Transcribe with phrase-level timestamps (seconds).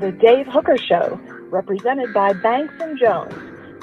[0.00, 1.20] The Dave Hooker Show,
[1.50, 3.34] represented by Banks and Jones,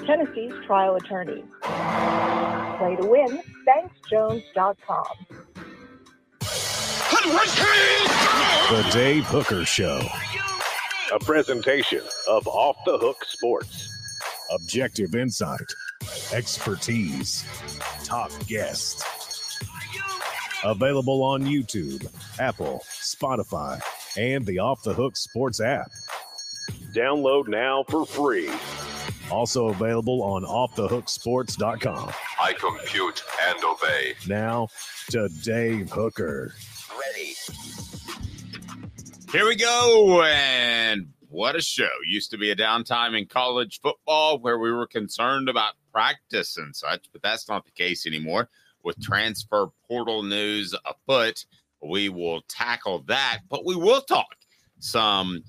[0.04, 1.44] Tennessee's trial attorney.
[1.62, 5.06] Play to win, banksjones.com.
[8.70, 10.02] The Dave Hooker Show.
[11.14, 13.88] A presentation of Off the Hook Sports.
[14.56, 15.72] Objective insight,
[16.34, 17.46] expertise,
[18.04, 19.04] top guests.
[20.64, 23.80] Available on YouTube, Apple, Spotify,
[24.18, 25.92] and the Off the Hook Sports app.
[26.94, 28.50] Download now for free.
[29.32, 32.12] Also available on offthehooksports.com.
[32.42, 34.14] I compute and obey.
[34.28, 34.70] Now
[35.10, 36.54] to Dave Hooker.
[37.00, 37.34] Ready.
[39.32, 40.24] Here we go.
[40.24, 41.90] And what a show.
[42.08, 46.76] Used to be a downtime in college football where we were concerned about practice and
[46.76, 48.50] such, but that's not the case anymore.
[48.84, 51.46] With transfer portal news afoot,
[51.84, 54.36] we will tackle that, but we will talk
[54.80, 55.44] some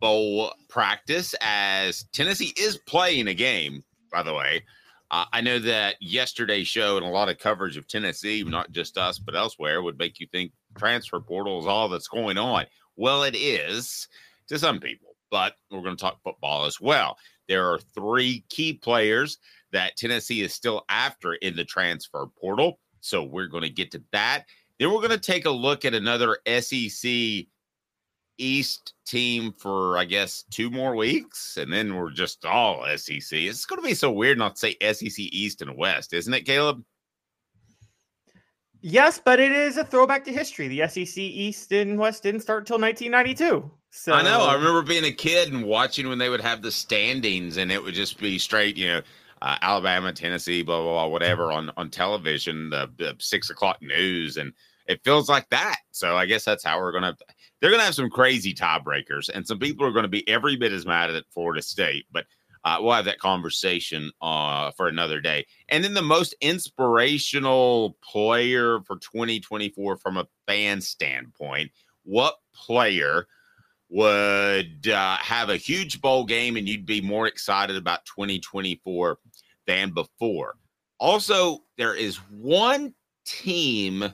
[0.00, 4.62] bowl practice as Tennessee is playing a game, by the way.
[5.10, 8.98] Uh, I know that yesterday's show and a lot of coverage of Tennessee, not just
[8.98, 12.66] us, but elsewhere, would make you think transfer portal is all that's going on.
[12.96, 14.08] Well, it is
[14.48, 17.16] to some people, but we're going to talk football as well.
[17.48, 19.38] There are three key players
[19.72, 22.78] that Tennessee is still after in the transfer portal.
[23.00, 24.44] So we're going to get to that.
[24.78, 27.46] Then we're going to take a look at another SEC
[28.38, 31.56] East team for, I guess, two more weeks.
[31.56, 33.32] And then we're just all SEC.
[33.32, 36.44] It's going to be so weird not to say SEC East and West, isn't it,
[36.44, 36.84] Caleb?
[38.86, 40.68] Yes, but it is a throwback to history.
[40.68, 43.70] The SEC East and West didn't start until 1992.
[43.90, 44.42] So I know.
[44.42, 47.82] I remember being a kid and watching when they would have the standings, and it
[47.82, 49.02] would just be straight, you know,
[49.44, 54.38] uh, Alabama, Tennessee, blah blah blah, whatever on on television, the, the six o'clock news,
[54.38, 54.54] and
[54.86, 55.76] it feels like that.
[55.90, 57.14] So I guess that's how we're gonna.
[57.60, 60.72] They're gonna have some crazy tiebreakers, and some people are going to be every bit
[60.72, 62.24] as mad at Florida State, but.
[62.66, 65.44] Uh, we'll have that conversation uh, for another day.
[65.68, 71.70] And then the most inspirational player for 2024 from a fan standpoint,
[72.04, 73.26] what player
[73.94, 79.18] would uh, have a huge bowl game and you'd be more excited about 2024
[79.66, 80.56] than before?
[80.98, 82.94] Also, there is one
[83.24, 84.12] team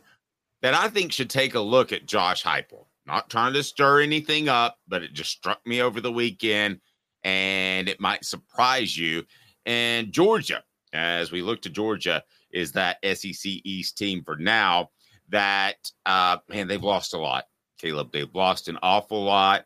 [0.63, 2.87] that I think should take a look at Josh Heupel.
[3.07, 6.81] Not trying to stir anything up, but it just struck me over the weekend
[7.25, 9.25] and it might surprise you.
[9.67, 10.63] And Georgia,
[10.93, 14.91] as we look to Georgia, is that SEC East team for now
[15.29, 17.45] that, uh, man, they've lost a lot.
[17.79, 19.65] Caleb, they've lost an awful lot,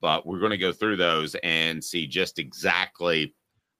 [0.00, 3.34] but we're going to go through those and see just exactly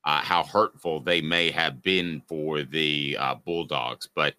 [0.05, 4.09] uh, how hurtful they may have been for the uh, Bulldogs.
[4.15, 4.35] But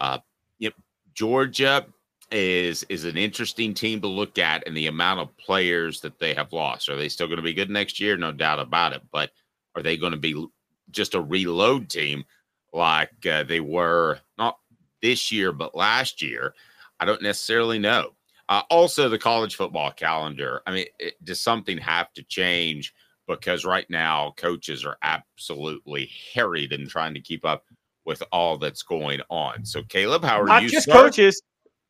[0.00, 0.18] uh,
[0.58, 0.74] yep,
[1.14, 1.86] Georgia
[2.30, 6.34] is is an interesting team to look at and the amount of players that they
[6.34, 6.88] have lost.
[6.88, 8.16] Are they still going to be good next year?
[8.16, 9.02] No doubt about it.
[9.12, 9.30] But
[9.74, 10.46] are they going to be
[10.90, 12.24] just a reload team
[12.72, 14.58] like uh, they were not
[15.02, 16.54] this year, but last year,
[16.98, 18.12] I don't necessarily know.
[18.48, 20.62] Uh, also, the college football calendar.
[20.66, 22.92] I mean, it, does something have to change?
[23.36, 27.64] Because right now, coaches are absolutely harried in trying to keep up
[28.04, 29.64] with all that's going on.
[29.64, 30.68] So, Caleb, how are Not you?
[30.70, 30.92] just sir?
[30.92, 31.40] coaches.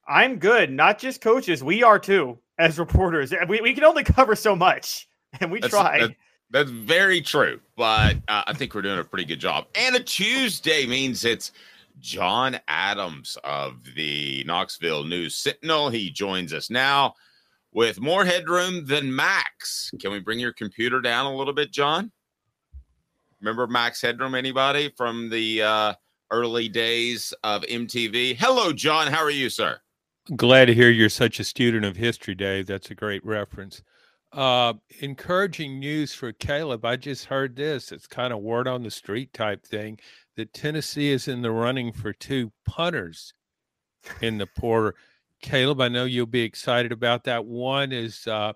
[0.07, 0.71] I'm good.
[0.71, 1.63] Not just coaches.
[1.65, 3.33] We are too as reporters.
[3.49, 5.09] We, we can only cover so much,
[5.41, 6.01] and we That's- try.
[6.01, 6.17] that-
[6.53, 9.67] that's very true, but uh, I think we're doing a pretty good job.
[9.77, 11.53] And a Tuesday means it's
[12.01, 15.91] John Adams of the Knoxville News Sentinel.
[15.91, 17.15] He joins us now
[17.73, 19.91] with more headroom than Max.
[20.01, 22.11] Can we bring your computer down a little bit, John?
[23.41, 24.35] Remember Max Headroom?
[24.35, 25.95] Anybody from the uh,
[26.31, 28.37] early days of MTV?
[28.37, 29.07] Hello, John.
[29.07, 29.79] How are you, sir?
[30.37, 32.67] Glad to hear you're such a student of history, Dave.
[32.67, 33.83] That's a great reference.
[34.33, 36.85] Uh, encouraging news for Caleb.
[36.85, 37.91] I just heard this.
[37.91, 39.99] It's kind of word on the street type thing
[40.37, 43.33] that Tennessee is in the running for two punters
[44.21, 44.93] in the portal.
[45.41, 47.45] Caleb, I know you'll be excited about that.
[47.45, 48.53] One is uh,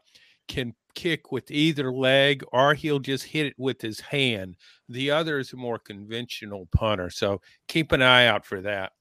[0.48, 4.56] can kick with either leg, or he'll just hit it with his hand.
[4.88, 7.10] The other is a more conventional punter.
[7.10, 8.92] So keep an eye out for that.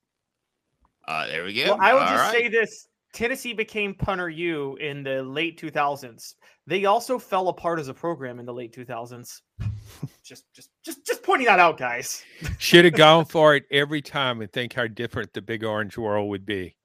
[1.07, 1.75] Uh, there we go.
[1.75, 2.33] Well, I would All just right.
[2.33, 6.33] say this: Tennessee became punter U in the late 2000s.
[6.65, 9.41] They also fell apart as a program in the late 2000s.
[10.23, 12.23] just, just, just, just pointing that out, guys.
[12.57, 16.29] Should have gone for it every time and think how different the big orange world
[16.29, 16.77] would be.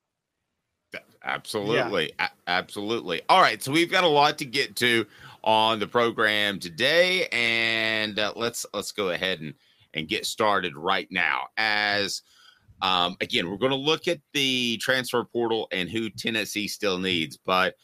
[1.25, 2.13] Absolutely.
[2.19, 3.23] A- absolutely.
[3.29, 3.63] All right.
[3.63, 5.07] So we've got a lot to get to
[5.45, 7.29] on the program today.
[7.33, 9.55] And uh, let's let's go ahead and,
[9.95, 11.49] and get started right now.
[11.57, 12.23] As
[12.83, 17.37] um, again, we're going to look at the transfer portal and who Tennessee still needs.
[17.37, 17.75] But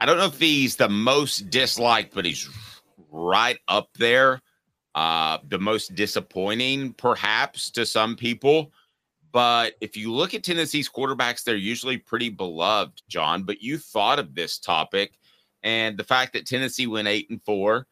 [0.01, 2.49] I don't know if he's the most disliked, but he's
[3.11, 4.41] right up there.
[4.95, 8.73] Uh, the most disappointing, perhaps, to some people.
[9.33, 13.43] But if you look at Tennessee's quarterbacks, they're usually pretty beloved, John.
[13.43, 15.19] But you thought of this topic
[15.65, 17.89] and the fact that Tennessee went eight and four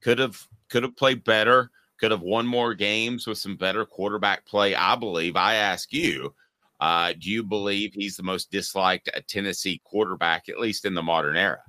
[0.00, 4.46] could have could have played better, could have won more games with some better quarterback
[4.46, 4.74] play.
[4.74, 5.36] I believe.
[5.36, 6.34] I ask you,
[6.80, 11.02] uh, do you believe he's the most disliked uh, Tennessee quarterback, at least in the
[11.02, 11.62] modern era?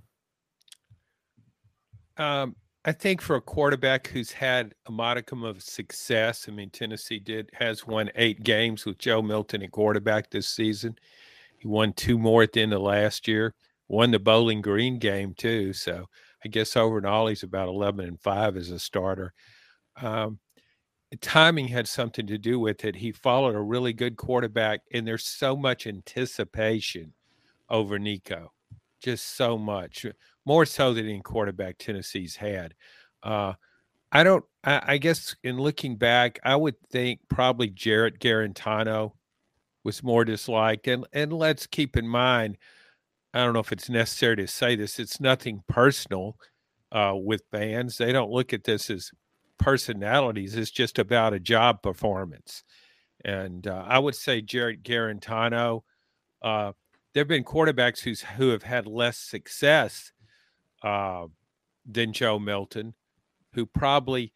[2.17, 7.19] Um, I think for a quarterback who's had a modicum of success, I mean, Tennessee
[7.19, 10.97] did has won eight games with Joe Milton at quarterback this season.
[11.59, 13.53] He won two more at the end of last year.
[13.89, 15.73] Won the Bowling Green game too.
[15.73, 16.05] So
[16.45, 19.33] I guess over and all, he's about eleven and five as a starter.
[20.01, 20.39] Um,
[21.15, 22.95] timing had something to do with it.
[22.95, 27.13] He followed a really good quarterback, and there's so much anticipation
[27.69, 28.51] over Nico,
[29.01, 30.05] just so much
[30.45, 32.73] more so than any quarterback Tennessee's had.
[33.23, 33.53] Uh,
[34.11, 34.45] I don't.
[34.63, 39.11] I, I, guess in looking back, I would think probably Jarrett Guarantano
[39.83, 40.87] was more disliked.
[40.87, 42.57] And and let's keep in mind,
[43.33, 44.99] I don't know if it's necessary to say this.
[44.99, 46.37] It's nothing personal
[46.91, 47.97] uh, with fans.
[47.97, 49.11] They don't look at this as
[49.57, 50.55] personalities.
[50.55, 52.63] It's just about a job performance.
[53.25, 55.83] And uh, I would say Jarrett Guarantano.
[56.41, 56.73] Uh,
[57.13, 60.11] there have been quarterbacks who's who have had less success
[60.83, 61.25] uh,
[61.85, 62.93] than Joe Milton,
[63.53, 64.33] who probably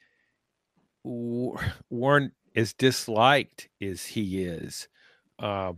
[1.04, 1.56] w-
[1.90, 4.88] weren't as disliked as he is.
[5.38, 5.74] Uh,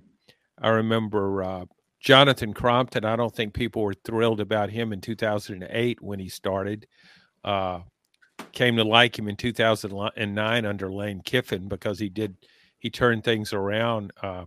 [0.62, 1.66] I remember uh,
[2.00, 3.06] Jonathan Crompton.
[3.06, 6.88] I don't think people were thrilled about him in 2008 when he started.
[8.52, 12.36] Came to like him in 2009 under Lane Kiffin because he did
[12.80, 14.46] he turned things around uh,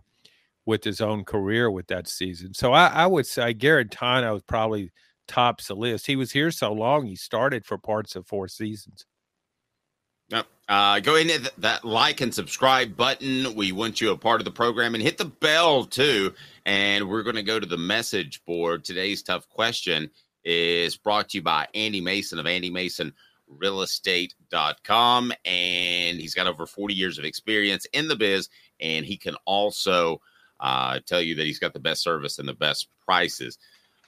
[0.64, 2.54] with his own career with that season.
[2.54, 4.92] So I, I would say Guarantano probably
[5.26, 6.06] tops the list.
[6.06, 9.06] He was here so long; he started for parts of four seasons.
[10.28, 10.46] Yep.
[10.68, 13.54] Uh, go ahead and hit that like and subscribe button.
[13.54, 16.34] We want you a part of the program and hit the bell too.
[16.64, 18.84] And we're going to go to the message board.
[18.84, 20.10] Today's tough question
[20.44, 23.12] is brought to you by Andy Mason of Andy Mason
[23.50, 28.48] realestate.com and he's got over 40 years of experience in the biz
[28.80, 30.20] and he can also
[30.60, 33.58] uh, tell you that he's got the best service and the best prices.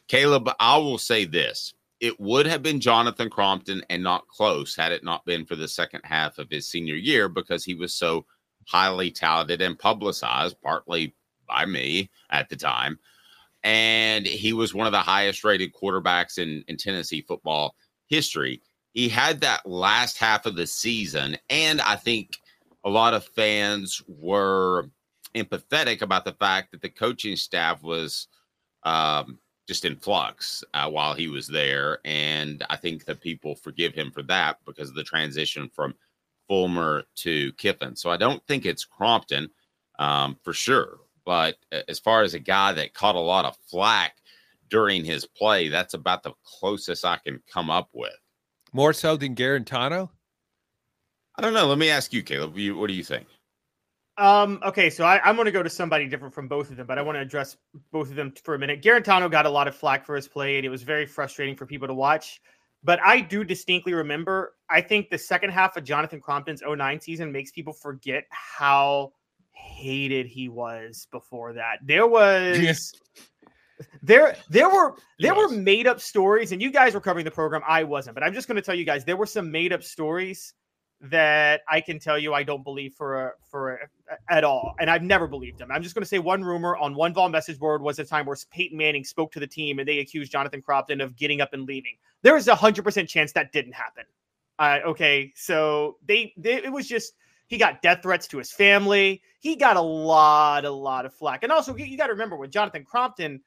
[0.09, 1.75] Caleb i will say this.
[2.01, 5.69] It would have been jonathan crompton and not close had it not been for the
[5.69, 8.25] second half of his senior year because he was so
[8.67, 11.15] highly touted and publicized partly
[11.47, 12.99] by me at the time.
[13.65, 17.75] And he was one of the highest rated quarterbacks in, in tennessee football
[18.07, 18.63] history
[18.99, 22.37] he had that last half of the season, and I think
[22.85, 24.91] a lot of fans were
[25.37, 28.27] empathetic about the fact that the coaching staff was
[28.83, 29.39] um,
[29.69, 34.11] just in flux uh, while he was there, and I think that people forgive him
[34.11, 35.95] for that because of the transition from
[36.49, 37.95] Fulmer to Kiffin.
[37.95, 39.49] So I don't think it's Crompton
[40.01, 41.55] um, for sure, but
[41.87, 44.17] as far as a guy that caught a lot of flack
[44.69, 48.11] during his play, that's about the closest I can come up with.
[48.73, 50.11] More so than Guarantano?
[51.37, 51.67] I don't know.
[51.67, 52.59] Let me ask you, Caleb.
[52.59, 53.27] You, what do you think?
[54.19, 56.89] Um, okay, so I, am going to go to somebody different from both of them,
[56.89, 57.57] but I want to address
[57.93, 58.83] both of them for a minute.
[58.83, 61.67] Guarantano got a lot of flack for his play, and it was very frustrating for
[61.67, 62.41] people to watch.
[62.83, 67.31] But I do distinctly remember, I think the second half of Jonathan Crompton's 09 season
[67.31, 69.13] makes people forget how
[69.53, 71.79] hated he was before that.
[71.85, 72.93] There was
[74.03, 75.51] there there were there yes.
[75.51, 77.63] were made up stories and you guys were covering the program.
[77.67, 79.83] I wasn't but i'm just going to tell you guys there were some made up
[79.83, 80.55] stories
[81.01, 83.79] that i can tell you i don't believe for a, for a,
[84.29, 85.71] at all and i've never believed them.
[85.71, 88.27] I'm just going to say one rumor on one vol message board was a time
[88.27, 91.53] where peyton manning spoke to the team and they accused jonathan crompton of getting up
[91.53, 91.97] and leaving.
[92.23, 94.05] There is a hundred percent chance that didn't happen.
[94.59, 97.13] Uh, okay so they, they it was just
[97.47, 99.23] he got death threats to his family.
[99.41, 101.45] He got a lot a lot of flack.
[101.45, 103.41] And also you got to remember with jonathan crompton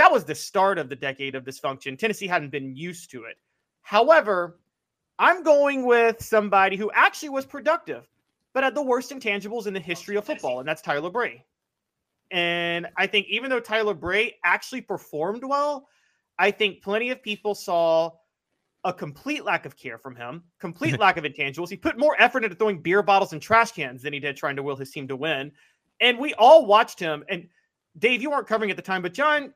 [0.00, 1.98] that was the start of the decade of dysfunction.
[1.98, 3.36] Tennessee hadn't been used to it.
[3.82, 4.58] However,
[5.18, 8.08] I'm going with somebody who actually was productive,
[8.54, 11.44] but had the worst intangibles in the history of football, and that's Tyler Bray.
[12.30, 15.86] And I think even though Tyler Bray actually performed well,
[16.38, 18.12] I think plenty of people saw
[18.84, 21.68] a complete lack of care from him, complete lack of intangibles.
[21.68, 24.56] He put more effort into throwing beer bottles and trash cans than he did trying
[24.56, 25.52] to will his team to win.
[26.00, 27.22] And we all watched him.
[27.28, 27.48] And
[27.98, 29.52] Dave, you weren't covering at the time, but John,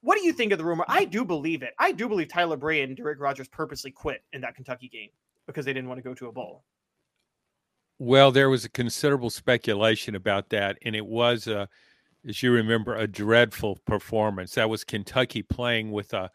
[0.00, 0.84] what do you think of the rumor?
[0.88, 1.74] I do believe it.
[1.78, 5.10] I do believe Tyler Bray and Da'Rick Rogers purposely quit in that Kentucky game
[5.46, 6.64] because they didn't want to go to a bowl.
[7.98, 11.68] Well, there was a considerable speculation about that, and it was a,
[12.28, 14.54] as you remember, a dreadful performance.
[14.54, 16.30] That was Kentucky playing with a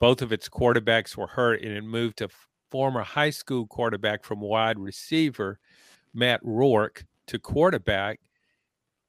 [0.00, 2.28] both of its quarterbacks were hurt, and it moved to
[2.70, 5.58] former high school quarterback from wide receiver
[6.14, 8.18] Matt Roark to quarterback,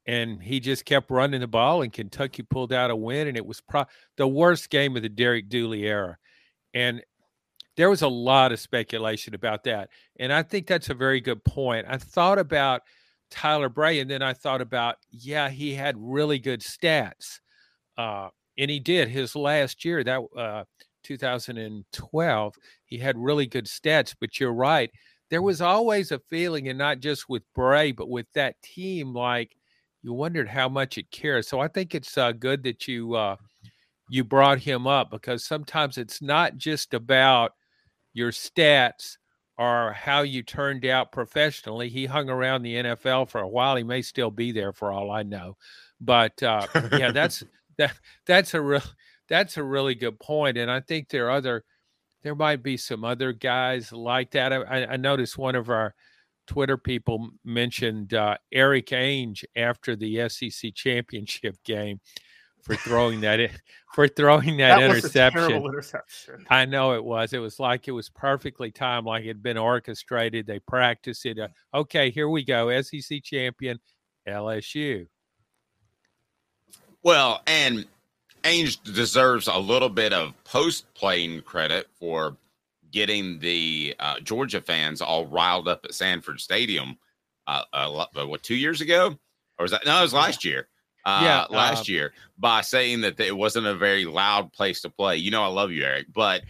[0.05, 3.45] and he just kept running the ball and Kentucky pulled out a win and it
[3.45, 3.85] was pro-
[4.17, 6.17] the worst game of the Derek Dooley era.
[6.73, 7.03] And
[7.77, 9.89] there was a lot of speculation about that.
[10.19, 11.85] And I think that's a very good point.
[11.87, 12.81] I thought about
[13.29, 17.39] Tyler Bray and then I thought about, yeah, he had really good stats.
[17.97, 20.63] Uh, and he did his last year, that uh,
[21.03, 22.55] 2012,
[22.85, 24.13] he had really good stats.
[24.19, 24.91] But you're right.
[25.29, 29.55] There was always a feeling, and not just with Bray, but with that team, like
[30.03, 31.47] you wondered how much it cares.
[31.47, 33.35] So I think it's uh, good that you uh,
[34.09, 37.53] you brought him up because sometimes it's not just about
[38.13, 39.17] your stats
[39.57, 41.87] or how you turned out professionally.
[41.87, 43.75] He hung around the NFL for a while.
[43.75, 45.55] He may still be there for all I know.
[45.99, 47.43] But uh, yeah, that's
[47.77, 47.93] that
[48.25, 48.81] that's a real
[49.29, 50.57] that's a really good point.
[50.57, 51.63] And I think there are other
[52.23, 54.51] there might be some other guys like that.
[54.51, 55.95] I, I noticed one of our
[56.51, 62.01] Twitter people mentioned uh, Erik Ainge after the SEC championship game
[62.61, 63.51] for throwing that in,
[63.93, 65.49] for throwing that, that interception.
[65.49, 66.45] interception.
[66.49, 67.31] I know it was.
[67.31, 70.45] It was like it was perfectly timed, like it had been orchestrated.
[70.45, 71.39] They practiced it.
[71.39, 72.81] Uh, okay, here we go.
[72.81, 73.79] SEC champion,
[74.27, 75.07] LSU.
[77.01, 77.85] Well, and
[78.43, 82.35] Ainge deserves a little bit of post playing credit for
[82.91, 86.97] getting the uh, Georgia fans all riled up at Sanford Stadium.
[87.47, 89.17] Uh, uh, what two years ago,
[89.57, 89.85] or was that?
[89.85, 90.67] No, it was last year.
[91.03, 94.89] Uh, yeah, last uh, year by saying that it wasn't a very loud place to
[94.89, 95.17] play.
[95.17, 96.41] You know, I love you, Erik, but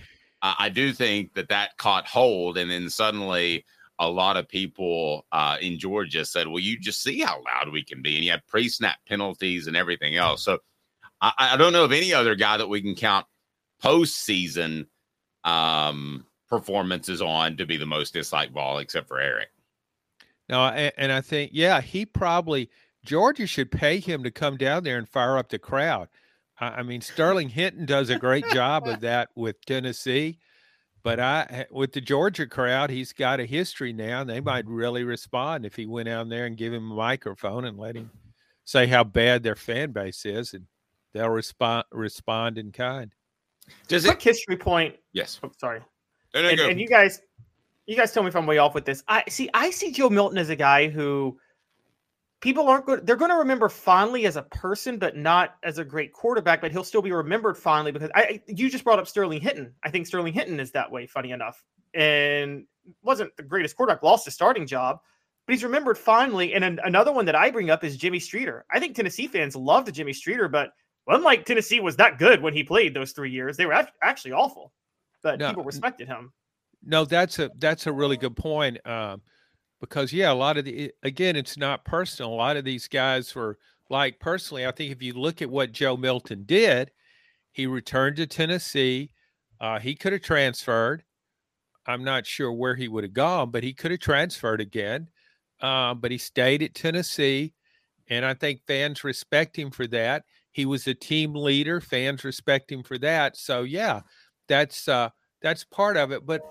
[0.41, 3.65] uh, I do think that that caught hold, and then suddenly
[3.99, 7.83] a lot of people uh, in Georgia said, "Well, you just see how loud we
[7.83, 10.43] can be," and you had pre-snap penalties and everything else.
[10.43, 10.59] So
[11.21, 13.25] I, I don't know of any other guy that we can count
[13.81, 14.87] postseason
[15.43, 19.49] um, performances on to be the most disliked ball, except for Erik.
[20.49, 22.69] No, and, and I think yeah, he probably
[23.03, 26.09] Georgia should pay him to come down there and fire up the crowd.
[26.59, 30.37] I, I mean, Sterling Hinton does a great job of that with Tennessee.
[31.03, 34.21] But I, with the Georgia crowd, he's got a history now.
[34.21, 37.65] And they might really respond if he went down there and give him a microphone
[37.65, 38.11] and let him
[38.65, 40.67] say how bad their fan base is, and
[41.13, 43.15] they'll respond respond in kind.
[43.87, 44.95] Does Quick it history point?
[45.13, 45.39] Yes.
[45.43, 45.81] Oh, sorry.
[46.33, 47.21] And, and you guys,
[47.85, 49.03] you guys tell me if I'm way off with this.
[49.07, 49.49] I see.
[49.53, 51.37] I see Joe Milton as a guy who
[52.39, 53.05] people aren't good.
[53.05, 56.61] They're going to remember fondly as a person, but not as a great quarterback.
[56.61, 58.41] But he'll still be remembered fondly because I.
[58.47, 59.73] You just brought up Sterling Hinton.
[59.83, 61.05] I think Sterling Hinton is that way.
[61.05, 62.65] Funny enough, and
[63.03, 64.03] wasn't the greatest quarterback.
[64.03, 64.99] Lost his starting job,
[65.45, 66.53] but he's remembered fondly.
[66.53, 68.65] And an, another one that I bring up is Jimmy Streater.
[68.71, 70.71] I think Tennessee fans loved Jimmy Streater, but
[71.07, 73.57] unlike Tennessee was that good when he played those three years.
[73.57, 74.71] They were actually awful,
[75.23, 76.31] but no, people respected him.
[76.83, 78.85] No, that's a that's a really good point.
[78.87, 79.21] Um,
[79.79, 82.31] because yeah, a lot of the again, it's not personal.
[82.31, 83.57] A lot of these guys were
[83.89, 84.65] like personally.
[84.65, 86.91] I think if you look at what Joe Milton did,
[87.51, 89.11] he returned to Tennessee.
[89.59, 91.03] Uh, he could have transferred.
[91.85, 95.09] I'm not sure where he would have gone, but he could have transferred again.
[95.61, 97.53] Um, but he stayed at Tennessee,
[98.09, 100.23] and I think fans respect him for that.
[100.51, 101.79] He was a team leader.
[101.79, 103.37] Fans respect him for that.
[103.37, 104.01] So yeah,
[104.51, 105.09] that's uh,
[105.41, 106.25] that's part of it.
[106.25, 106.41] But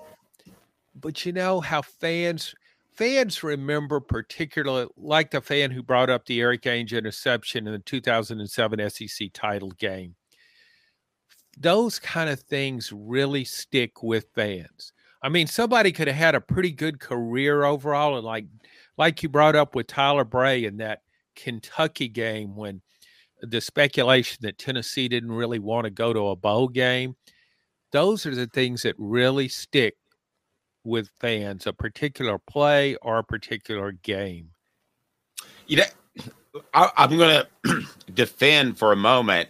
[0.95, 2.54] but you know how fans
[2.92, 7.78] fans remember particularly like the fan who brought up the Erik Ainge interception in the
[7.78, 10.16] 2007 SEC title game.
[11.59, 14.92] Those kind of things really stick with fans.
[15.23, 18.47] I mean, somebody could have had a pretty good career overall, and like
[18.97, 21.02] like you brought up with Tyler Bray in that
[21.37, 22.80] Kentucky game when
[23.42, 27.16] the speculation that Tennessee didn't really want to go to a bowl game.
[27.93, 29.97] Those are the things that really stick
[30.85, 34.50] with fans, a particular play or a particular game?
[35.67, 35.85] You know,
[36.75, 39.49] I, am going to defend for a moment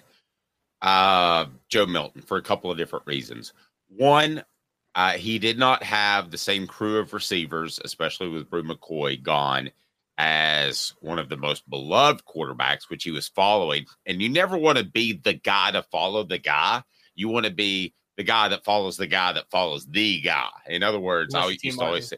[0.83, 3.53] uh, Joe Milton for a couple of different reasons.
[3.89, 4.45] One,
[4.95, 9.71] uh, he did not have the same crew of receivers, especially with Bru McCoy gone,
[10.19, 13.87] as one of the most beloved quarterbacks, which he was following.
[14.07, 16.83] And you never want to be the guy to follow the guy.
[17.15, 20.49] You want to be the guy that follows the guy that follows the guy.
[20.67, 22.17] In other words, I used to always say,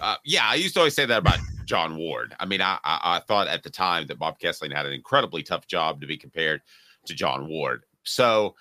[0.00, 2.34] uh, yeah, I used to always say that about John Ward.
[2.40, 5.42] I mean, I, I, I thought at the time that Bob Kesling had an incredibly
[5.42, 6.62] tough job to be compared
[7.06, 7.84] to John Ward.
[8.04, 8.54] So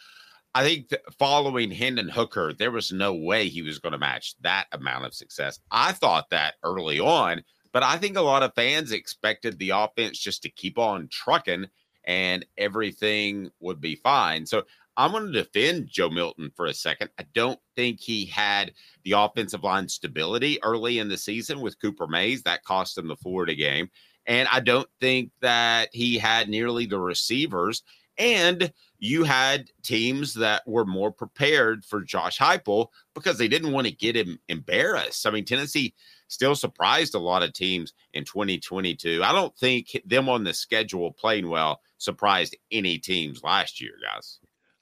[0.55, 4.65] I think following Hendon Hooker, there was no way he was going to match that
[4.71, 5.59] amount of success.
[5.71, 10.17] I thought that early on, but I think a lot of fans expected the offense
[10.17, 11.67] just to keep on trucking
[12.05, 14.45] and everything would be fine.
[14.45, 14.63] So
[14.99, 17.09] I'm going to defend Joe Milton for a second.
[17.17, 18.73] I don't think he had
[19.05, 22.43] the offensive line stability early in the season with Cooper Mays.
[22.43, 23.89] That cost him the Florida game.
[24.25, 27.83] And I don't think that he had nearly the receivers.
[28.17, 33.87] And you had teams that were more prepared for Josh Heupel because they didn't want
[33.87, 35.25] to get him embarrassed.
[35.25, 35.93] I mean, Tennessee
[36.27, 39.23] still surprised a lot of teams in 2022.
[39.23, 44.39] I don't think them on the schedule playing well surprised any teams last year, guys.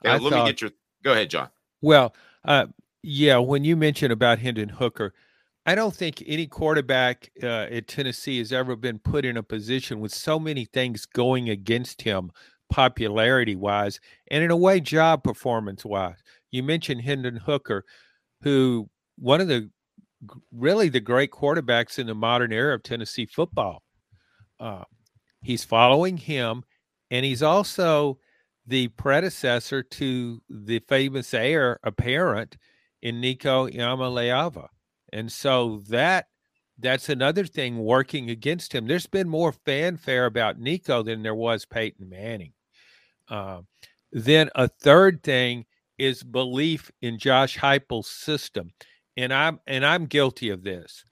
[0.07, 0.71] Yeah, let thought, me get your.
[1.03, 1.49] Go ahead, John.
[1.81, 2.13] Well,
[2.45, 2.67] uh,
[3.03, 5.13] yeah, when you mentioned about Hendon Hooker,
[5.65, 9.99] I don't think any quarterback uh, at Tennessee has ever been put in a position
[9.99, 12.31] with so many things going against him,
[12.69, 13.99] popularity wise,
[14.31, 16.17] and in a way, job performance wise.
[16.51, 17.83] You mentioned Hendon Hooker,
[18.41, 19.69] who one of the
[20.51, 23.83] really the great quarterbacks in the modern era of Tennessee football.
[24.59, 24.83] Uh,
[25.41, 26.63] he's following him,
[27.11, 28.19] and he's also
[28.67, 32.57] the predecessor to the famous heir apparent
[33.01, 34.67] in Nico Iamaleava.
[35.13, 36.27] And so that
[36.77, 38.85] that's another thing working against him.
[38.85, 42.53] There's been more fanfare about Nico than there was Peyton Manning.
[43.29, 43.61] Uh,
[44.11, 45.65] then a third thing
[45.97, 48.71] is belief in Josh Heupel's system,
[49.15, 51.03] and I'm and I'm guilty of this.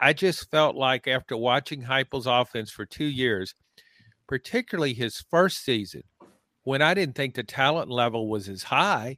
[0.00, 3.54] I just felt like after watching Heupel's offense for two years,
[4.28, 6.02] particularly his first season,
[6.68, 9.16] when I didn't think the talent level was as high,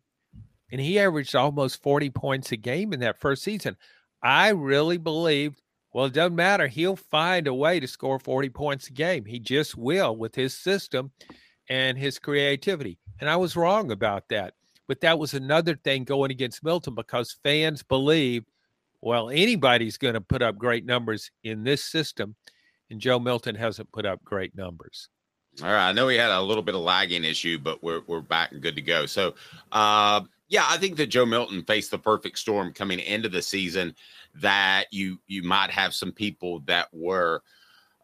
[0.71, 3.77] and he averaged almost 40 points a game in that first season.
[4.23, 5.61] I really believed,
[5.93, 6.69] well, it doesn't matter.
[6.69, 9.25] He'll find a way to score 40 points a game.
[9.25, 11.11] He just will with his system
[11.69, 13.01] and his creativity.
[13.21, 14.55] And I was wrong about that.
[14.87, 18.47] But that was another thing going against Milton because fans believed,
[19.01, 22.37] well, anybody's going to put up great numbers in this system,
[22.91, 25.09] and Joe Milton hasn't put up great numbers.
[25.63, 25.89] All right.
[25.89, 28.63] I know we had a little bit of lagging issue, but we're we're back and
[28.63, 29.07] good to go.
[29.07, 29.35] So,
[29.73, 33.95] uh, yeah, I think that Joe Milton faced the perfect storm coming into the season.
[34.37, 37.43] That you you might have some people that were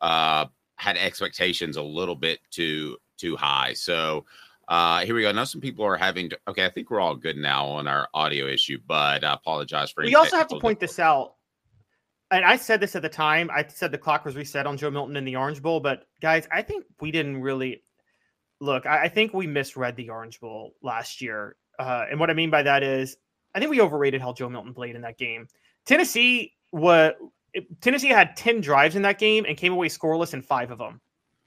[0.01, 3.73] uh, had expectations a little bit too too high.
[3.73, 4.25] So
[4.69, 5.33] uh, here we go.
[5.33, 6.65] Now some people are having to, okay.
[6.65, 10.03] I think we're all good now on our audio issue, but I apologize for.
[10.03, 11.36] We also have to point this out
[12.31, 13.51] and I said this at the time.
[13.53, 16.47] I said the clock was reset on Joe Milton in the Orange Bowl, but guys,
[16.53, 17.83] I think we didn't really
[18.61, 18.87] look.
[18.87, 22.51] I, I think we misread the Orange Bowl last year, uh, and what I mean
[22.51, 23.17] by that is,
[23.55, 25.47] I think we overrated how Joe Milton played in that game.
[25.85, 27.13] Tennessee was
[27.81, 31.01] Tennessee had ten drives in that game and came away scoreless in five of them,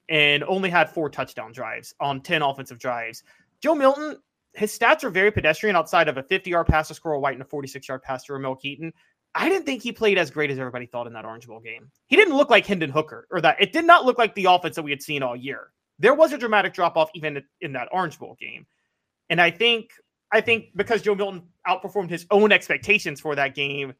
[0.07, 3.23] and only had four touchdown drives on ten offensive drives.
[3.61, 4.17] Joe Milton
[4.53, 7.41] his stats are very pedestrian outside of a 50 yard pass to Squirrel White and
[7.41, 8.93] a 46 yard pass to Ramel Keyton.
[9.35, 11.91] I didn't think he played as great as everybody thought in that Orange Bowl game.
[12.07, 13.61] He didn't look like Hendon Hooker or that.
[13.61, 15.71] It did not look like the offense that we had seen all year.
[15.99, 18.65] There was a dramatic drop off even in that Orange Bowl game,
[19.29, 19.91] and I think
[20.31, 23.93] I think because Joe Milton outperformed his own expectations for that game,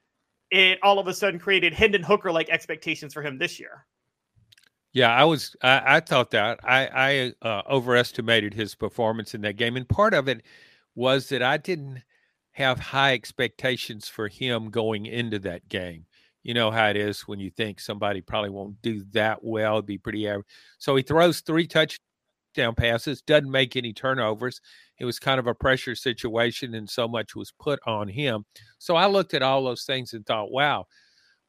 [0.52, 3.86] it all of a sudden created Hendon Hooker like expectations for him this year.
[4.94, 5.56] Yeah, I was.
[5.62, 10.14] I, I thought that I, I uh, overestimated his performance in that game, and part
[10.14, 10.42] of it
[10.96, 12.02] was that I didn't
[12.60, 16.06] have high expectations for him going into that game.
[16.44, 19.86] You know how it is when you think somebody probably won't do that well, It'd
[19.86, 20.46] be pretty average.
[20.78, 24.60] So he throws three touchdown passes, doesn't make any turnovers.
[25.00, 28.44] It was kind of a pressure situation, and so much was put on him.
[28.78, 30.86] So I looked at all those things and thought, wow,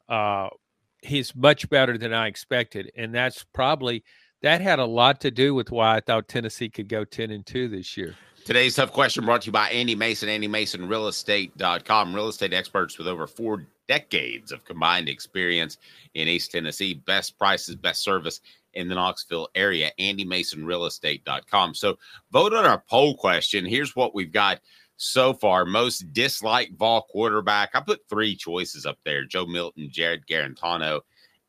[0.07, 0.47] uh,
[1.01, 2.89] he's much better than I expected.
[2.95, 4.05] And that's probably
[4.43, 7.45] that had a lot to do with why I thought Tennessee could go 10 and
[7.45, 8.15] 2 this year.
[8.43, 13.07] Today's tough question brought to you by Andy Mason, Andy Mason Real estate experts with
[13.07, 15.77] over four decades of combined experience
[16.15, 16.95] in East Tennessee.
[16.95, 18.41] Best prices, best service
[18.73, 19.91] in the Knoxville area.
[19.99, 21.75] Andy Mason Real Estate.com.
[21.75, 21.99] So
[22.31, 23.63] vote on our poll question.
[23.63, 24.59] Here's what we've got
[24.97, 25.63] so far.
[25.63, 27.69] Most disliked Vol quarterback.
[27.75, 31.01] I put three choices up there Joe Milton, Jarrett Guarantano,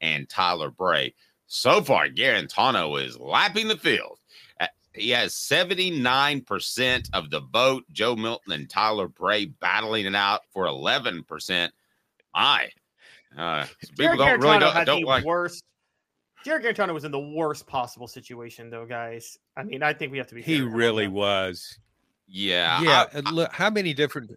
[0.03, 1.15] and Tyler Bray.
[1.47, 4.19] So far, Guarantano is lapping the field
[4.95, 7.85] he has 79% of the vote.
[7.93, 11.71] Joe Milton and Tyler Bray battling it out for 11%.
[12.35, 12.71] My,
[13.37, 13.67] uh,
[13.99, 15.65] people don't really don't, don't like worst.
[16.45, 19.39] Jarrett Guarantano was in the worst possible situation, though, guys.
[19.57, 20.43] I mean, I think we have to be.
[20.43, 21.79] He really was.
[22.27, 22.81] Yeah.
[22.83, 23.05] Yeah.
[23.15, 24.33] I, look, how many different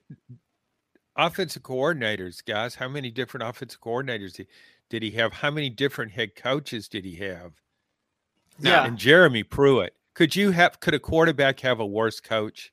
[1.15, 2.75] offensive coordinators, guys?
[2.75, 4.47] How many different offensive coordinators did,
[4.89, 5.33] did he have?
[5.33, 7.53] How many different head coaches did he have?
[8.59, 8.85] Yeah.
[8.85, 9.95] And Jeremy Pruitt.
[10.15, 10.80] Could you have?
[10.80, 12.71] Could a quarterback have a worse coach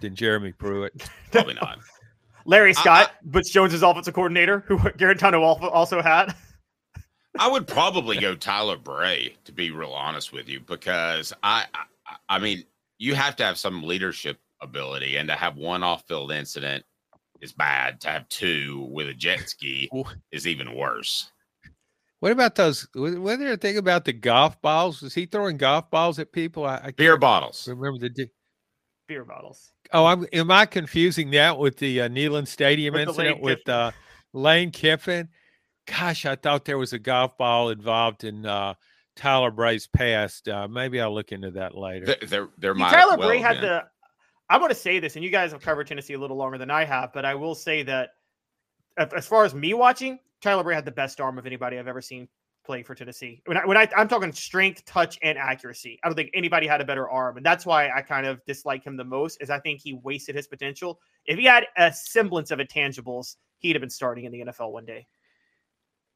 [0.00, 1.08] than Jeremy Pruitt?
[1.32, 1.78] Probably not.
[2.44, 6.34] Larry Scott, I, Butch Jones's offensive coordinator, who Guarantano also had.
[7.38, 12.16] I would probably go Tyler Bray to be real honest with you, because I, I,
[12.28, 12.62] I mean,
[12.98, 16.84] you have to have some leadership ability, and to have one off-field incident
[17.40, 18.00] is bad.
[18.02, 19.90] To have two with a jet ski
[20.30, 21.32] is even worse.
[22.20, 22.88] What about those?
[22.94, 25.02] What did I think about the golf balls?
[25.02, 26.64] Was he throwing golf balls at people?
[26.64, 27.68] I, I beer bottles.
[27.68, 28.28] Remember the
[29.06, 29.72] beer bottles?
[29.92, 33.92] Oh, I'm, am I confusing that with the uh, Neyland Stadium with incident with uh,
[34.32, 35.28] Lane Kiffin?
[35.86, 38.74] Gosh, I thought there was a golf ball involved in uh,
[39.14, 40.48] Tyler Bray's past.
[40.48, 42.06] Uh, maybe I'll look into that later.
[42.06, 42.90] There, there, there might.
[42.90, 43.84] Tyler well Bray had the.
[44.48, 46.70] I want to say this, and you guys have covered Tennessee a little longer than
[46.70, 48.10] I have, but I will say that
[48.96, 52.00] as far as me watching, Tyler Bray had the best arm of anybody I've ever
[52.00, 52.28] seen
[52.64, 53.40] play for Tennessee.
[53.46, 55.98] When I, when I I'm talking strength, touch, and accuracy.
[56.02, 58.84] I don't think anybody had a better arm, and that's why I kind of dislike
[58.84, 59.40] him the most.
[59.40, 61.00] Is I think he wasted his potential.
[61.24, 64.84] If he had a semblance of intangibles, he'd have been starting in the NFL one
[64.84, 65.06] day.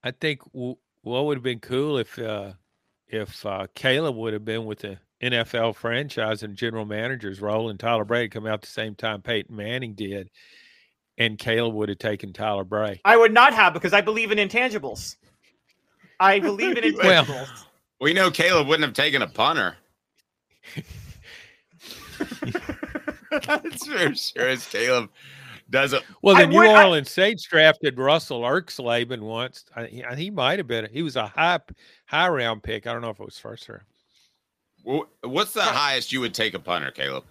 [0.03, 2.53] I think what would have been cool if uh,
[3.07, 7.79] if uh, Caleb would have been with the NFL franchise and general manager's role, and
[7.79, 10.31] Tyler Bray come out the same time Peyton Manning did,
[11.21, 13.01] and Caleb would have taken Tyler Bray.
[13.05, 15.17] I would not have because I believe in intangibles.
[16.19, 17.29] I believe in intangibles.
[17.29, 17.47] Well,
[18.01, 19.77] we know Caleb wouldn't have taken a punter.
[23.31, 24.49] That's for sure.
[24.49, 25.11] As Caleb
[25.69, 26.03] doesn't.
[26.23, 29.67] Well, the I New would, Orleans I, Saints drafted Russell Erxleben once.
[29.77, 30.89] I, he, he might have been.
[30.91, 31.61] He was a high
[32.07, 32.87] high round pick.
[32.87, 33.83] I don't know if it was first round.
[34.85, 37.25] Well, what's the highest you would take a punter, Caleb?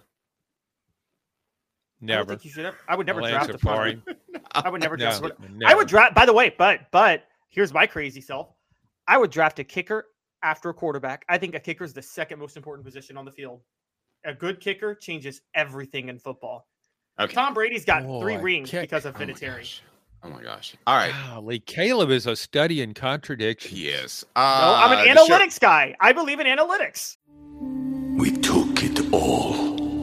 [2.00, 2.32] Never.
[2.34, 4.00] I, you should I would never I'll draft a punter.
[4.52, 5.22] I would never draft.
[5.22, 6.14] No, I would draft.
[6.14, 8.48] By the way, but but here's my crazy self.
[9.06, 10.06] I would draft a kicker
[10.42, 11.24] after a quarterback.
[11.28, 13.60] I think a kicker is the second most important position on the field.
[14.24, 16.66] A good kicker changes everything in football.
[17.18, 17.34] Okay.
[17.34, 18.82] Tom Brady's got Boy, three rings kick.
[18.82, 19.80] because of Vinatieri.
[20.22, 20.74] Oh my gosh!
[20.86, 23.76] All right, Golly, Caleb is a study in contradiction.
[23.76, 24.22] yes.
[24.36, 25.96] No, Uh, I'm an the show- analytics guy.
[26.00, 27.16] I believe in analytics.
[28.18, 28.59] We took it all.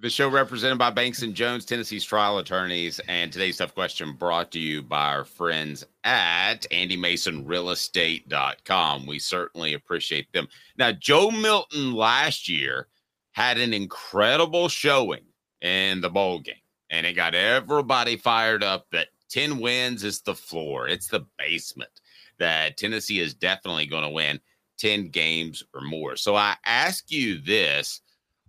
[0.00, 4.52] The show represented by Banks and Jones, Tennessee's trial attorneys, and today's tough question brought
[4.52, 9.06] to you by our friends at AndyMasonRealEstate.com.
[9.06, 10.46] We certainly appreciate them.
[10.76, 12.86] Now, Joe Milton last year
[13.32, 15.24] had an incredible showing
[15.62, 16.54] in the bowl game,
[16.90, 22.00] and it got everybody fired up that 10 wins is the floor, it's the basement,
[22.38, 24.38] that Tennessee is definitely going to win
[24.78, 26.14] 10 games or more.
[26.14, 28.00] So I ask you this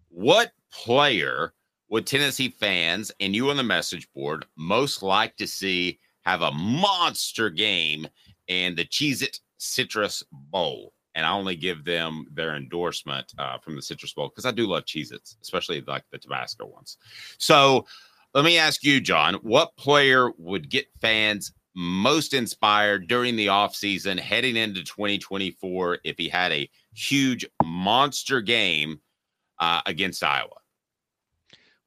[0.10, 1.54] what player
[1.90, 6.52] would Tennessee fans and you on the message board most like to see have a
[6.52, 8.08] monster game
[8.48, 10.94] in the Cheez It Citrus Bowl?
[11.16, 14.68] And I only give them their endorsement uh, from the Citrus Bowl because I do
[14.68, 16.98] love Cheez Its, especially like the Tabasco ones.
[17.40, 17.86] So
[18.34, 24.20] let me ask you, John, what player would get fans most inspired during the offseason
[24.20, 29.00] heading into 2024 if he had a huge monster game
[29.58, 30.59] uh, against Iowa?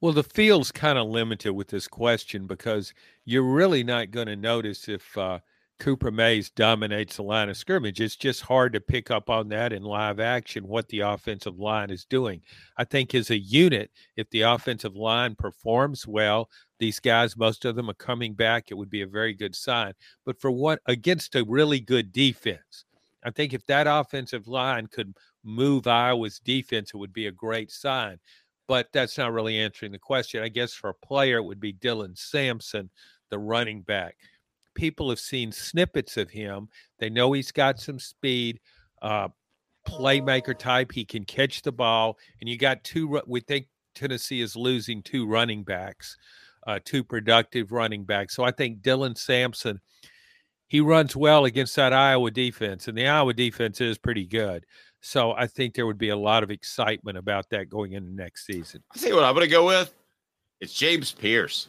[0.03, 2.93] Well, the field's kind of limited with this question because
[3.25, 5.39] you're really not going to notice if uh,
[5.79, 8.01] Cooper Mays dominates the line of scrimmage.
[8.01, 11.91] It's just hard to pick up on that in live action what the offensive line
[11.91, 12.41] is doing.
[12.77, 17.77] I think as a unit, if the offensive line performs well, these guys, most of
[17.77, 18.73] them are coming back.
[18.73, 19.93] It would be a very good sign.
[20.27, 22.87] But for what against a really good defense,
[23.23, 27.71] I think if that offensive line could move Iowa's defense, it would be a great
[27.71, 28.19] sign
[28.69, 30.43] but that's not really answering the question.
[30.43, 32.91] I guess for a player, it would be Dylan Sampson,
[33.31, 34.17] the running back.
[34.75, 36.69] People have seen snippets of him.
[36.99, 38.61] They know he's got some speed,
[39.03, 39.29] uh,
[39.87, 40.93] playmaker type.
[40.93, 42.19] He can catch the ball.
[42.41, 46.17] And you got two, we think Tennessee is losing two running backs,
[46.67, 48.35] uh, two productive running backs.
[48.35, 49.81] So I think Dylan Sampson,
[50.69, 54.65] he runs well against that Iowa defense, and the Iowa defense is pretty good.
[55.03, 58.47] So I think there would be a lot of excitement about that going into next
[58.47, 58.83] season.
[58.95, 59.93] Tell you what I'm going to go with.
[60.61, 61.69] It's James Pearce.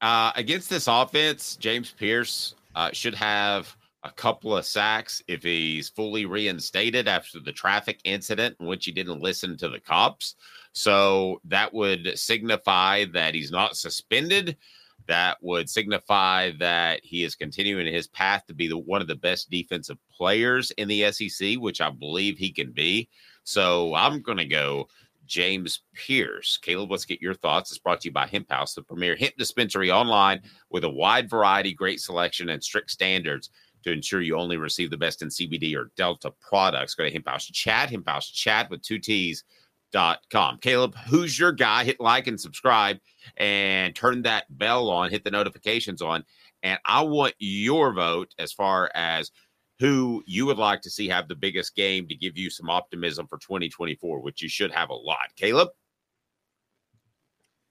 [0.00, 5.88] Uh, against this offense, James Pearce uh, should have a couple of sacks if he's
[5.88, 10.36] fully reinstated after the traffic incident in which he didn't listen to the cops.
[10.72, 14.56] So that would signify that he's not suspended.
[15.06, 19.16] That would signify that he is continuing his path to be the, one of the
[19.16, 23.08] best defensive players in the SEC, which I believe he can be.
[23.44, 24.88] So I'm going to go
[25.26, 26.58] James Pearce.
[26.60, 27.70] Caleb, let's get your thoughts.
[27.70, 31.30] It's brought to you by Hemp House, the premier hemp dispensary online with a wide
[31.30, 33.50] variety, great selection, and strict standards
[33.84, 36.94] to ensure you only receive the best in CBD or Delta products.
[36.94, 39.44] Go to Hemp House Chat, Hemp House Chat with two T's.
[39.92, 40.58] Dot com.
[40.58, 41.84] Caleb, who's your guy?
[41.84, 42.98] Hit like and subscribe
[43.36, 46.24] and turn that bell on, hit the notifications on.
[46.62, 49.30] And I want your vote as far as
[49.78, 53.26] who you would like to see have the biggest game to give you some optimism
[53.26, 55.28] for 2024, which you should have a lot.
[55.36, 55.68] Caleb?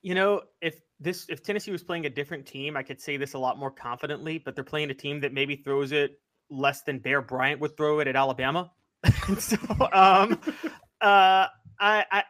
[0.02, 3.34] You know, if this if Tennessee was playing a different team, I could say this
[3.34, 7.00] a lot more confidently, but they're playing a team that maybe throws it less than
[7.00, 8.72] Bear Bryant would throw it at Alabama.
[9.40, 9.58] so
[9.94, 10.40] um
[11.02, 11.48] uh
[11.82, 12.24] I I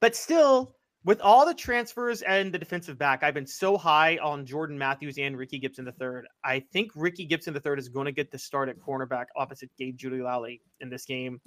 [0.00, 4.44] but still with all the transfers and the defensive back, I've been so high on
[4.44, 6.26] Jordan Matthews and Ricky Gibson third.
[6.44, 9.96] I think Ricky Gibson third is going to get the start at cornerback opposite Gabe
[9.96, 11.40] Giuliani in this game,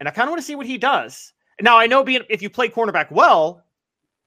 [0.00, 1.32] and I kind of want to see what he does.
[1.60, 3.62] Now I know being if you play cornerback well,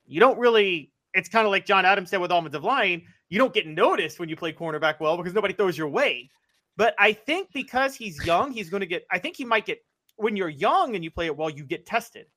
[0.05, 0.91] you don't really.
[1.15, 3.03] It's kind of like John Adams said with offensive line.
[3.29, 6.29] You don't get noticed when you play cornerback well because nobody throws your way.
[6.75, 9.05] But I think because he's young, he's going to get.
[9.11, 9.83] I think he might get
[10.17, 12.27] when you're young and you play it well, you get tested.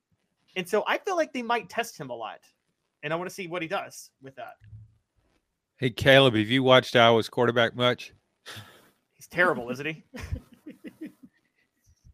[0.55, 2.39] And so I feel like they might test him a lot.
[3.03, 4.55] And I want to see what he does with that.
[5.77, 8.13] Hey, Caleb, have you watched Iowa's quarterback much?
[9.13, 10.03] He's terrible, isn't he?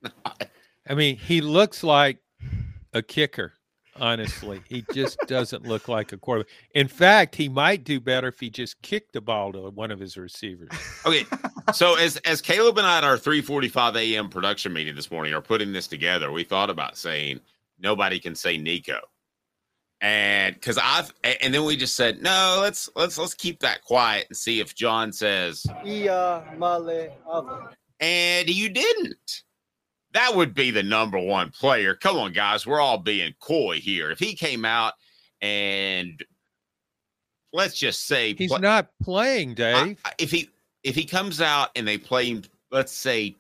[0.90, 2.18] I mean, he looks like
[2.94, 3.54] a kicker,
[4.00, 4.62] honestly.
[4.68, 6.52] He just doesn't look like a quarterback.
[6.74, 10.00] In fact, he might do better if he just kicked the ball to one of
[10.00, 10.70] his receivers.
[11.06, 11.26] Okay.
[11.74, 14.30] so as as Caleb and I at our 3:45 a.m.
[14.30, 17.40] production meeting this morning are putting this together, we thought about saying
[17.80, 19.00] nobody can say Nico.
[20.02, 24.26] And because I've and then we just said, no, let's let's let's keep that quiet
[24.30, 27.70] and see if John says Yeah, male.
[28.02, 29.44] and you didn't.
[30.14, 31.96] That would be the number one player.
[31.96, 34.12] Come on, guys, we're all being coy here.
[34.12, 34.94] If he came out
[35.42, 36.24] and
[37.52, 39.98] let's just say He's pla- not playing, Dave.
[40.06, 40.50] I- if he
[40.84, 43.36] if he comes out and they play him, let's say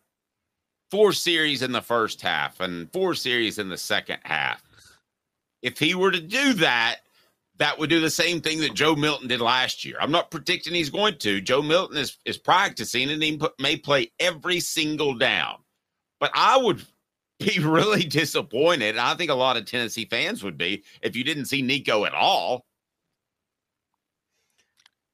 [0.89, 4.62] four series in the first half and four series in the second half.
[5.62, 6.97] If he were to do that,
[7.57, 9.95] that would do the same thing that Joe Milton did last year.
[9.99, 11.39] I'm not predicting he's going to.
[11.41, 15.62] Joe Milton is is practicing and he may play every single down.
[16.23, 16.81] But I would
[17.38, 18.91] be really disappointed.
[18.91, 22.05] and I think a lot of Tennessee fans would be if you didn't see Nico
[22.05, 22.65] at all.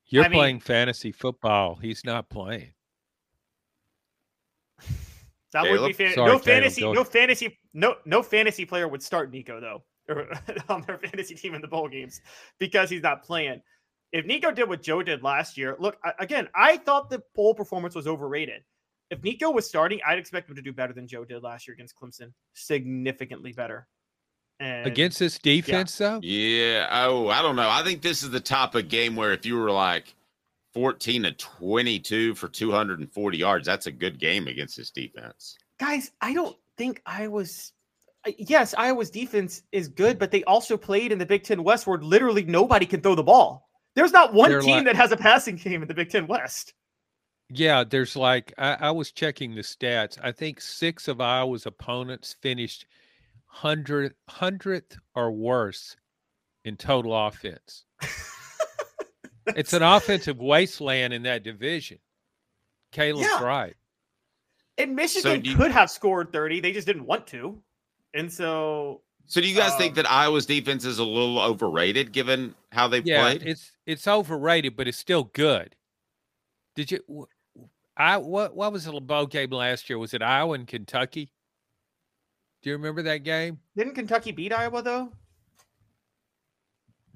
[0.05, 1.73] You're I mean- playing fantasy football.
[1.81, 2.73] He's not playing.
[5.51, 5.95] That would be Caleb?
[5.95, 9.59] fan- Sorry, no Caleb, fantasy, go no fantasy, no no fantasy player would start Nico
[9.59, 10.27] though or
[10.69, 12.21] on their fantasy team in the bowl games
[12.59, 13.63] because he's not playing.
[14.11, 17.55] If Nico did what Joe did last year, look I- again, I thought the bowl
[17.55, 18.61] performance was overrated.
[19.09, 21.73] If Nico was starting, I'd expect him to do better than Joe did last year
[21.73, 23.87] against Clemson, significantly better.
[24.59, 26.19] And Against this defense, though?
[26.21, 26.87] Yeah.
[26.91, 27.69] Oh, I don't know.
[27.69, 30.13] I think this is the type of game where if you were like
[30.73, 35.57] 14 to 22 for 240 yards, that's a good game against this defense.
[35.79, 37.71] guys, I don't think I was
[38.37, 41.97] Yes, Iowa's defense is good, but they also played in the Big Ten West where
[41.99, 43.69] literally nobody can throw the ball.
[43.95, 46.27] There's not one They're team like- that has a passing game in the Big Ten
[46.27, 46.73] West.
[47.51, 50.17] Yeah, there's like I, I was checking the stats.
[50.21, 52.85] I think six of Iowa's opponents finished
[53.45, 55.95] hundred hundredth or worse
[56.63, 57.85] in total offense.
[59.47, 61.97] it's an offensive wasteland in that division.
[62.91, 63.43] Caleb's Yeah.
[63.43, 63.75] right.
[64.77, 66.59] And Michigan do you- could have scored 30.
[66.61, 67.61] They just didn't want to.
[68.13, 72.11] And so So do you guys think Um, that Iowa's defense is a little overrated
[72.11, 73.43] given how they've Yeah, played?
[73.43, 75.75] it's it's overrated, but it's still good.
[76.75, 77.27] Did you?
[77.99, 79.97] Wh- I what what was the bowl game last year?
[79.97, 81.31] Was it Iowa and Kentucky?
[82.61, 83.59] Do you remember that game?
[83.75, 85.11] didn't Kentucky beat Iowa though?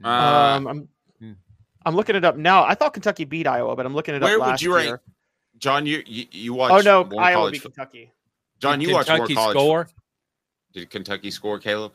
[0.03, 1.33] Uh, um, I'm Hmm.
[1.85, 2.63] I'm looking it up now.
[2.63, 5.01] I thought Kentucky beat Iowa, but I'm looking it where up would you rank year.
[5.57, 8.11] John, you you, you watch Oh no, more Iowa college beat Kentucky.
[8.59, 9.87] John, Did you watch more Kentucky college score?
[10.73, 11.93] Did Kentucky score, Caleb?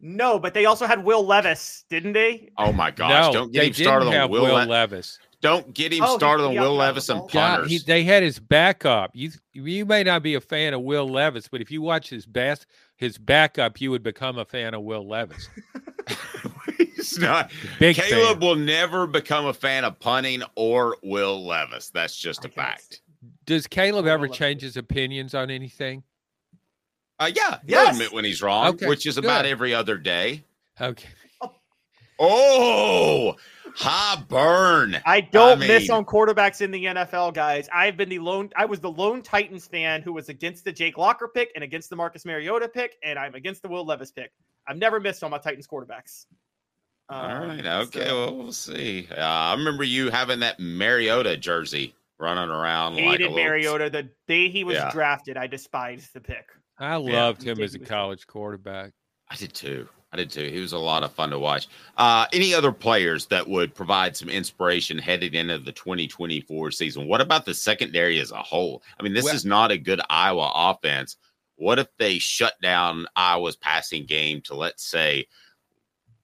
[0.00, 2.50] No, but they also had Will Levis, didn't they?
[2.58, 3.26] Oh my gosh!
[3.26, 4.42] no, don't get they him started on Will.
[4.42, 5.18] Will Le- Levis.
[5.42, 7.28] Don't get him Oh, he- started on he Will outgained Levis and ball.
[7.32, 7.70] God, punters.
[7.70, 9.10] he, they had his backup.
[9.14, 12.24] You you may not be a fan of Will Levis, but if you watch his
[12.26, 15.48] best his backup, you would become a fan of Will Levis.
[16.78, 17.50] He's not.
[17.78, 18.48] Big Caleb fan.
[18.48, 21.90] will never become a fan of punting or Will Levis.
[21.90, 22.54] That's just a I guess.
[22.54, 23.00] fact.
[23.44, 26.02] Does Caleb ever change his opinions on anything?
[27.18, 27.94] Uh, yeah, he'll Yes.
[27.96, 30.44] admit when he's wrong, Okay, which is about every other day.
[30.80, 31.08] Okay.
[32.18, 33.36] Oh,
[33.74, 35.00] high burn.
[35.06, 37.68] I don't I miss on quarterbacks in the NFL, guys.
[37.72, 38.50] I've been the lone.
[38.56, 41.90] I was the lone Titans fan who was against the Jake Locker pick and against
[41.90, 44.32] the Marcus Mariota pick, and I'm against the Will Levis pick.
[44.66, 46.26] I've never missed on my Titans quarterbacks.
[47.08, 47.66] All Um, right.
[47.66, 48.06] Okay.
[48.06, 49.08] so- Well, we'll see.
[49.10, 53.90] Uh, I remember you having that Mariota jersey running around like a hated little- Mariota
[53.90, 54.90] the day he was Yeah.
[54.92, 55.36] drafted.
[55.36, 56.48] I despised the pick.
[56.78, 56.96] I Yeah.
[56.96, 58.92] loved him as a college quarterback.
[59.28, 59.88] I did too.
[60.12, 60.50] I did too.
[60.50, 61.68] He was a lot of fun to watch.
[61.96, 67.08] Uh, any other players that would provide some inspiration headed into the 2024 season?
[67.08, 68.82] What about the secondary as a whole?
[69.00, 71.16] I mean, this Well- is not a good Iowa offense.
[71.56, 75.26] What if they shut down Iowa's passing game to let's say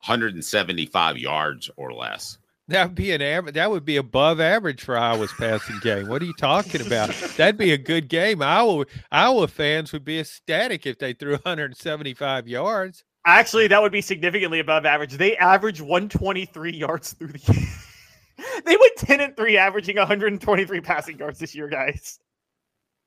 [0.07, 2.38] 175 yards or less?
[2.68, 3.55] That would be an average.
[3.55, 6.09] That would be above average for Iowa's passing game.
[6.09, 7.09] What are you talking about?
[7.38, 8.42] That'd be a good game.
[8.42, 13.05] Iowa Iowa fans would be ecstatic if they threw 175 yards.
[13.26, 15.12] Actually, that would be significantly above average.
[15.14, 17.66] They average 123 yards through the game.
[18.64, 22.18] they went 10 and 3, averaging 123 passing yards this year, guys.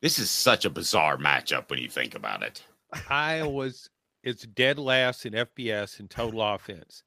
[0.01, 2.63] This is such a bizarre matchup when you think about it.
[3.09, 3.89] Iowa's
[4.23, 7.03] it's dead last in FBS and total offense.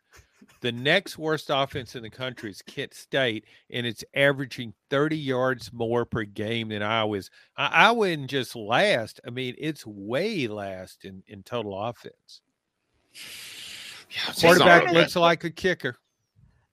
[0.61, 5.73] The next worst offense in the country is Kent State, and it's averaging 30 yards
[5.73, 7.31] more per game than Iowa's.
[7.57, 9.21] I, Iowa isn't just last.
[9.27, 12.43] I mean, it's way last in, in total offense.
[14.11, 15.97] Yeah, Quarterback looks like a kicker.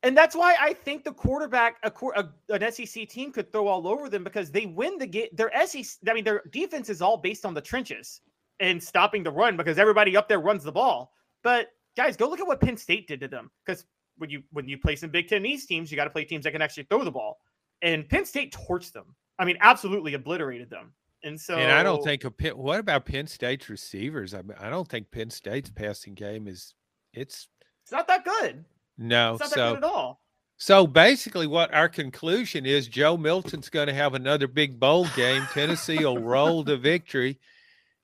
[0.04, 3.88] And that's why I think the quarterback, a, a, an SEC team, could throw all
[3.88, 5.28] over them because they win the game.
[5.34, 8.22] Their SEC, I mean, their defense is all based on the trenches
[8.60, 11.14] and stopping the run because everybody up there runs the ball.
[11.44, 13.86] But guys, go look at what Penn State did to them because
[14.18, 16.46] when you when you play some Big Ten East teams, you got to play teams
[16.46, 17.38] that can actually throw the ball.
[17.84, 19.16] And Penn State torched them.
[19.38, 20.94] I mean, absolutely obliterated them.
[21.24, 24.34] And so, And I don't think a Penn, what about Penn State's receivers?
[24.34, 26.74] I mean, I don't think Penn State's passing game is
[27.14, 27.48] it's
[27.84, 28.66] it's not that good.
[28.98, 29.34] no.
[29.34, 30.22] It's not that So good at all.
[30.58, 35.48] So basically, what our conclusion is Joe Milton's going to have another big bowl game.
[35.54, 37.40] Tennessee will roll to victory,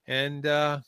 [0.07, 0.79] and, uh,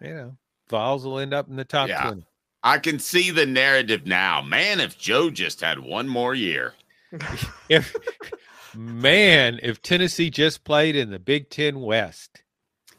[0.00, 0.36] you know,
[0.68, 2.02] Vols will end up in the top Yeah.
[2.02, 2.26] 20.
[2.64, 4.40] I can see the narrative now.
[4.42, 6.74] Man, if Joe just had one more year.
[7.68, 7.94] If,
[8.76, 12.42] man, if Tennessee just played in the Big Ten West.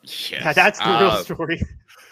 [0.04, 0.32] Yes.
[0.32, 1.62] Yeah, that's the real Uh, story.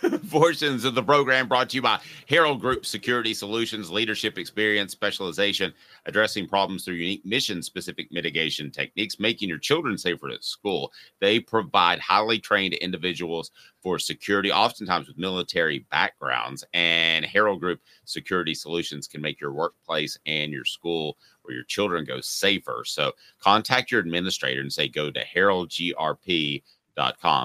[0.32, 5.72] Portions of the program brought to you by Herald Group Security Solutions, leadership experience, specialization,
[6.08, 10.92] addressing problems through unique mission specific mitigation techniques, making your children safer at school.
[11.20, 13.52] They provide highly trained individuals
[13.84, 16.64] for security, oftentimes with military backgrounds.
[16.74, 22.06] And Herald Group Security Solutions can make your workplace and your school or your children
[22.06, 22.84] go safer.
[22.86, 26.64] So contact your administrator and say, go to heraldgrp.com,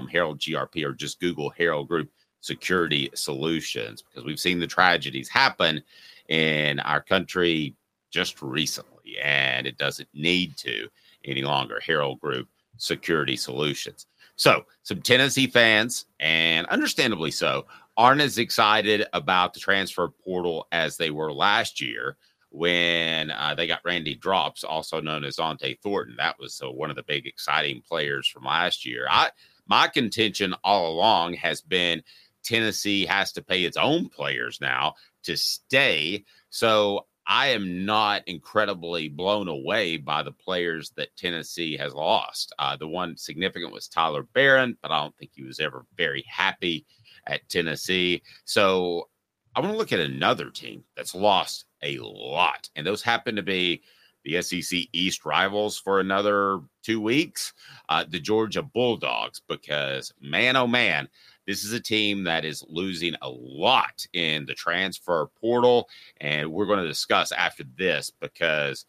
[0.09, 5.83] Herald GRP, or just Google Herald Group security solutions because we've seen the tragedies happen
[6.29, 7.75] in our country
[8.11, 10.89] just recently and it doesn't need to
[11.25, 11.81] any longer.
[11.85, 14.07] Herald group security solutions.
[14.37, 17.67] So some tennessee fans and understandably so
[17.97, 22.17] aren't as excited about the transfer portal as they were last year
[22.57, 26.91] when uh, they got randy drops also known as Ante thornton that was uh, one
[26.91, 29.31] of the big exciting players from last year i
[29.69, 32.03] my contention all along has been
[32.47, 34.95] Tennessee has to pay its own players now
[35.25, 36.25] to stay.
[36.49, 42.55] So I am not incredibly blown away by the players that Tennessee has lost.
[42.59, 46.25] Uh, the one significant was Tyler Barron, but I don't think he was ever very
[46.29, 46.87] happy
[47.27, 48.23] at Tennessee.
[48.45, 49.09] So
[49.57, 53.43] I want to look at another team that's lost a lot, and those happen to
[53.43, 53.83] be
[54.23, 57.55] the SEC East rivals for another two weeks,
[57.89, 61.09] uh, the Georgia Bulldogs, because man, oh man,
[61.47, 65.89] this is a team that is losing a lot in the transfer portal.
[66.21, 68.85] And we're going to discuss after this because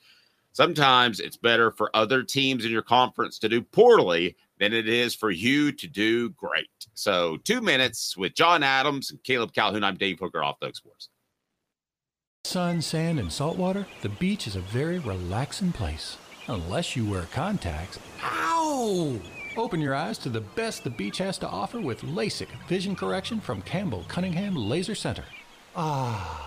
[0.57, 5.13] sometimes it's better for other teams in your conference to do poorly than it is
[5.13, 6.87] for you to do great.
[6.95, 9.83] So, two minutes with John Adams and Caleb Calhoun.
[9.83, 11.09] I'm Dave Hooker Off the Hook Sports.
[12.45, 16.17] Sun, sand, and salt water, the beach is a very relaxing place.
[16.47, 17.99] Unless you wear contacts.
[18.23, 19.19] Ow!
[19.57, 23.39] Open your eyes to the best the beach has to offer with LASIK vision correction
[23.39, 25.25] from Campbell Cunningham Laser Center.
[25.75, 26.46] Ah.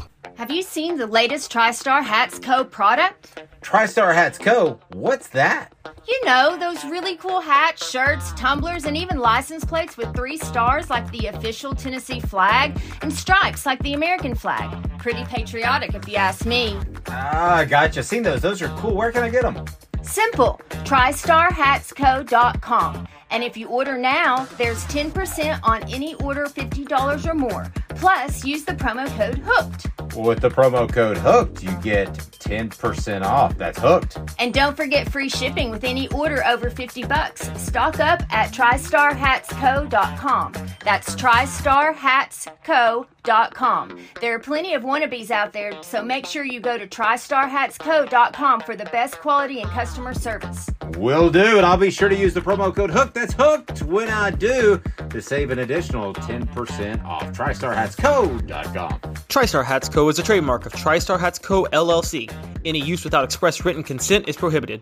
[0.41, 2.63] Have you seen the latest TriStar Hats Co.
[2.63, 3.43] product?
[3.61, 4.79] TriStar Hats Co.
[4.93, 5.71] What's that?
[6.07, 10.89] You know, those really cool hats, shirts, tumblers, and even license plates with three stars
[10.89, 14.75] like the official Tennessee flag and stripes like the American flag.
[14.97, 16.75] Pretty patriotic, if you ask me.
[17.05, 18.01] Ah, gotcha.
[18.01, 18.41] Seen those.
[18.41, 18.95] Those are cool.
[18.95, 19.63] Where can I get them?
[20.01, 20.59] Simple.
[20.71, 23.07] TriStarHatsCo.com.
[23.29, 27.71] And if you order now, there's 10% on any order $50 or more.
[27.89, 29.90] Plus, use the promo code HOOKED.
[30.15, 33.57] With the promo code HOOKED, you get 10% off.
[33.57, 34.19] That's hooked.
[34.39, 37.49] And don't forget free shipping with any order over 50 bucks.
[37.61, 40.53] Stock up at TriStarHatsCo.com.
[40.83, 43.10] That's TriStarHatsCo.com.
[43.23, 48.75] There are plenty of wannabes out there, so make sure you go to TriStarHatsCo.com for
[48.75, 50.69] the best quality and customer service.
[50.97, 51.57] Will do.
[51.57, 53.13] And I'll be sure to use the promo code HOOKED.
[53.13, 57.31] That's hooked when I do to save an additional 10% off.
[57.31, 58.99] TriStarHatsCo.com.
[59.29, 60.09] TriStar Hats Co.
[60.09, 61.65] is a trademark of TriStar Hats Co.
[61.65, 62.29] LLC.
[62.65, 64.81] Any use without express written consent is prohibited.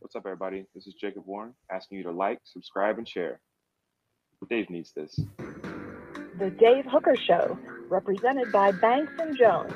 [0.00, 0.66] What's up, everybody?
[0.74, 3.40] This is Jacob Warren asking you to like, subscribe, and share.
[4.50, 5.18] Dave needs this.
[6.38, 7.58] The Dave Hooker Show,
[7.88, 9.72] represented by Banks and Jones,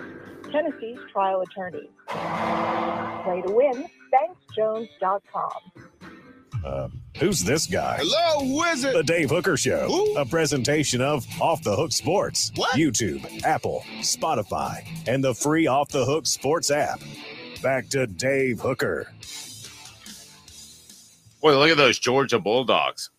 [0.50, 1.88] Tennessee's trial attorney.
[2.08, 5.50] Play to win, banksjones.com.
[6.64, 6.88] Uh,
[7.18, 7.98] who's this guy?
[8.00, 8.94] Hello, wizard.
[8.94, 10.16] The Dave Hooker Show, Who?
[10.18, 12.50] a presentation of Off the Hook Sports.
[12.56, 12.76] What?
[12.76, 17.00] YouTube, Apple, Spotify, and the free Off the Hook Sports app.
[17.62, 19.06] Back to Dave Hooker.
[21.40, 23.10] Boy, look at those Georgia Bulldogs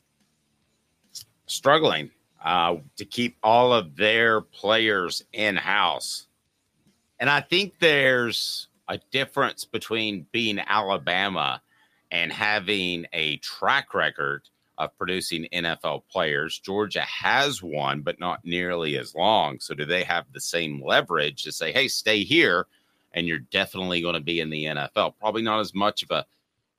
[1.46, 2.12] struggling
[2.44, 6.28] uh, to keep all of their players in house.
[7.20, 11.62] And I think there's a difference between being Alabama
[12.12, 16.58] and having a track record of producing NFL players.
[16.60, 19.60] Georgia has one, but not nearly as long.
[19.60, 22.66] So, do they have the same leverage to say, hey, stay here
[23.14, 25.14] and you're definitely going to be in the NFL.
[25.20, 26.26] Probably not as much of a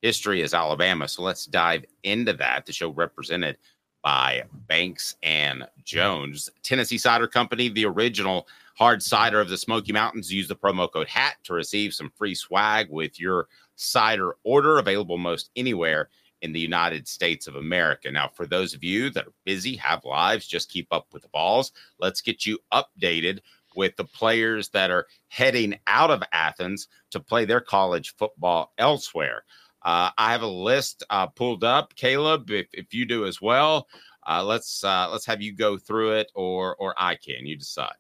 [0.03, 1.09] history as Alabama.
[1.09, 2.67] So let's dive into that.
[2.67, 3.59] The show represented
[4.03, 6.51] by Banks and Jones.
[6.63, 8.47] Tennessee Cider Company, the original
[8.77, 10.33] hard cider of the Smoky Mountains.
[10.33, 15.19] Use the promo code HAT to receive some free swag with your cider order, available
[15.19, 16.09] most anywhere
[16.43, 18.11] in the United States of America.
[18.11, 21.29] Now, for those of you that are busy, have lives, just keep up with the
[21.29, 21.73] Vols.
[21.99, 23.41] Let's get you updated
[23.77, 29.45] with the players that are heading out of Athens to play their college football elsewhere.
[29.83, 31.95] Uh, I have a list uh, pulled up.
[31.95, 33.89] Caleb, if, if you do as well,
[34.29, 37.47] uh, let's uh, let's have you go through it, or or I can.
[37.47, 37.95] You decide.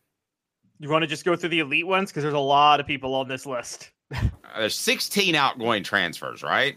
[0.78, 3.14] You want to just go through the elite ones because there's a lot of people
[3.14, 3.91] on this list.
[4.53, 6.76] Uh, there's 16 outgoing transfers, right?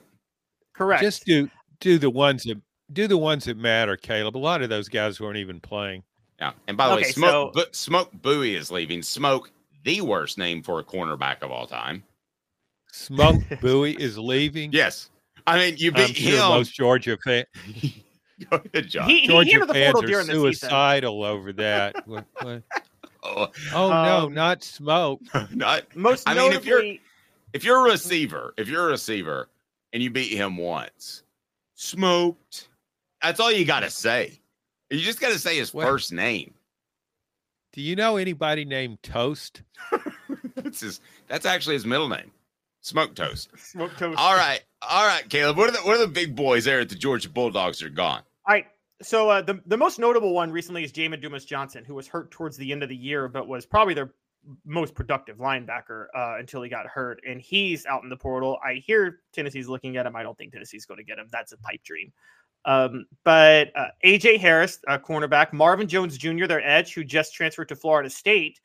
[0.75, 1.01] Correct.
[1.01, 1.49] Just do
[1.79, 4.37] do the ones that do the ones that matter, Caleb.
[4.37, 6.03] A lot of those guys weren't even playing.
[6.39, 6.51] Yeah.
[6.67, 9.01] And by the way, Okay, Smoke Bu- Smoke Bowie is leaving.
[9.01, 9.51] Smoke,
[9.83, 12.03] the worst name for a cornerback of all time.
[12.93, 14.71] Smoke Bowie is leaving.
[14.71, 15.09] Yes.
[15.47, 16.39] I mean, you I'm beat sure him.
[16.49, 17.47] most Georgia fans.
[18.49, 19.09] Go ahead, John.
[19.09, 20.53] He- he Georgia entered the fans portal are during the season.
[20.69, 22.07] suicidal over that.
[22.07, 22.63] What- what-
[23.25, 25.21] Oh, Oh no, Um, not smoke.
[25.51, 26.83] not, Most I mean, if you're
[27.53, 29.47] if you're a receiver, if you're a receiver
[29.93, 31.23] and you beat him once,
[31.75, 32.67] smoked.
[33.21, 34.39] That's all you got to say.
[34.89, 36.53] You just got to say his Well- first name.
[37.71, 39.61] Do you know anybody named Toast?
[40.55, 40.99] That's his.
[41.29, 42.29] That's actually his middle name.
[42.83, 43.49] Smoke toast.
[43.57, 44.19] smoke toast.
[44.19, 45.57] All right, all right, Caleb.
[45.57, 48.21] What are the what are the big boys there at the Georgia Bulldogs are gone?
[48.45, 48.65] All right.
[49.01, 52.29] So uh, the the most notable one recently is Jamon Dumas Johnson, who was hurt
[52.29, 54.13] towards the end of the year, but was probably their
[54.65, 58.59] most productive linebacker uh, until he got hurt, and he's out in the portal.
[58.63, 60.17] I hear Tennessee's looking at him.
[60.17, 61.27] I don't think Tennessee's going to get him.
[61.31, 62.11] That's a pipe dream.
[62.65, 67.69] Um, but uh, AJ Harris, uh, cornerback, Marvin Jones Jr., their edge, who just transferred
[67.69, 68.59] to Florida State.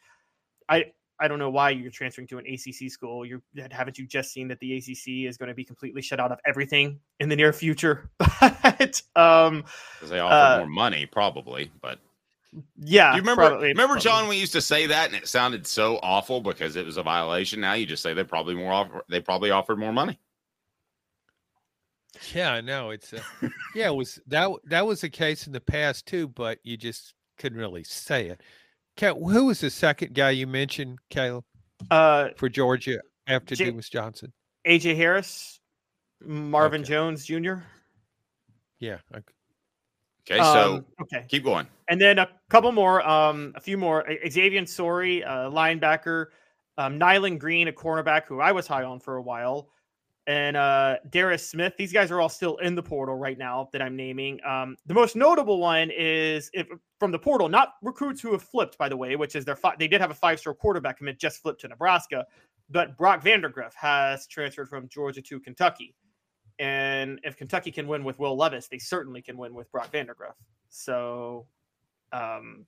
[0.68, 0.86] I
[1.20, 3.24] I don't know why you're transferring to an ACC school.
[3.26, 6.30] You haven't you just seen that the ACC is going to be completely shut out
[6.30, 8.10] of everything in the near future?
[8.40, 9.64] But um,
[9.96, 11.70] Because they offer Uh, more money, probably.
[11.82, 11.98] But
[12.78, 13.48] yeah, you remember?
[13.48, 14.02] probably- remember, probably.
[14.02, 14.28] John?
[14.28, 17.60] We used to say that, and it sounded so awful because it was a violation.
[17.60, 19.02] Now you just say they probably more offer.
[19.10, 20.18] They probably offered more money.
[22.32, 22.90] Yeah, I know.
[22.90, 23.20] It's a,
[23.74, 27.14] yeah, it was that that was the case in the past too, but you just
[27.36, 28.40] couldn't really say it.
[28.98, 31.44] Ca- Who was the second guy you mentioned, Caleb,
[31.90, 34.32] Uh, for Georgia after Ja- Dumas Johnson?
[34.66, 35.60] AJ Harris,
[36.20, 37.54] Marvin Jones Jr.
[38.80, 38.98] Yeah.
[39.14, 39.32] Okay.
[40.30, 41.24] Okay, so Um, okay.
[41.28, 41.66] keep going.
[41.88, 44.04] And then a couple more, um, a few more.
[44.28, 46.26] Xavian Sorey, uh, linebacker,
[46.76, 49.70] um, Nyland Green, a cornerback who I was high on for a while,
[50.28, 51.72] and uh, Darris Smith.
[51.78, 54.38] These guys are all still in the portal right now that I'm naming.
[54.44, 56.66] Um, the most notable one is if,
[57.00, 59.74] from the portal, not recruits who have flipped, by the way, which is their fi-
[59.78, 62.26] they did have a five star quarterback commit just flipped to Nebraska,
[62.68, 65.94] but Brock Vandagriff has transferred from Georgia to Kentucky.
[66.58, 70.34] And if Kentucky can win with Will Levis, they certainly can win with Brock Vandagriff.
[70.68, 71.46] So,
[72.12, 72.66] um,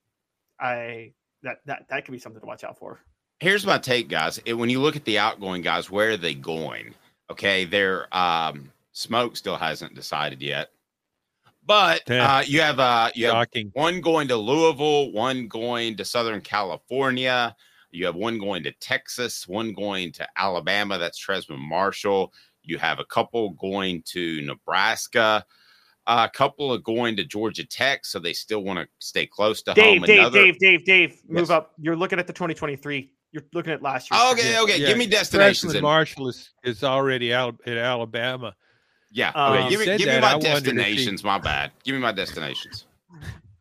[0.59, 3.01] I that that that could be something to watch out for.
[3.39, 4.39] Here's my take, guys.
[4.47, 6.95] When you look at the outgoing guys, where are they going?
[7.31, 10.69] Okay, their um, smoke still hasn't decided yet.
[11.65, 13.71] But uh, you have uh, you have Shocking.
[13.73, 17.55] one going to Louisville, one going to Southern California.
[17.91, 20.97] You have one going to Texas, one going to Alabama.
[20.97, 22.33] That's Trezmen Marshall.
[22.63, 25.45] You have a couple going to Nebraska,
[26.07, 29.73] a couple are going to Georgia Tech, so they still want to stay close to
[29.73, 30.07] Dave, home.
[30.07, 31.49] Dave, Another- Dave, Dave, Dave, move Yes.
[31.49, 31.73] up.
[31.79, 33.11] You're looking at the 2023.
[33.31, 34.19] You're looking at last year.
[34.33, 35.73] Okay, okay, give me destinations.
[35.73, 38.53] Trezmen Marshall is, is already out at Alabama.
[39.09, 39.31] Yeah.
[39.35, 41.23] Um, okay, give me, said give me that, my I wondered if he- destinations.
[41.23, 41.71] My bad.
[41.83, 42.85] Give me my destinations.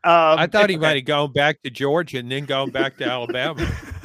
[0.02, 0.82] Um, I thought he okay.
[0.86, 3.66] might have gone back to Georgia and then gone back to Alabama.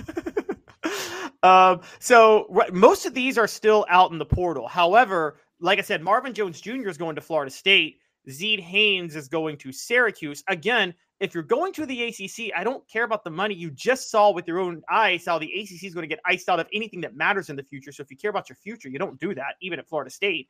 [1.46, 4.68] Um, so right, most of these are still out in the portal.
[4.68, 6.90] However, like I said, Marvin Jones Jr.
[6.90, 8.00] is going to Florida State.
[8.32, 10.44] Zed Haynes is going to Syracuse.
[10.48, 13.56] Again, if you're going to the ACC, I don't care about the money.
[13.56, 16.50] You just saw with your own eyes how the ACC is going to get iced
[16.50, 17.92] out of anything that matters in the future.
[17.92, 20.48] So if you care about your future, you don't do that, even at Florida State.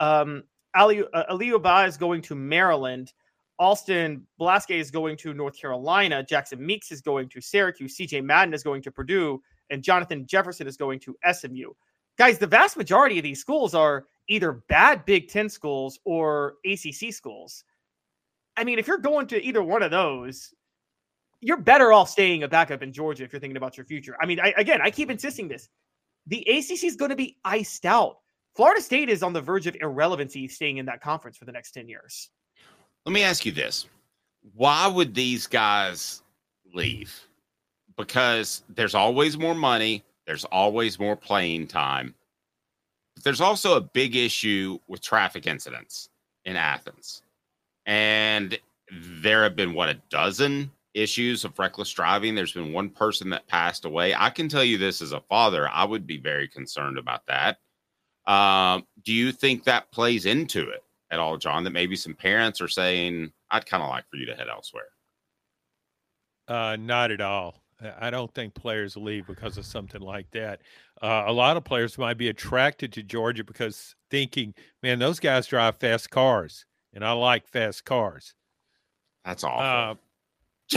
[0.00, 0.42] Um,
[0.74, 1.36] Ali uh,
[1.86, 3.12] is going to Maryland.
[3.58, 6.22] Austin Blaske is going to North Carolina.
[6.22, 7.96] Jackson Meeks is going to Syracuse.
[7.96, 9.40] CJ Madden is going to Purdue.
[9.68, 11.72] And Jonathan Jefferson is going to SMU.
[12.18, 17.12] Guys, the vast majority of these schools are either bad Big Ten schools or ACC
[17.12, 17.64] schools.
[18.60, 20.52] I mean, if you're going to either one of those,
[21.40, 24.14] you're better off staying a backup in Georgia if you're thinking about your future.
[24.20, 25.70] I mean, I, again, I keep insisting this.
[26.26, 28.18] The ACC is going to be iced out.
[28.54, 31.70] Florida State is on the verge of irrelevancy staying in that conference for the next
[31.70, 32.28] 10 years.
[33.06, 33.86] Let me ask you this:
[34.54, 36.22] Why would these guys
[36.74, 37.18] leave?
[37.96, 40.04] Because there's always more money.
[40.26, 42.14] There's always more playing time.
[43.14, 46.10] But there's also a big issue with traffic incidents
[46.44, 47.22] in Athens.
[47.86, 48.58] And
[48.92, 52.34] there have been, what, a dozen issues of reckless driving?
[52.34, 54.14] There's been one person that passed away.
[54.14, 57.58] I can tell you this as a father, I would be very concerned about that.
[58.26, 61.64] Um, do you think that plays into it at all, John?
[61.64, 64.88] That maybe some parents are saying, I'd kind of like for you to head elsewhere.
[66.46, 67.62] Uh, not at all.
[67.98, 70.60] I don't think players leave because of something like that.
[71.00, 75.46] Uh, a lot of players might be attracted to Georgia because thinking, man, those guys
[75.46, 78.34] drive fast cars, and I like fast cars.
[79.24, 80.00] That's awful.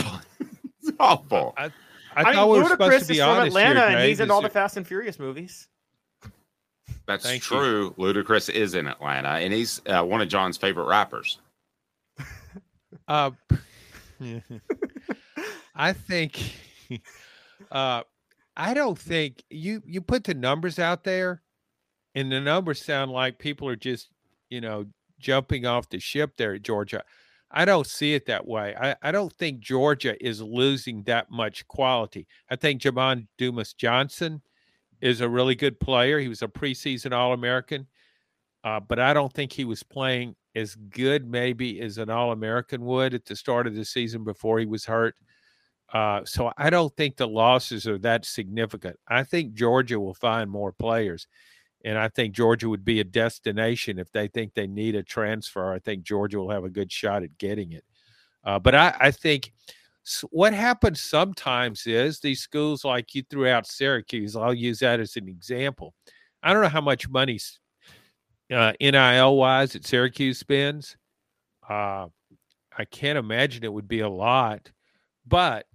[0.02, 0.18] Uh,
[0.80, 1.54] it's awful.
[1.56, 1.70] I, I,
[2.16, 4.08] I, thought mean, we were supposed Ludacris to be is from honest Atlanta, here, and
[4.08, 5.68] he's in all the Fast and Furious movies.
[7.06, 7.58] That's Thank you.
[7.58, 7.94] true.
[7.98, 11.38] Ludacris is in Atlanta, and he's uh, one of John's favorite rappers.
[13.06, 13.32] Uh,
[15.74, 16.54] I think
[17.72, 18.02] uh,
[18.56, 21.42] I don't think you you put the numbers out there,
[22.14, 24.08] and the numbers sound like people are just
[24.48, 24.86] you know
[25.24, 27.02] jumping off the ship there at Georgia.
[27.50, 28.74] I don't see it that way.
[28.78, 32.26] I, I don't think Georgia is losing that much quality.
[32.50, 34.42] I think Javon Dumas Johnson
[35.00, 36.18] is a really good player.
[36.18, 37.86] He was a preseason All American,
[38.64, 42.84] uh, but I don't think he was playing as good, maybe, as an All American
[42.84, 45.14] would at the start of the season before he was hurt.
[45.92, 48.96] Uh, so I don't think the losses are that significant.
[49.08, 51.28] I think Georgia will find more players.
[51.84, 55.72] And I think Georgia would be a destination if they think they need a transfer.
[55.72, 57.84] I think Georgia will have a good shot at getting it.
[58.42, 59.52] Uh, but I, I think
[60.30, 65.16] what happens sometimes is these schools, like you threw out Syracuse, I'll use that as
[65.16, 65.94] an example.
[66.42, 67.38] I don't know how much money
[68.52, 70.96] uh, NIL wise that Syracuse spends.
[71.68, 72.08] Uh,
[72.76, 74.70] I can't imagine it would be a lot,
[75.26, 75.66] but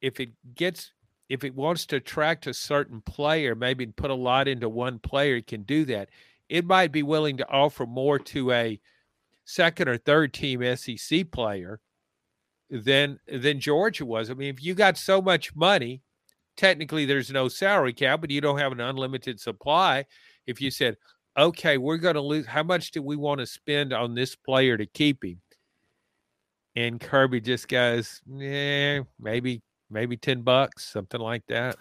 [0.00, 0.92] if it gets
[1.28, 5.36] if it wants to attract a certain player, maybe put a lot into one player,
[5.36, 6.10] it can do that.
[6.48, 8.80] It might be willing to offer more to a
[9.44, 11.80] second or third team SEC player
[12.70, 14.30] than than Georgia was.
[14.30, 16.02] I mean, if you got so much money,
[16.56, 20.04] technically there's no salary cap, but you don't have an unlimited supply.
[20.46, 20.96] If you said,
[21.38, 24.76] okay, we're going to lose, how much do we want to spend on this player
[24.76, 25.40] to keep him?
[26.76, 29.62] And Kirby just goes, yeah, maybe
[29.94, 31.76] maybe 10 bucks, something like that.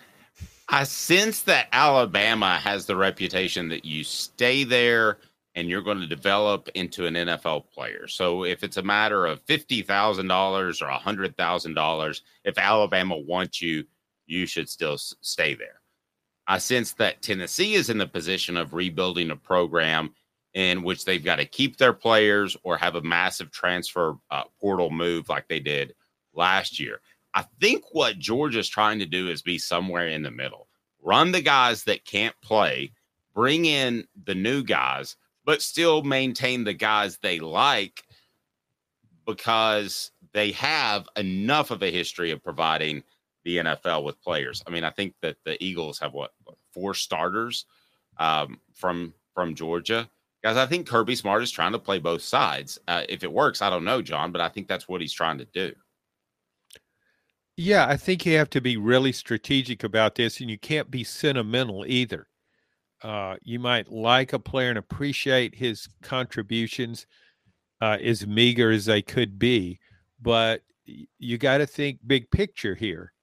[0.70, 5.18] I sense that Alabama has the reputation that you stay there
[5.56, 8.08] and you're going to develop into an NFL player.
[8.08, 13.84] So if it's a matter of $50,000 or $100,000, if Alabama wants you,
[14.26, 15.82] you should still stay there.
[16.48, 20.14] I sense that Tennessee is in the position of rebuilding a program
[20.54, 24.90] in which they've got to keep their players or have a massive transfer uh, portal
[24.90, 25.94] move like they did
[26.34, 27.00] last year.
[27.34, 30.68] I think what Georgia's trying to do is be somewhere in the middle.
[31.02, 32.92] Run the guys that can't play,
[33.34, 38.04] bring in the new guys, but still maintain the guys they like
[39.26, 43.04] because they have enough of a history of providing
[43.44, 44.64] the NFL with players.
[44.66, 46.32] I mean, I think that the Eagles have what
[46.72, 47.66] four starters
[48.18, 50.10] um, from from Georgia.
[50.44, 52.78] Guys, I think Kirby Smart is trying to play both sides.
[52.88, 55.38] Uh, if it works, I don't know, John, but I think that's what he's trying
[55.38, 55.74] to do.
[57.56, 61.04] Yeah, I think you have to be really strategic about this, and you can't be
[61.04, 62.28] sentimental either.
[63.04, 67.08] Uh, you might like a player and appreciate his contributions,
[67.82, 69.80] uh, as meager as they could be,
[70.22, 70.64] but
[71.20, 73.14] you got to think big picture here.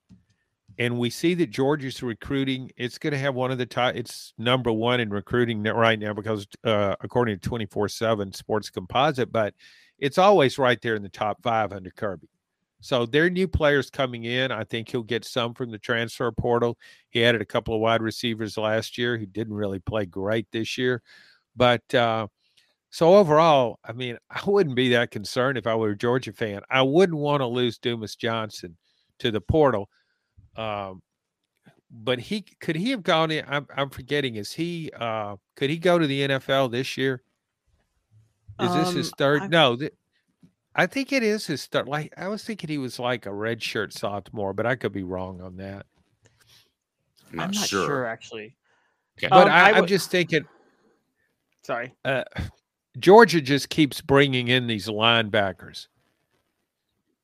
[0.78, 3.96] And we see that Georgia's recruiting; it's going to have one of the top.
[3.96, 8.70] It's number one in recruiting right now because, uh, according to Twenty Four Seven Sports
[8.70, 9.54] Composite, but
[9.98, 12.28] it's always right there in the top five under Kirby.
[12.80, 14.50] So there are new players coming in.
[14.50, 16.78] I think he'll get some from the transfer portal.
[17.10, 20.78] He added a couple of wide receivers last year who didn't really play great this
[20.78, 21.02] year.
[21.56, 22.28] But uh,
[22.88, 26.62] so overall, I mean, I wouldn't be that concerned if I were a Georgia fan.
[26.70, 28.76] I wouldn't want to lose Dumas Johnson
[29.18, 29.90] to the portal.
[30.56, 31.02] Um,
[31.90, 33.44] but he could he have gone in?
[33.48, 34.36] I'm, I'm forgetting.
[34.36, 37.22] Is he uh, could he go to the NFL this year?
[38.60, 39.42] Is this his Um, third?
[39.42, 39.92] I- No, th-
[40.74, 41.88] I think it is his start.
[41.88, 45.02] Like I was thinking he was like a red shirt sophomore, but I could be
[45.02, 45.86] wrong on that.
[47.30, 47.86] I'm not, I'm not sure.
[47.86, 48.56] sure, actually.
[49.20, 50.44] But Um, I, I I'm just thinking,
[51.62, 51.94] Sorry.
[52.04, 52.24] uh,
[52.98, 55.88] Georgia just keeps bringing in these linebackers.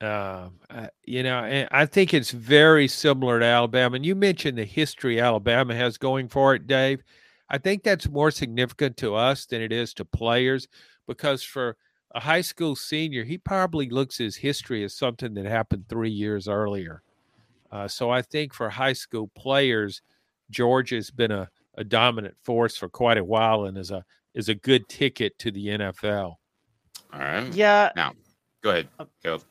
[0.01, 3.97] Um, uh, you know, and I think it's very similar to Alabama.
[3.97, 7.03] And you mentioned the history Alabama has going for it, Dave.
[7.49, 10.69] I think that's more significant to us than it is to players
[11.07, 11.77] because for
[12.17, 16.11] a high school senior, he probably looks at his history as something that happened three
[16.11, 17.03] years earlier.
[17.71, 20.01] Uh, so I think for high school players,
[20.51, 24.03] Georgia's been a, a dominant force for quite a while and is a
[24.35, 26.37] is a good ticket to the NFL.
[27.13, 27.53] All right.
[27.55, 27.91] Yeah.
[27.97, 28.13] Now,
[28.63, 28.89] go ahead,
[29.23, 29.43] Caleb.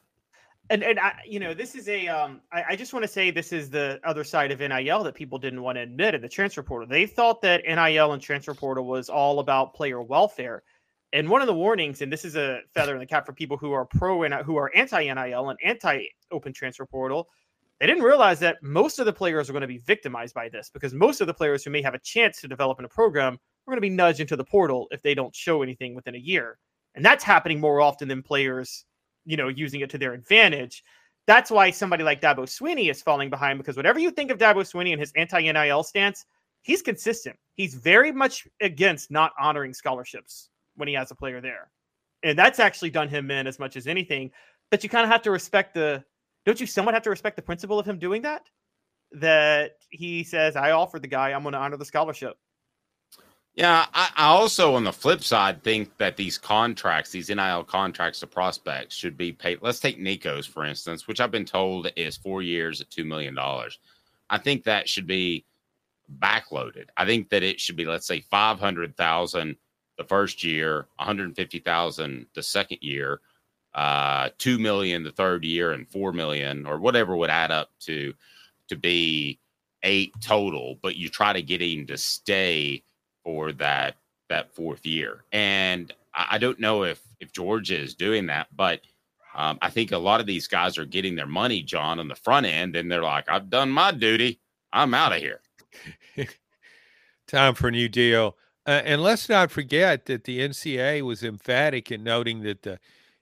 [0.72, 2.42] and and I, you know, this is a um.
[2.52, 5.38] I, I just want to say this is the other side of NIL that people
[5.38, 6.88] didn't want to admit in the transfer portal.
[6.88, 10.64] They thought that NIL and transfer portal was all about player welfare.
[11.14, 13.58] And one of the warnings, and this is a feather in the cap for people
[13.58, 17.30] who are pro and who are anti NIL and anti open transfer portal,
[17.80, 20.70] they didn't realize that most of the players are going to be victimized by this
[20.74, 23.34] because most of the players who may have a chance to develop in a program
[23.34, 26.20] are going to be nudged into the portal if they don't show anything within a
[26.20, 26.58] year.
[26.96, 28.86] And that's happening more often than players,
[29.26, 30.84] you know, using it to their advantage.
[31.28, 34.62] That's why somebody like Dabo Swinney is falling behind because whatever you think of Dabo
[34.62, 36.26] Swinney and his anti NIL stance,
[36.62, 37.38] he's consistent.
[37.56, 41.70] He's very much against not honoring scholarships when he has a player there.
[42.24, 44.32] And that's actually done him in as much as anything.
[44.72, 46.04] But you kind of have to respect the
[46.46, 48.48] don't you somewhat have to respect the principle of him doing that?
[49.12, 52.38] That he says, I offered the guy, I'm going to honor the scholarship.
[53.56, 58.20] Yeah, I, I also, on the flip side, think that these contracts, these NIL contracts
[58.20, 59.60] to prospects, should be paid.
[59.62, 63.38] Let's take Nico's, for instance, which I've been told is four years at $2 million.
[64.30, 65.46] I think that should be
[66.20, 66.88] backloaded.
[66.98, 69.56] I think that it should be, let's say, 500000
[69.98, 73.22] the first year, 150000 the second year,
[73.74, 78.14] uh, 2 million the third year, and 4 million or whatever would add up to
[78.68, 79.40] to be
[79.84, 82.84] eight total, but you try to get him to stay
[83.24, 83.96] for that
[84.30, 85.24] that fourth year.
[85.32, 88.82] And I, I don't know if if Georgia is doing that, but
[89.36, 92.16] um, I think a lot of these guys are getting their money, John, on the
[92.16, 94.40] front end, and they're like, "I've done my duty.
[94.74, 95.42] I'm out of here."
[97.28, 98.38] Time for a new deal.
[98.68, 102.80] Uh, and let's not forget that the NCAA was emphatic in noting that the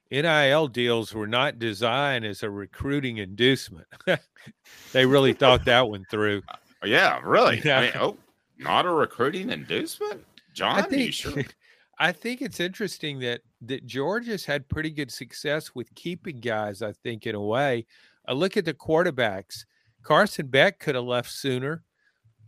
[0.10, 3.88] NIL deals were not designed as a recruiting inducement.
[4.94, 6.44] they really thought that one through.
[6.50, 7.60] Oh, yeah, really.
[7.70, 8.18] I mean, oh,
[8.58, 10.24] not a recruiting inducement,
[10.54, 10.76] John.
[10.76, 11.44] I Are you think, sure?
[12.00, 16.82] I think it's interesting that that Georgia's had pretty good success with keeping guys.
[16.82, 17.86] I think in a way,
[18.28, 19.66] I look at the quarterbacks.
[20.04, 21.84] Carson Beck could have left sooner.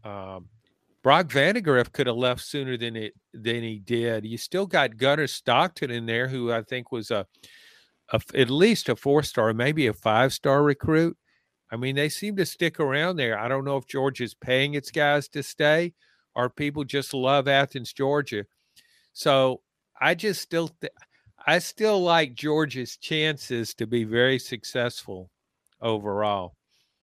[0.04, 0.50] Um,
[1.06, 4.26] Brock Vandagriff could have left sooner than it than he did.
[4.26, 7.28] You still got Gunnar Stockton in there, who I think was a,
[8.12, 11.16] a at least a four star, maybe a five star recruit.
[11.72, 13.38] I mean, they seem to stick around there.
[13.38, 15.94] I don't know if Georgia's paying its guys to stay,
[16.34, 18.46] or people just love Athens, Georgia.
[19.14, 19.62] So
[20.02, 20.92] I just still, th-
[21.46, 25.30] I still like Georgia's chances to be very successful
[25.80, 26.56] overall.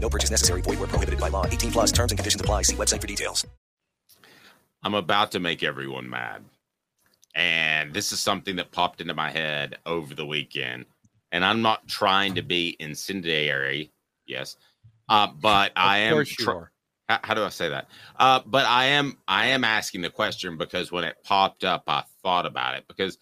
[0.00, 0.62] No purchase necessary.
[0.62, 1.44] Void where prohibited by law.
[1.44, 2.62] 18 plus terms and conditions apply.
[2.62, 3.46] See website for details.
[4.82, 6.44] I'm about to make everyone mad.
[7.34, 10.86] And this is something that popped into my head over the weekend.
[11.30, 13.92] And I'm not trying to be incendiary,
[14.26, 14.56] yes,
[15.08, 16.14] uh, but I am.
[16.14, 16.70] course you tr-
[17.08, 17.88] how, how do I say that?
[18.18, 19.18] Uh, but I am.
[19.28, 23.18] I am asking the question because when it popped up, I thought about it because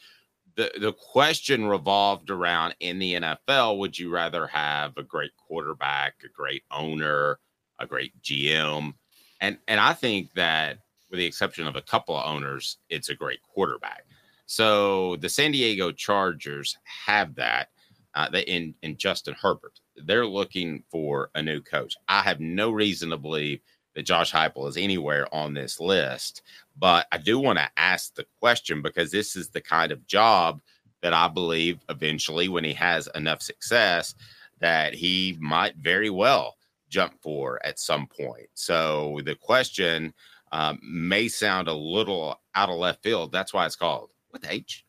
[0.56, 3.78] the the question revolved around in the NFL.
[3.78, 7.38] Would you rather have a great quarterback, a great owner,
[7.78, 8.94] a great GM?
[9.40, 10.78] And and I think that
[11.10, 14.04] with the exception of a couple of owners, it's a great quarterback.
[14.46, 17.68] So the San Diego Chargers have that.
[18.14, 21.94] Uh, they, in in Justin Herbert, they're looking for a new coach.
[22.08, 23.60] I have no reason to believe
[23.96, 26.42] that Josh Heupel is anywhere on this list,
[26.78, 30.60] but I do want to ask the question because this is the kind of job
[31.02, 34.14] that I believe eventually, when he has enough success,
[34.60, 36.56] that he might very well
[36.88, 38.48] jump for at some point.
[38.54, 40.14] So the question
[40.52, 43.32] um, may sound a little out of left field.
[43.32, 44.84] That's why it's called with H.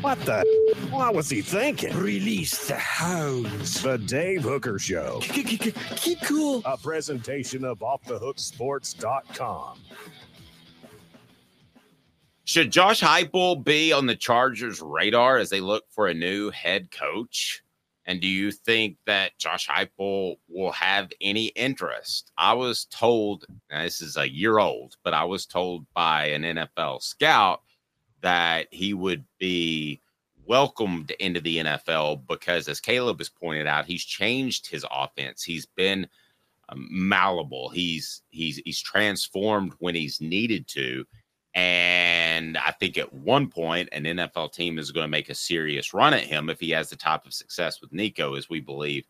[0.00, 0.44] What the?
[0.90, 1.94] What was he thinking?
[1.96, 3.82] Release the hounds.
[3.82, 5.18] The Dave Hooker Show.
[5.22, 6.62] Keep cool.
[6.64, 9.80] A presentation of OffTheHookSports.com.
[12.44, 16.92] Should Josh Heupel be on the Chargers' radar as they look for a new head
[16.92, 17.64] coach?
[18.06, 22.30] And do you think that Josh Heupel will have any interest?
[22.38, 26.42] I was told, now this is a year old, but I was told by an
[26.42, 27.62] NFL scout
[28.20, 30.00] that he would be
[30.46, 35.42] welcomed into the NFL because, as Caleb has pointed out, he's changed his offense.
[35.42, 36.08] He's been
[36.70, 37.68] um, malleable.
[37.70, 41.04] He's he's he's transformed when he's needed to,
[41.54, 45.94] And I think at one point, an NFL team is going to make a serious
[45.94, 49.04] run at him if he has the type of success with Nico as we believe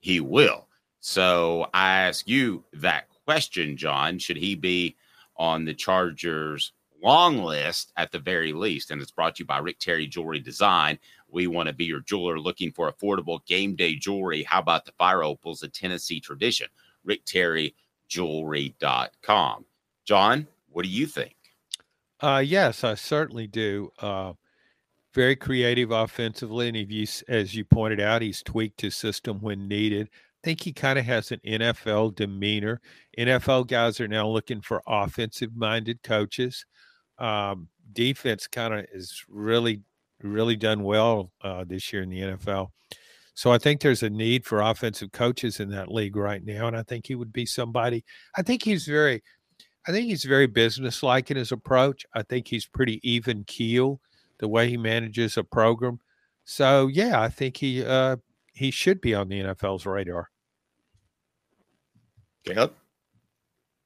[0.00, 0.68] he will.
[1.00, 4.18] So I ask you that question, John.
[4.18, 4.96] Should he be
[5.36, 6.72] on the Chargers
[7.02, 8.90] long list at the very least?
[8.90, 10.98] And it's brought to you by Rick Terry Jewelry Design.
[11.30, 14.42] We want to be your jeweler looking for affordable game day jewelry.
[14.42, 16.68] How about the Fire Opals, a Tennessee tradition?
[17.04, 17.74] Rick Terry
[18.08, 19.64] RickTerryJewelry.com.
[20.04, 21.34] John, what do you think?
[22.20, 23.92] Uh, yes, I certainly do.
[23.98, 24.32] Uh,
[25.14, 29.68] very creative offensively, and if you, as you pointed out, he's tweaked his system when
[29.68, 30.08] needed.
[30.12, 32.80] I think he kind of has an NFL demeanor.
[33.18, 36.64] NFL guys are now looking for offensive-minded coaches.
[37.18, 39.82] Um, defense kind of is really,
[40.22, 42.68] really done well uh, this year in the NFL.
[43.34, 46.76] So I think there's a need for offensive coaches in that league right now, and
[46.76, 48.04] I think he would be somebody.
[48.36, 49.22] I think he's very
[49.88, 52.04] I think he's very businesslike in his approach.
[52.12, 54.02] I think he's pretty even keel
[54.38, 55.98] the way he manages a program.
[56.44, 58.16] So yeah, I think he uh,
[58.52, 60.28] he should be on the NFL's radar.
[62.44, 62.74] Caleb,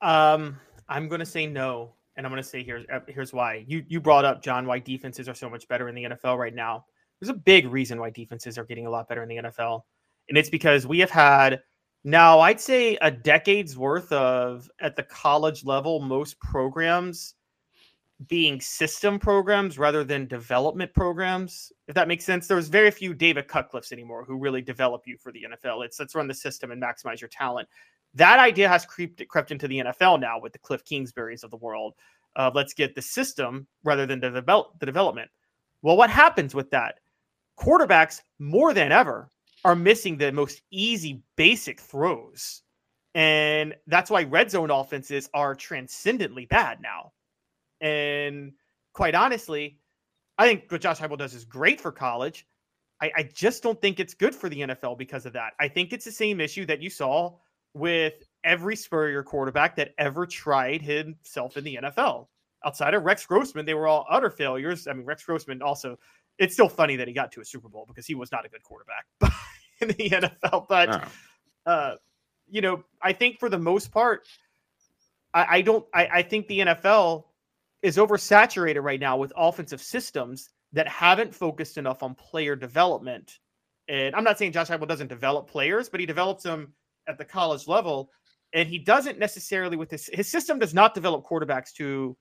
[0.01, 0.59] um,
[0.89, 3.65] I'm going to say no, and I'm going to say here's uh, here's why.
[3.67, 6.55] You you brought up John why defenses are so much better in the NFL right
[6.55, 6.85] now.
[7.21, 9.83] There's a big reason why defenses are getting a lot better in the NFL,
[10.29, 11.63] and it's because we have had
[12.05, 17.35] now, I'd say a decade's worth of at the college level, most programs
[18.29, 21.73] being system programs rather than development programs.
[21.89, 25.33] If that makes sense, there's very few David Cutcliffes anymore who really develop you for
[25.33, 25.85] the NFL.
[25.85, 27.69] It's let's run the system and maximize your talent.
[28.15, 31.57] That idea has creeped crept into the NFL now with the Cliff Kingsburys of the
[31.57, 31.95] world.
[32.37, 35.31] Uh, let's get the system rather than the, develop, the development.
[35.83, 37.01] Well, what happens with that?
[37.59, 39.29] Quarterbacks more than ever
[39.65, 42.63] are missing the most easy basic throws.
[43.15, 47.13] And that's why red zone offenses are transcendently bad now.
[47.81, 48.53] And
[48.93, 49.79] quite honestly,
[50.39, 52.47] I think what Josh Heupel does is great for college.
[53.01, 55.53] I, I just don't think it's good for the NFL because of that.
[55.61, 57.37] I think it's the same issue that you saw
[57.75, 58.15] with
[58.45, 62.27] every Spurrier quarterback that ever tried himself in the NFL.
[62.65, 64.87] Outside of Rex Grossman, they were all utter failures.
[64.87, 65.99] I mean, Rex Grossman also,
[66.39, 68.49] it's still funny that he got to a Super Bowl because he was not a
[68.49, 69.07] good quarterback.
[69.83, 70.67] in the NFL.
[70.69, 71.09] But
[71.67, 71.71] oh.
[71.71, 71.97] uh,
[72.49, 74.27] you know, I think for the most part,
[75.35, 75.85] I, I don't.
[75.93, 77.25] I, I think the NFL
[77.83, 83.39] is oversaturated right now with offensive systems that haven't focused enough on player development.
[83.89, 86.73] And I'm not saying Josh Heupel doesn't develop players, but he develops them
[87.07, 88.11] at the college level,
[88.53, 92.17] and he doesn't necessarily with his his system does not develop quarterbacks to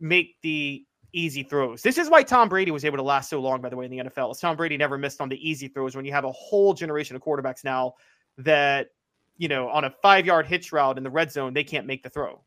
[0.00, 1.82] make the easy throws.
[1.82, 3.90] This is why Tom Brady was able to last so long, by the way, in
[3.90, 4.38] the NFL.
[4.40, 7.22] Tom Brady never missed on the easy throws when you have a whole generation of
[7.22, 7.94] quarterbacks now
[8.38, 8.88] that,
[9.36, 12.02] you know, on a five yard hitch route in the red zone, they can't make
[12.02, 12.42] the throw.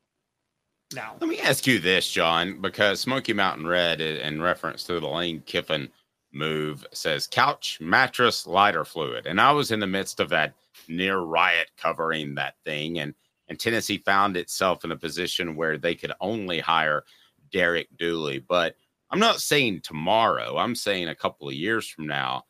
[0.94, 5.08] Now, let me ask you this, John, because Smoky Mountain Red, in reference to the
[5.08, 5.90] Lane Kiffin
[6.32, 9.26] move, says couch, mattress, lighter fluid.
[9.26, 10.54] And I was in the midst of that
[10.90, 13.00] near riot covering that thing.
[13.00, 13.14] And,
[13.48, 17.04] and Tennessee found itself in a position where they could only hire
[17.52, 18.40] Derek Dooley.
[18.40, 18.76] But
[19.12, 20.58] I'm not saying tomorrow.
[20.58, 22.44] I'm saying a couple of years from now.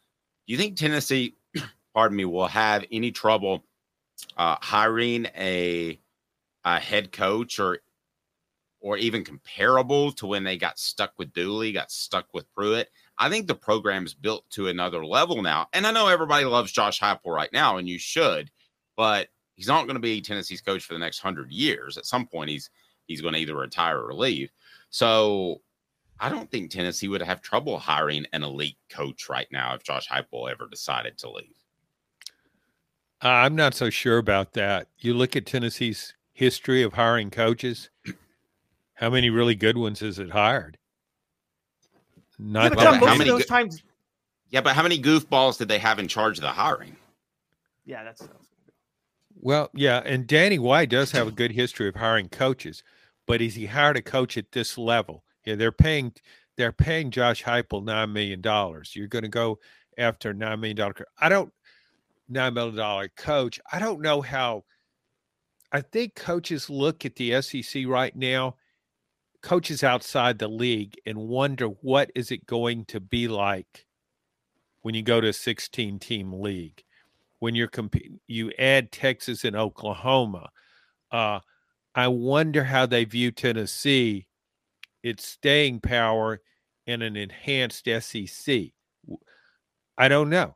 [0.47, 1.35] Do you think Tennessee,
[1.93, 3.65] pardon me, will have any trouble
[4.37, 5.99] uh, hiring a
[6.63, 7.79] a head coach or
[8.79, 12.89] or even comparable to when they got stuck with Dooley, got stuck with Pruitt?
[13.17, 15.67] I think the program is built to another level now.
[15.73, 18.51] And I know everybody loves Josh Heupel right now, and you should,
[18.97, 21.97] but he's not going to be Tennessee's coach for the next hundred years.
[21.97, 22.69] At some point, he's
[23.07, 24.51] he's going to either retire or leave.
[24.89, 25.61] So
[26.19, 30.07] I don't think Tennessee would have trouble hiring an elite coach right now if Josh
[30.07, 31.55] Heupel ever decided to leave.
[33.23, 34.87] Uh, I'm not so sure about that.
[34.99, 37.89] You look at Tennessee's history of hiring coaches.
[38.95, 40.77] How many really good ones has it hired?
[42.37, 43.83] Not yeah, but how many those times.
[44.49, 46.95] Yeah, but how many goofballs did they have in charge of the hiring?
[47.85, 48.27] Yeah, that's.
[49.41, 52.83] Well, yeah, and Danny White does have a good history of hiring coaches
[53.27, 55.23] but is he hired a coach at this level?
[55.45, 56.13] Yeah, they're paying
[56.57, 58.95] they're paying Josh Heupel nine million dollars.
[58.95, 59.59] You're going to go
[59.97, 60.93] after nine million dollar.
[61.19, 61.51] I don't
[62.29, 63.59] nine million dollar coach.
[63.71, 64.63] I don't know how.
[65.71, 68.55] I think coaches look at the SEC right now,
[69.45, 73.85] coaches outside the league, and wonder what is it going to be like
[74.81, 76.83] when you go to a 16 team league.
[77.39, 80.49] When you're competing, you add Texas and Oklahoma.
[81.11, 81.41] Uh,
[81.93, 84.25] I wonder how they view Tennessee,
[85.03, 86.41] its staying power,
[86.87, 88.63] in an enhanced SEC.
[89.97, 90.55] I don't know.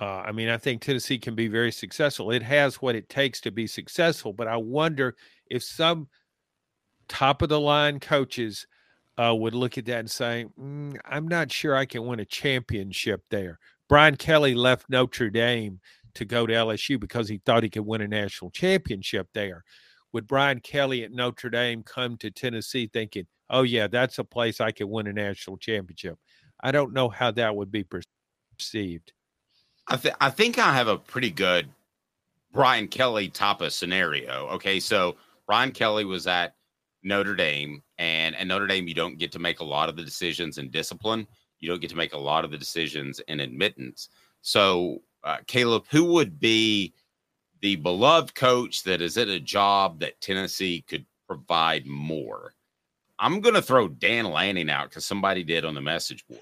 [0.00, 2.30] Uh, I mean, I think Tennessee can be very successful.
[2.30, 5.16] It has what it takes to be successful, but I wonder
[5.50, 6.08] if some
[7.08, 8.66] top of the line coaches
[9.18, 12.24] uh, would look at that and say, mm, I'm not sure I can win a
[12.24, 13.58] championship there.
[13.88, 15.80] Brian Kelly left Notre Dame
[16.14, 19.64] to go to LSU because he thought he could win a national championship there.
[20.12, 24.60] Would Brian Kelly at Notre Dame come to Tennessee thinking, oh, yeah, that's a place
[24.60, 26.18] I could win a national championship?
[26.62, 29.12] I don't know how that would be perceived.
[29.88, 31.68] I, th- I think I have a pretty good
[32.52, 34.48] Brian Kelly type of scenario.
[34.52, 36.54] Okay, so Brian Kelly was at
[37.04, 40.02] Notre Dame, and at Notre Dame, you don't get to make a lot of the
[40.02, 41.26] decisions in discipline.
[41.60, 44.08] You don't get to make a lot of the decisions in admittance.
[44.42, 46.94] So, uh, Caleb, who would be
[47.60, 52.54] the beloved coach that is at a job that Tennessee could provide more?
[53.18, 56.40] I'm going to throw Dan Lanning out because somebody did on the message board.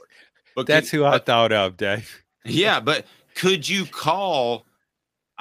[0.57, 2.23] But that's could, who I thought of, Dave.
[2.45, 4.67] yeah, but could you call?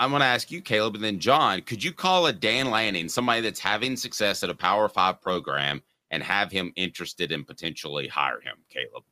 [0.01, 1.61] I'm going to ask you, Caleb, and then John.
[1.61, 5.79] Could you call a Dan Lanning, somebody that's having success at a Power Five program,
[6.09, 9.03] and have him interested in potentially hire him, Caleb?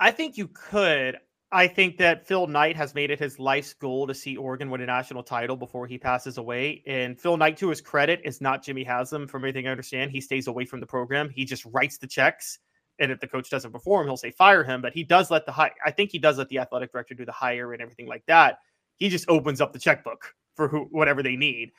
[0.00, 1.18] I think you could.
[1.52, 4.80] I think that Phil Knight has made it his life's goal to see Oregon win
[4.80, 6.82] a national title before he passes away.
[6.84, 9.28] And Phil Knight, to his credit, is not Jimmy Haslam.
[9.28, 11.30] From everything I understand, he stays away from the program.
[11.30, 12.58] He just writes the checks
[12.98, 14.80] and if the coach doesn't perform, he'll say fire him.
[14.80, 15.72] But he does let the high.
[15.84, 18.58] I think he does let the athletic director do the hire and everything like that.
[18.96, 21.72] He just opens up the checkbook for who whatever they need,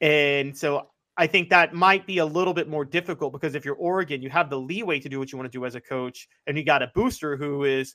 [0.00, 0.88] and so
[1.18, 4.30] I think that might be a little bit more difficult because if you're Oregon, you
[4.30, 6.64] have the leeway to do what you want to do as a coach, and you
[6.64, 7.94] got a booster who is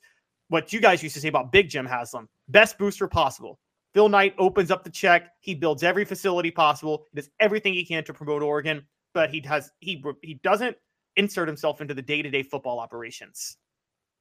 [0.49, 3.59] what you guys used to say about Big Jim Haslam, best booster possible.
[3.93, 5.29] Phil Knight opens up the check.
[5.39, 7.05] He builds every facility possible.
[7.11, 10.75] He does everything he can to promote Oregon, but he has he he doesn't
[11.15, 13.57] insert himself into the day-to-day football operations.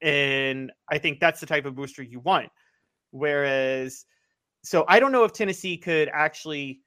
[0.01, 2.51] And I think that's the type of booster you want.
[3.11, 4.07] Whereas
[4.63, 6.81] so I don't know if Tennessee could actually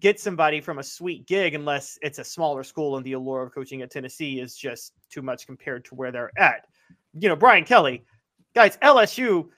[0.00, 3.54] get somebody from a sweet gig unless it's a smaller school and the allure of
[3.54, 6.66] coaching at Tennessee is just too much compared to where they're at.
[7.12, 8.04] You know, Brian Kelly,
[8.54, 9.48] guys, LSU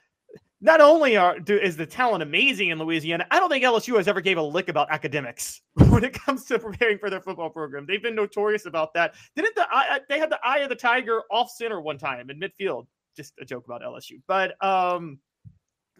[0.59, 4.07] not only are do, is the talent amazing in Louisiana, I don't think LSU has
[4.07, 7.85] ever gave a lick about academics when it comes to preparing for their football program.
[7.85, 9.13] They've been notorious about that.
[9.35, 9.67] Didn't the
[10.09, 12.87] they had the eye of the tiger off center one time in midfield?
[13.15, 15.19] Just a joke about LSU, but um,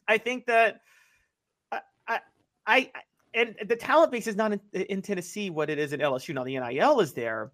[0.08, 0.82] I think that
[1.72, 2.20] I, I,
[2.66, 2.92] I
[3.34, 6.34] and the talent base is not in, in Tennessee what it is in LSU.
[6.34, 7.52] Now the NIL is there,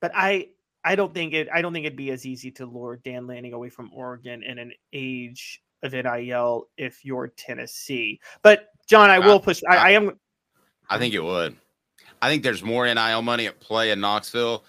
[0.00, 0.48] but I
[0.84, 3.52] I don't think it I don't think it'd be as easy to lure Dan Lanning
[3.52, 8.20] away from Oregon in an age of NIL if you're Tennessee.
[8.42, 9.62] But John, I will push.
[9.68, 10.18] I, I am.
[10.88, 11.56] I think it would.
[12.22, 14.64] I think there's more NIL money at play in Knoxville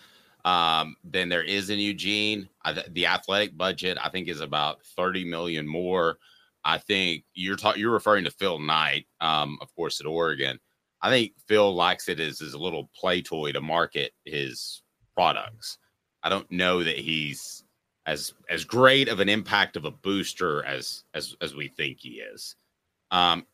[0.45, 2.47] um, than there is in Eugene.
[2.63, 6.17] I, the athletic budget, I think, is about 30 million more.
[6.63, 7.81] I think you're talking.
[7.81, 10.59] You're referring to Phil Knight, um, of course, at Oregon.
[11.01, 14.83] I think Phil likes it as his little play toy to market his
[15.15, 15.79] products.
[16.23, 17.60] I don't know that he's
[18.05, 22.21] as as great of an impact of a booster as as as we think he
[22.21, 22.55] is.
[23.11, 23.45] Um,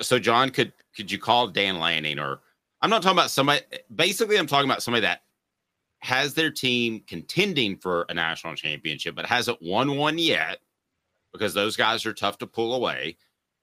[0.00, 2.40] so John, could could you call Dan Lanning or
[2.84, 3.62] I'm not talking about somebody.
[3.94, 5.22] Basically, I'm talking about somebody that
[6.00, 10.58] has their team contending for a national championship, but hasn't won one yet
[11.32, 13.16] because those guys are tough to pull away.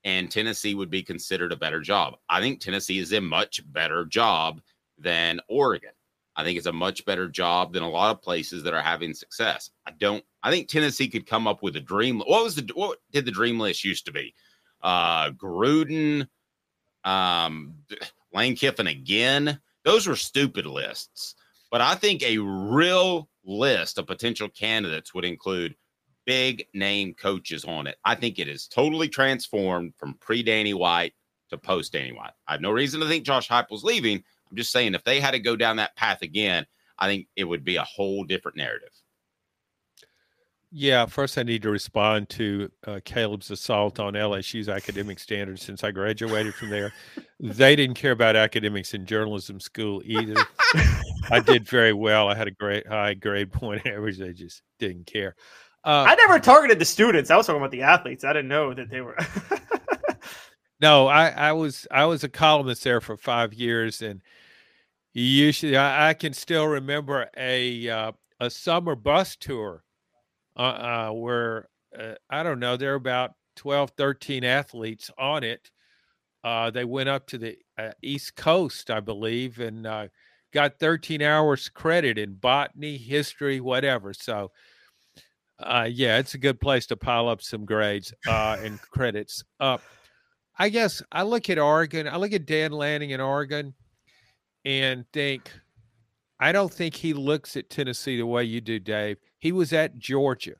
[0.03, 2.15] And Tennessee would be considered a better job.
[2.29, 4.59] I think Tennessee is a much better job
[4.97, 5.91] than Oregon.
[6.41, 9.13] I think it's a much better job than a lot of places that are having
[9.13, 9.69] success.
[9.85, 10.23] I don't.
[10.41, 12.19] I think Tennessee could come up with a dream.
[12.19, 14.33] What was the what did the dream list used to be?
[14.81, 16.27] Uh, Gruden,
[17.03, 17.75] um,
[18.33, 19.59] Lane Kiffin again.
[19.83, 21.35] Those were stupid lists.
[21.69, 25.75] But I think a real list of potential candidates would include
[26.25, 27.97] big name coaches on it.
[28.03, 31.13] I think it is totally transformed from pre Danny White
[31.51, 32.33] to post Danny White.
[32.47, 35.31] I have no reason to think Josh Heupel's leaving, I'm just saying, if they had
[35.31, 36.65] to go down that path again,
[36.99, 38.91] I think it would be a whole different narrative.
[40.73, 45.83] Yeah, first I need to respond to uh, Caleb's assault on LSU's academic standards since
[45.83, 46.93] I graduated from there.
[47.41, 50.35] they didn't care about academics in journalism school either.
[51.29, 52.29] I did very well.
[52.29, 54.17] I had a great high grade point average.
[54.17, 55.35] They just didn't care.
[55.83, 57.31] Uh, I never targeted the students.
[57.31, 58.23] I was talking about the athletes.
[58.23, 59.17] I didn't know that they were.
[60.79, 64.21] no, I, I was I was a columnist there for five years, and
[65.13, 69.83] usually I, I can still remember a uh, a summer bus tour
[70.57, 75.69] uh, uh, where uh, I don't know there are about 12, 13 athletes on it.
[76.43, 79.83] Uh, they went up to the uh, East Coast, I believe, and
[80.53, 84.13] got 13 hours credit in botany, history, whatever.
[84.13, 84.51] So,
[85.59, 89.43] yeah, it's a good place to pile up some grades and credits.
[89.59, 92.07] I guess I look at Oregon.
[92.07, 93.75] I look at Dan Lanning in Oregon
[94.65, 95.51] and think
[96.39, 99.17] I don't think he looks at Tennessee the way you do, Dave.
[99.37, 100.55] He was at Georgia.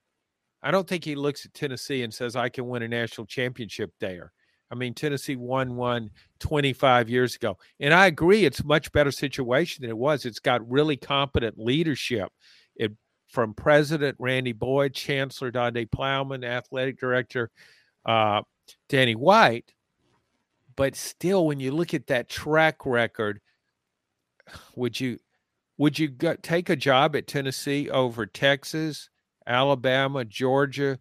[0.62, 3.91] I don't think he looks at Tennessee and says, I can win a national championship
[3.99, 4.32] there.
[4.70, 7.58] I mean, Tennessee won one 25 years ago.
[7.80, 10.24] And I agree, it's much better situation than it was.
[10.24, 12.30] It's got really competent leadership
[12.76, 12.91] it,
[13.28, 17.49] from President Randy Boyd, Chancellor Donde Plowman, Athletic Director
[18.06, 18.43] uh,
[18.88, 19.74] Danny White.
[20.76, 23.41] But still, when you look at that track record,
[24.76, 25.20] would you
[25.78, 29.10] would you go, take a job at Tennessee over Texas,
[29.47, 30.99] Alabama, Georgia,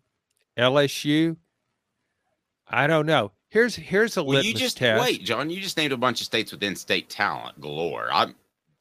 [0.59, 1.37] LSU?
[2.69, 3.33] I don't know.
[3.49, 5.03] Here's here's a Well, litmus you just test.
[5.03, 5.51] wait, John.
[5.51, 8.09] You just named a bunch of states with in-state talent galore.
[8.13, 8.35] I'm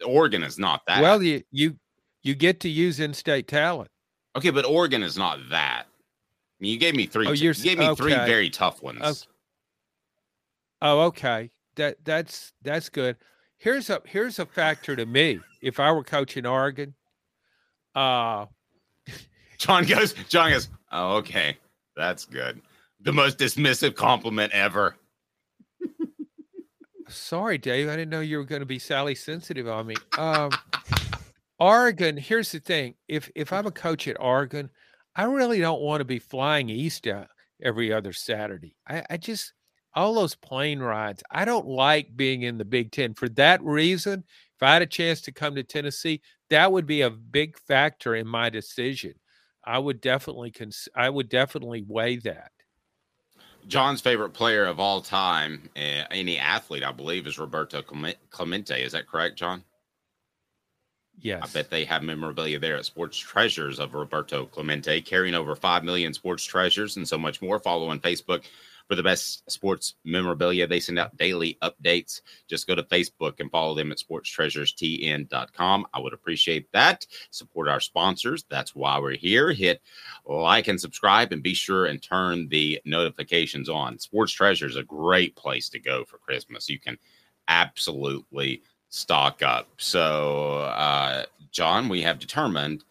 [0.06, 1.02] Oregon is not that.
[1.02, 1.76] Well, you you
[2.22, 3.90] you get to use in-state talent.
[4.38, 5.86] okay, but Oregon is not that.
[5.86, 7.28] I mean, you gave me three.
[7.28, 9.02] Oh, you gave me three very tough ones.
[9.02, 9.20] Okay.
[10.82, 11.52] Oh, okay.
[11.76, 13.18] That that's that's good.
[13.60, 15.40] Here's a here's a factor to me.
[15.62, 16.96] If I were coaching Oregon,
[17.94, 18.46] uh
[19.58, 20.14] John goes.
[20.30, 20.70] John goes.
[20.92, 21.58] Oh, okay,
[21.96, 22.62] that's good.
[23.02, 24.96] The most dismissive compliment ever.
[27.10, 29.96] sorry, Dave, I didn't know you were going to be Sally sensitive on me.
[30.18, 30.52] Um
[31.60, 32.96] Oregon, here's the thing.
[33.10, 34.70] If if I'm a coach at Oregon,
[35.16, 37.26] I really don't want to be flying east uh,
[37.62, 38.78] every other Saturday.
[38.88, 39.52] I, I just
[39.94, 41.24] all those plane rides.
[41.32, 43.14] I don't like being in the Big Ten.
[43.14, 44.24] For that reason,
[44.56, 48.16] if I had a chance to come to Tennessee, that would be a big factor
[48.16, 49.14] in my decision.
[49.64, 52.52] I would definitely cons- I would definitely weigh that.
[53.68, 58.84] John's favorite player of all time, uh, any athlete, I believe, is Roberto Clemente.
[58.84, 59.64] Is that correct, John?
[61.22, 61.42] Yes.
[61.44, 65.84] I bet they have memorabilia there at Sports Treasures of Roberto Clemente, carrying over 5
[65.84, 67.60] million sports treasures and so much more.
[67.60, 68.46] Follow on Facebook
[68.90, 70.66] for the best sports memorabilia.
[70.66, 72.22] They send out daily updates.
[72.50, 75.86] Just go to Facebook and follow them at sportstreasurestn.com.
[75.94, 77.06] I would appreciate that.
[77.30, 78.46] Support our sponsors.
[78.50, 79.52] That's why we're here.
[79.54, 79.82] Hit
[80.26, 84.00] like and subscribe and be sure and turn the notifications on.
[84.00, 86.68] Sports Treasure is a great place to go for Christmas.
[86.68, 86.98] You can
[87.48, 89.68] absolutely stock up.
[89.78, 92.84] So, uh, John, we have determined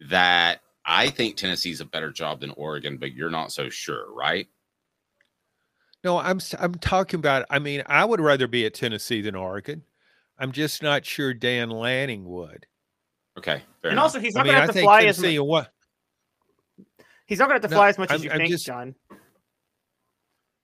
[0.00, 4.48] that I think Tennessee's a better job than Oregon, but you're not so sure, right?
[6.04, 7.46] No, I'm s- I'm talking about.
[7.50, 9.82] I mean, I would rather be at Tennessee than Oregon.
[10.38, 12.66] I'm just not sure Dan Lanning would.
[13.38, 14.02] Okay, fair and enough.
[14.04, 15.38] also, he's I not mean, going to have to think fly as much.
[15.40, 15.72] what?
[17.26, 18.50] He's not going to have to No, fly as much as I'm- you I'm think,
[18.50, 18.94] just- John.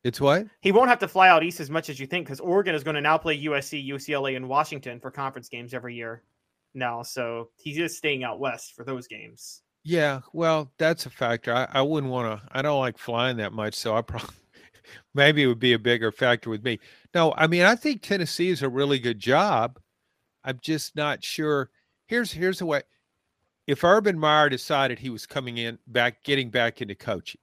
[0.03, 0.47] It's what?
[0.61, 2.82] He won't have to fly out east as much as you think because Oregon is
[2.82, 6.22] going to now play USC, UCLA, and Washington for conference games every year
[6.72, 7.03] now.
[7.03, 9.61] So he's just staying out west for those games.
[9.84, 11.53] Yeah, well, that's a factor.
[11.55, 12.49] I, I wouldn't want to.
[12.53, 14.34] I don't like flying that much, so I probably
[15.14, 16.78] maybe it would be a bigger factor with me.
[17.14, 19.78] No, I mean, I think Tennessee is a really good job.
[20.45, 21.70] I'm just not sure.
[22.07, 22.82] Here's here's the way.
[23.66, 27.41] If Urban Meyer decided he was coming in back, getting back into coaching,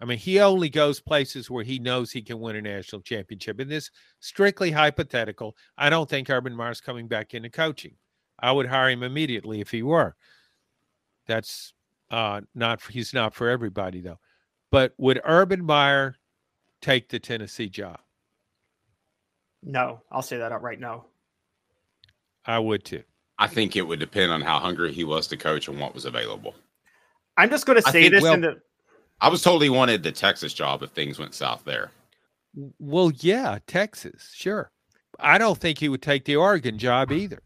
[0.00, 3.60] I mean, he only goes places where he knows he can win a national championship.
[3.60, 3.90] And this
[4.20, 5.56] strictly hypothetical.
[5.76, 7.94] I don't think Urban Meyer's coming back into coaching.
[8.38, 10.16] I would hire him immediately if he were.
[11.26, 11.74] That's
[12.10, 14.18] uh, not for, he's not for everybody though.
[14.70, 16.16] But would Urban Meyer
[16.80, 17.98] take the Tennessee job?
[19.62, 20.80] No, I'll say that outright.
[20.80, 21.04] No.
[22.46, 23.02] I would too.
[23.38, 26.04] I think it would depend on how hungry he was to coach and what was
[26.04, 26.54] available.
[27.36, 28.60] I'm just going to say think- this well- in the
[29.22, 31.90] I was told he wanted the Texas job if things went south there.
[32.78, 34.70] Well, yeah, Texas, sure.
[35.18, 37.42] I don't think he would take the Oregon job either.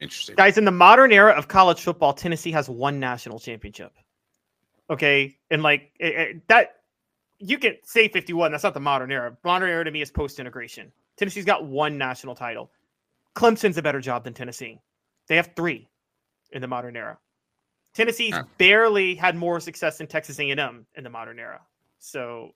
[0.00, 0.34] Interesting.
[0.34, 2.12] guys in the modern era of college football.
[2.12, 3.92] Tennessee has one national championship.
[4.92, 6.82] Okay, and like it- it- that,
[7.38, 8.52] you can say 51.
[8.52, 9.36] That's not the modern era.
[9.42, 10.92] Modern era to me is post integration.
[11.16, 12.70] Tennessee's got one national title.
[13.34, 14.78] Clemson's a better job than Tennessee.
[15.28, 15.88] They have three
[16.52, 17.18] in the modern era.
[17.94, 21.60] Tennessee's barely had more success than Texas A&M in the modern era.
[21.98, 22.54] So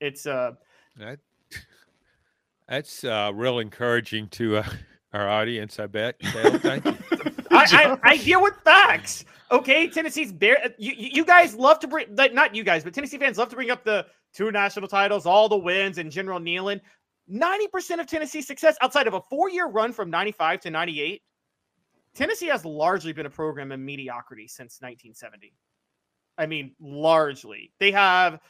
[0.00, 0.52] it's uh
[0.96, 1.18] That,
[2.68, 4.64] that's uh, real encouraging to uh,
[5.12, 6.16] our audience, I bet.
[6.22, 6.94] I,
[7.50, 9.24] I, I deal with facts.
[9.50, 10.58] Okay, Tennessee's bare.
[10.64, 13.38] Uh, you, you you guys love to bring like not you guys, but Tennessee fans
[13.38, 16.80] love to bring up the two national titles, all the wins, and General Neyland.
[17.26, 21.22] Ninety percent of Tennessee's success outside of a four-year run from '95 to '98,
[22.14, 25.54] Tennessee has largely been a program in mediocrity since 1970.
[26.36, 27.72] I mean, largely.
[27.78, 28.40] They have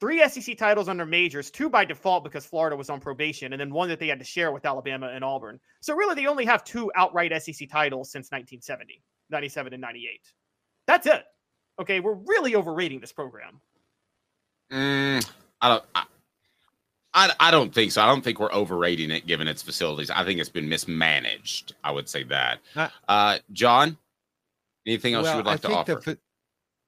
[0.00, 3.72] three SEC titles under majors, two by default because Florida was on probation, and then
[3.72, 5.60] one that they had to share with Alabama and Auburn.
[5.80, 10.20] So really, they only have two outright SEC titles since 1970, 97 and 98.
[10.86, 11.24] That's it.
[11.80, 13.60] Okay, we're really overrating this program.
[14.72, 15.28] Mm,
[15.60, 15.84] I don't.
[15.94, 16.04] I,
[17.14, 18.02] I, I don't think so.
[18.02, 20.10] I don't think we're overrating it given its facilities.
[20.10, 21.74] I think it's been mismanaged.
[21.82, 22.60] I would say that.
[23.08, 23.96] Uh, John,
[24.86, 25.94] anything else you would like to think offer?
[25.94, 26.18] The, fa-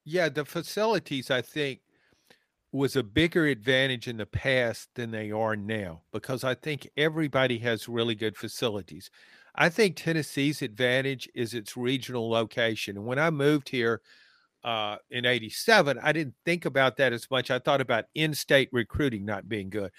[0.04, 1.80] yeah, the facilities I think
[2.72, 7.58] was a bigger advantage in the past than they are now because I think everybody
[7.58, 9.10] has really good facilities.
[9.54, 12.96] I think Tennessee's advantage is its regional location.
[12.96, 14.02] And when I moved here
[14.62, 17.50] uh, in 87, I didn't think about that as much.
[17.50, 19.90] I thought about in state recruiting not being good.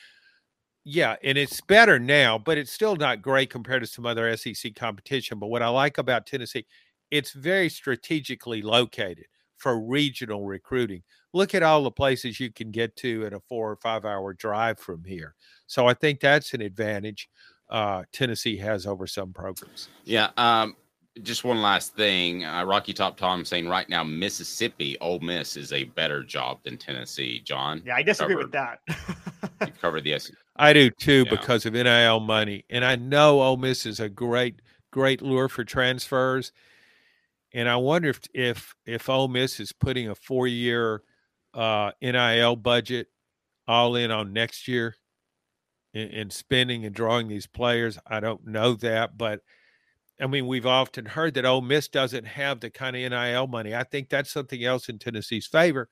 [0.84, 4.74] Yeah, and it's better now, but it's still not great compared to some other SEC
[4.76, 5.38] competition.
[5.38, 6.66] But what I like about Tennessee,
[7.12, 9.26] it's very strategically located
[9.58, 11.04] for regional recruiting.
[11.34, 14.34] Look at all the places you can get to in a four or five hour
[14.34, 15.36] drive from here.
[15.68, 17.30] So I think that's an advantage
[17.70, 19.88] uh, Tennessee has over some programs.
[20.04, 20.32] Yeah.
[20.38, 20.76] Um,
[21.24, 22.46] just one last thing.
[22.46, 26.78] Uh, Rocky Top Tom saying right now Mississippi Ole Miss is a better job than
[26.78, 27.42] Tennessee.
[27.44, 27.82] John.
[27.86, 28.80] Yeah, I disagree covered, with that.
[29.68, 30.36] You've covered the SEC.
[30.58, 31.32] I do too Yeah.
[31.36, 35.64] because of NIL money, and I know Ole Miss is a great, great lure for
[35.64, 36.52] transfers.
[37.54, 41.04] And I wonder if if if Ole Miss is putting a four year
[41.54, 43.08] uh, NIL budget
[43.68, 44.96] all in on next year
[45.94, 48.00] in spending and drawing these players.
[48.08, 49.42] I don't know that, but
[50.22, 53.76] I mean we've often heard that Ole Miss doesn't have the kind of NIL money.
[53.76, 55.90] I think that's something else in Tennessee's favor.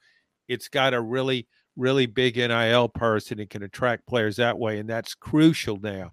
[0.48, 4.90] It's got a really really big NIL person and can attract players that way, and
[4.90, 6.12] that's crucial now.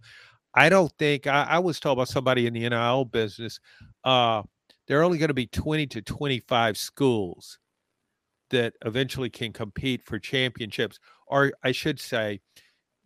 [0.55, 3.61] I don't think I, I was told by somebody in the NIL business.
[4.05, 4.43] Uh,
[4.89, 7.59] there are only going to be 20 to 25 schools
[8.51, 12.41] that eventually can compete for championships, or I should say,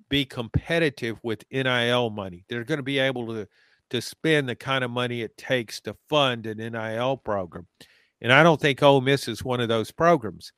[0.09, 2.45] be competitive with NIL money.
[2.49, 3.49] They're going to be able to
[3.91, 7.67] to spend the kind of money it takes to fund an NIL program.
[8.21, 10.53] And I don't think Ole Miss is one of those programs.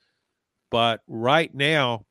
[0.71, 2.05] But right now,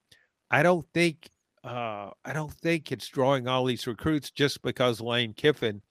[0.49, 1.29] I don't think
[1.63, 5.81] uh, I don't think it's drawing all these recruits just because Lane Kiffin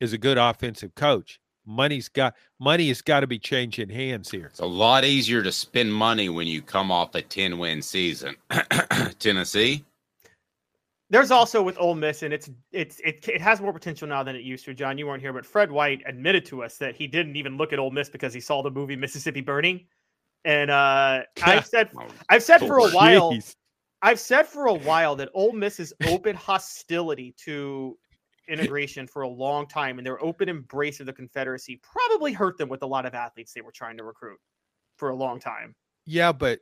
[0.00, 1.40] is a good offensive coach.
[1.66, 4.46] Money's got money has got to be changing hands here.
[4.46, 8.36] It's a lot easier to spend money when you come off a 10 win season.
[9.18, 9.84] Tennessee.
[11.10, 14.34] There's also with Ole Miss, and it's it's it, it has more potential now than
[14.34, 14.74] it used to.
[14.74, 17.72] John, you weren't here, but Fred White admitted to us that he didn't even look
[17.72, 19.84] at Ole Miss because he saw the movie Mississippi Burning.
[20.44, 21.90] And uh, I've said
[22.28, 23.36] I've said for a while,
[24.02, 27.96] I've said for a while that Ole Miss's open hostility to
[28.48, 32.68] integration for a long time and their open embrace of the Confederacy probably hurt them
[32.68, 34.38] with a lot of athletes they were trying to recruit
[34.96, 35.74] for a long time.
[36.06, 36.60] Yeah, but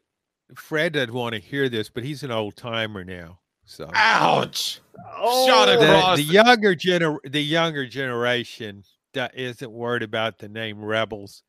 [0.54, 3.40] Fred doesn't want to hear this, but he's an old timer now.
[3.64, 4.80] So Ouch!
[5.16, 6.16] Oh, Shot the, across.
[6.18, 8.82] the younger gener the younger generation
[9.14, 11.42] that isn't worried about the name rebels.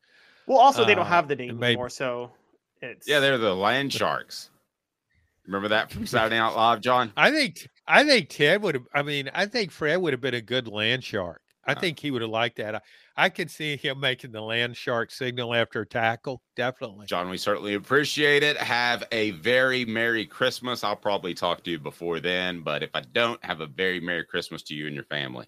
[0.46, 2.30] Well, also they don't Uh, have the name maybe- anymore, so
[2.82, 4.50] it's yeah, they're the land sharks.
[5.46, 7.12] Remember that from Saturday Night Live, John?
[7.16, 8.86] I think I think Ted would have.
[8.94, 11.40] I mean, I think Fred would have been a good land shark.
[11.66, 11.80] I uh-huh.
[11.80, 12.74] think he would have liked that.
[12.74, 12.80] I,
[13.16, 16.42] I could see him making the land shark signal after a tackle.
[16.56, 17.06] Definitely.
[17.06, 18.56] John, we certainly appreciate it.
[18.58, 20.84] Have a very Merry Christmas.
[20.84, 24.24] I'll probably talk to you before then, but if I don't, have a very Merry
[24.24, 25.46] Christmas to you and your family.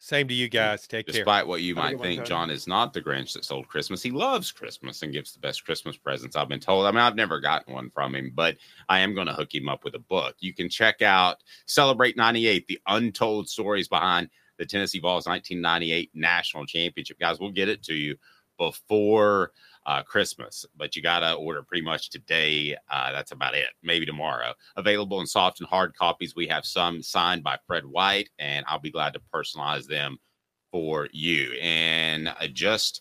[0.00, 0.86] Same to you guys.
[0.86, 1.12] Take care.
[1.12, 4.00] Despite what you might good think, John is not the Grinch that sold Christmas.
[4.00, 6.86] He loves Christmas and gives the best Christmas presents, I've been told.
[6.86, 8.56] I mean, I've never gotten one from him, but
[8.88, 10.36] I am going to hook him up with a book.
[10.38, 16.64] You can check out Celebrate 98, the untold stories behind the Tennessee Vols 1998 National
[16.64, 17.18] Championship.
[17.18, 18.16] Guys, we'll get it to you
[18.56, 19.52] before
[19.88, 22.76] uh, Christmas, but you got to order pretty much today.
[22.90, 23.68] Uh, that's about it.
[23.82, 24.52] Maybe tomorrow.
[24.76, 26.36] Available in soft and hard copies.
[26.36, 30.18] We have some signed by Fred White, and I'll be glad to personalize them
[30.70, 31.52] for you.
[31.62, 33.00] And uh, just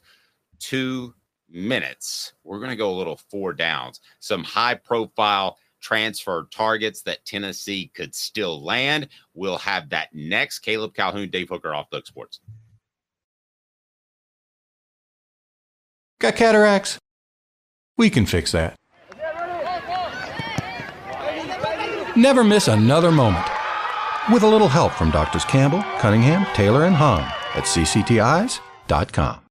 [0.59, 1.13] two
[1.49, 3.99] minutes, we're going to go a little four downs.
[4.21, 9.09] Some high profile transfer targets that Tennessee could still land.
[9.33, 10.59] We'll have that next.
[10.59, 12.39] Caleb Calhoun, Dave Hooker Off the Hook Sports.
[16.19, 16.97] Got cataracts?
[17.97, 18.75] We can fix that.
[22.15, 23.45] Never miss another moment.
[24.31, 27.21] With a little help from Doctors Campbell, Cunningham, Taylor, and Hahn
[27.55, 29.46] at cctis.com.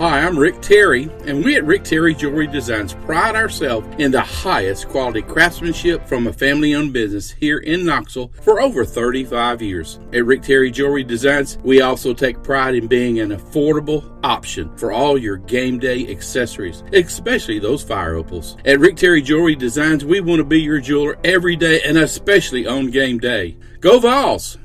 [0.00, 4.22] Hi, I'm Rick Terry, and we at Rick Terry Jewelry Designs pride ourselves in the
[4.22, 10.00] highest quality craftsmanship from a family owned business here in Knoxville for over 35 years.
[10.14, 14.90] At Rick Terry Jewelry Designs, we also take pride in being an affordable option for
[14.90, 18.56] all your game day accessories, especially those fire opals.
[18.64, 22.66] At Rick Terry Jewelry Designs, we want to be your jeweler every day and especially
[22.66, 23.58] on game day.
[23.80, 24.56] Go Vols!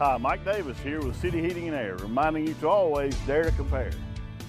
[0.00, 3.52] Hi, Mike Davis here with City Heating and Air, reminding you to always dare to
[3.52, 3.92] compare.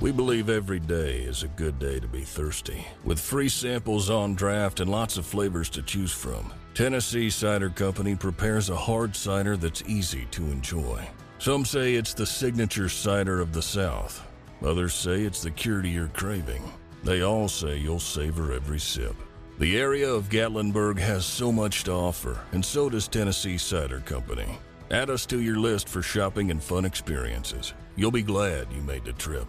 [0.00, 2.86] We believe every day is a good day to be thirsty.
[3.02, 8.14] With free samples on draft and lots of flavors to choose from, Tennessee Cider Company
[8.14, 11.04] prepares a hard cider that's easy to enjoy.
[11.40, 14.24] Some say it's the signature cider of the South.
[14.62, 16.62] Others say it's the cure to your craving.
[17.02, 19.16] They all say you'll savor every sip.
[19.58, 24.60] The area of Gatlinburg has so much to offer, and so does Tennessee Cider Company.
[24.92, 27.74] Add us to your list for shopping and fun experiences.
[27.96, 29.48] You'll be glad you made the trip.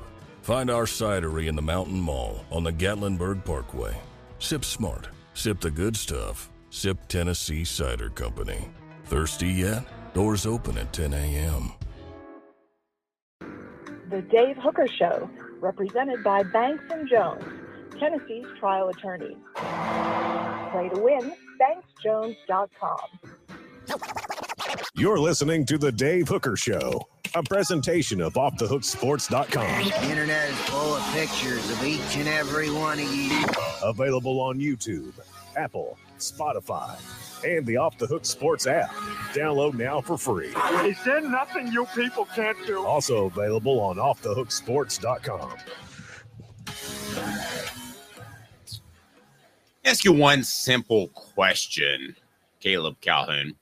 [0.49, 3.95] Find our cidery in the Mountain Mall on the Gatlinburg Parkway.
[4.39, 5.07] Sip smart.
[5.35, 6.49] Sip the good stuff.
[6.71, 8.71] Sip Tennessee Cider Company.
[9.05, 9.85] Thirsty yet?
[10.15, 11.73] Doors open at 10 a.m.
[14.09, 17.43] The Dave Hooker Show, represented by Banks and Jones,
[17.99, 19.37] Tennessee's trial attorney.
[19.53, 21.31] Play to win,
[21.61, 22.97] banksjones.com.
[24.99, 29.85] You're listening to The Dave Hooker Show, a presentation of OffTheHookSports.com.
[29.85, 33.45] The internet is full of pictures of each and every one of you.
[33.81, 35.13] Available on YouTube,
[35.55, 36.99] Apple, Spotify,
[37.45, 38.89] and the Off the Hook Sports app.
[39.33, 40.53] Download now for free.
[40.83, 42.85] Is there nothing you people can't do?
[42.85, 45.53] Also available on OffTheHookSports.com.
[49.85, 52.17] ask you one simple question,
[52.59, 53.55] Caleb Calhoun.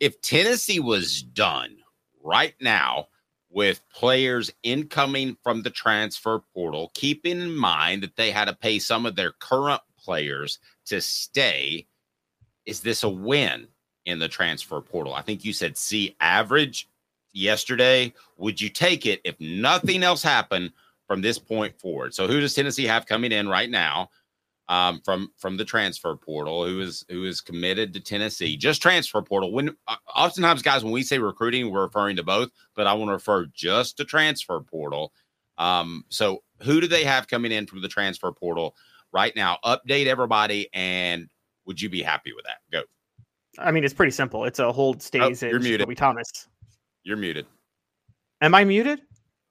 [0.00, 1.76] If Tennessee was done
[2.22, 3.08] right now
[3.50, 8.78] with players incoming from the transfer portal, keeping in mind that they had to pay
[8.78, 11.86] some of their current players to stay,
[12.66, 13.68] is this a win
[14.06, 15.14] in the transfer portal?
[15.14, 16.88] I think you said C average
[17.32, 18.12] yesterday.
[18.38, 20.72] Would you take it if nothing else happened
[21.06, 22.14] from this point forward?
[22.14, 24.10] So who does Tennessee have coming in right now?
[24.66, 28.56] Um, from from the transfer portal who is who is committed to Tennessee.
[28.56, 29.52] Just transfer portal.
[29.52, 33.10] When uh, oftentimes, guys, when we say recruiting, we're referring to both, but I want
[33.10, 35.12] to refer just to transfer portal.
[35.58, 38.74] Um, so, who do they have coming in from the transfer portal
[39.12, 39.58] right now?
[39.66, 41.28] Update everybody, and
[41.66, 42.58] would you be happy with that?
[42.72, 42.84] Go.
[43.58, 44.44] I mean, it's pretty simple.
[44.46, 45.86] It's a hold stays Oh, you're in muted.
[45.88, 46.48] Jakobe Thomas.
[47.02, 47.44] You're muted.
[48.40, 49.02] Am I muted?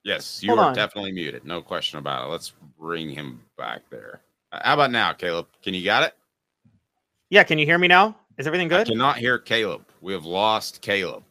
[0.02, 0.74] Yes, you Hold are on.
[0.74, 1.44] definitely muted.
[1.46, 2.30] No question about it.
[2.32, 4.20] Let's bring him back there.
[4.62, 5.46] How about now, Caleb?
[5.62, 6.14] Can you got it?
[7.30, 8.16] Yeah, can you hear me now?
[8.38, 8.86] Is everything good?
[8.86, 9.84] Cannot hear Caleb.
[10.00, 11.24] We have lost Caleb.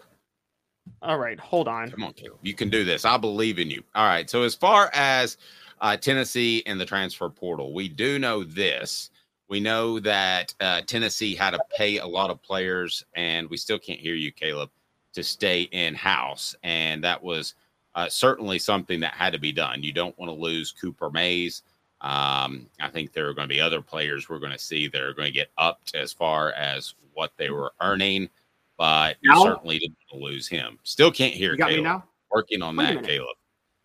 [1.02, 1.92] All right, hold on.
[1.92, 2.40] Come on, Caleb.
[2.42, 3.06] You can do this.
[3.06, 3.84] I believe in you.
[3.96, 4.30] All right.
[4.30, 5.38] So, as far as
[5.82, 9.10] uh, Tennessee and the transfer portal, we do know this.
[9.50, 13.78] We know that uh, Tennessee had to pay a lot of players, and we still
[13.78, 14.70] can't hear you, Caleb,
[15.14, 16.56] to stay in house.
[16.64, 17.56] And that was
[17.96, 19.84] uh, certainly something that had to be done.
[19.84, 21.64] You don't want to lose Cooper Mays.
[22.04, 25.02] Um, I think there are going to be other players we're going to see that
[25.02, 28.30] are going to get upped as far as what they were earning,
[28.78, 29.42] but you Now?
[29.44, 30.80] certainly didn't lose him.
[30.84, 31.84] Still can't hear You got me Caleb.
[31.86, 32.04] now?
[32.30, 33.04] Working on Wait that.
[33.06, 33.38] Caleb.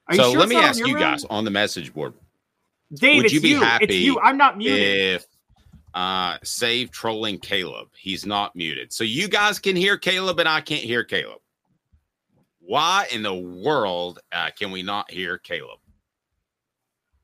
[0.08, 1.30] Are so sure let me ask you guys end?
[1.30, 2.12] on the message board.
[2.94, 3.60] Dave, would you be you.
[3.60, 4.18] happy It's you.
[4.20, 4.80] I'm not muted.
[4.80, 5.26] if
[5.94, 7.88] uh save trolling Caleb?
[7.96, 8.92] He's not muted.
[8.92, 11.40] So you guys can hear Caleb and I can't hear Caleb.
[12.60, 15.78] Why in the world uh, can we not hear Caleb?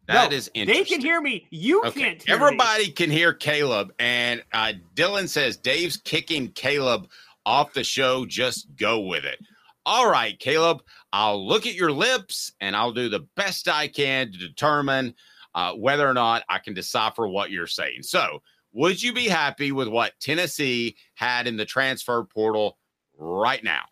[0.06, 1.47] That No, is They can hear me.
[1.51, 2.44] You Okay, can't hear me.
[2.44, 7.09] everybody can hear Caleb, and uh, Dylan says Dave's kicking Caleb
[7.47, 8.26] off the show.
[8.26, 9.39] Just go with it.
[9.86, 10.82] All right, Caleb,
[11.12, 15.14] I'll look at your lips and I'll do the best I can to determine
[15.55, 18.02] uh, whether or not I can decipher what you're saying.
[18.02, 22.76] So, would you be happy with what Tennessee had in the transfer portal
[23.16, 23.82] right now?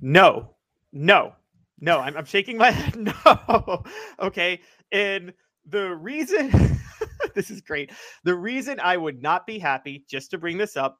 [0.00, 0.54] No,
[0.92, 1.34] no,
[1.80, 2.00] no.
[2.00, 2.96] I'm, I'm shaking my head.
[3.24, 3.84] No.
[4.20, 4.60] okay.
[4.92, 5.32] And
[5.66, 6.50] the reason
[7.34, 7.92] this is great.
[8.24, 10.98] The reason I would not be happy, just to bring this up,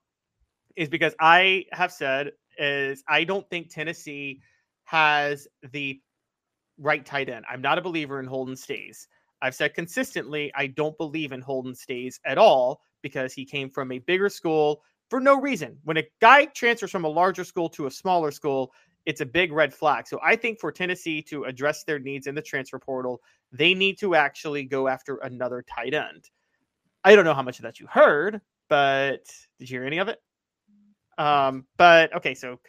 [0.76, 4.40] is because I have said is I don't think Tennessee
[4.84, 6.00] has the
[6.78, 7.44] right tight end.
[7.50, 9.08] I'm not a believer in Holden Staes.
[9.42, 13.92] I've said consistently I don't believe in Holden Staes at all because he came from
[13.92, 15.78] a bigger school for no reason.
[15.84, 18.72] When a guy transfers from a larger school to a smaller school,
[19.06, 20.06] it's a big red flag.
[20.06, 23.20] So I think for Tennessee to address their needs in the transfer portal,
[23.52, 26.28] they need to actually go after another tight end.
[27.04, 29.24] I don't know how much of that you heard, but
[29.58, 30.20] did you hear any of it?
[31.16, 32.60] Um, but okay, so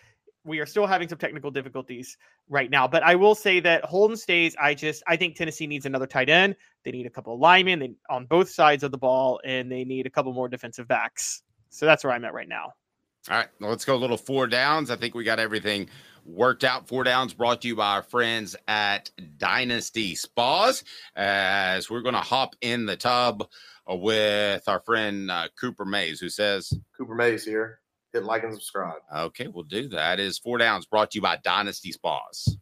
[0.44, 2.88] we are still having some technical difficulties right now.
[2.88, 4.56] But I will say that Holden Staes.
[4.60, 6.56] I just I think Tennessee needs another tight end.
[6.84, 10.06] They need a couple of linemen on both sides of the ball, and they need
[10.06, 11.44] a couple more defensive backs.
[11.70, 12.74] So that's where I'm at right now.
[13.30, 14.90] All right, well, let's go a little four downs.
[14.90, 15.88] I think we got everything
[16.26, 16.88] worked out.
[16.88, 20.84] Four downs brought to you by our friends at Dynasty Spas.
[21.16, 23.48] As we're going to hop in the tub
[23.88, 27.82] with our friend uh, Cooper Mays, who says, Cooper Mays here.
[28.14, 29.02] Hit like and subscribe.
[29.16, 30.20] Okay, we'll do that.
[30.20, 32.58] Is four downs brought to you by Dynasty Spas.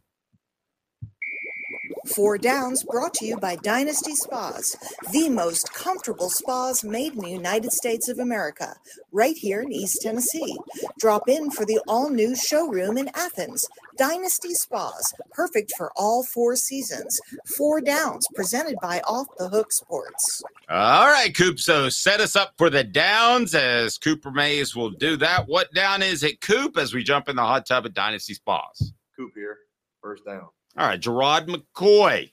[2.16, 4.76] Four Downs brought to you by Dynasty Spas,
[5.12, 8.76] the most comfortable spas made in the United States of America,
[9.12, 10.56] right here in East Tennessee.
[11.00, 13.68] Drop in for the all new showroom in Athens.
[13.98, 17.20] Dynasty Spas, perfect for all four seasons.
[17.58, 20.44] Four Downs, presented by Off the Hook Sports.
[20.70, 21.60] All right, Coop.
[21.60, 25.48] So set us up for the downs as Cooper Mays will do that.
[25.48, 28.94] What down is it, Coop, as we jump in the hot tub at Dynasty Spas?
[29.16, 29.58] Coop here.
[30.02, 30.48] First down.
[30.78, 32.32] All right, Jermod McCoy,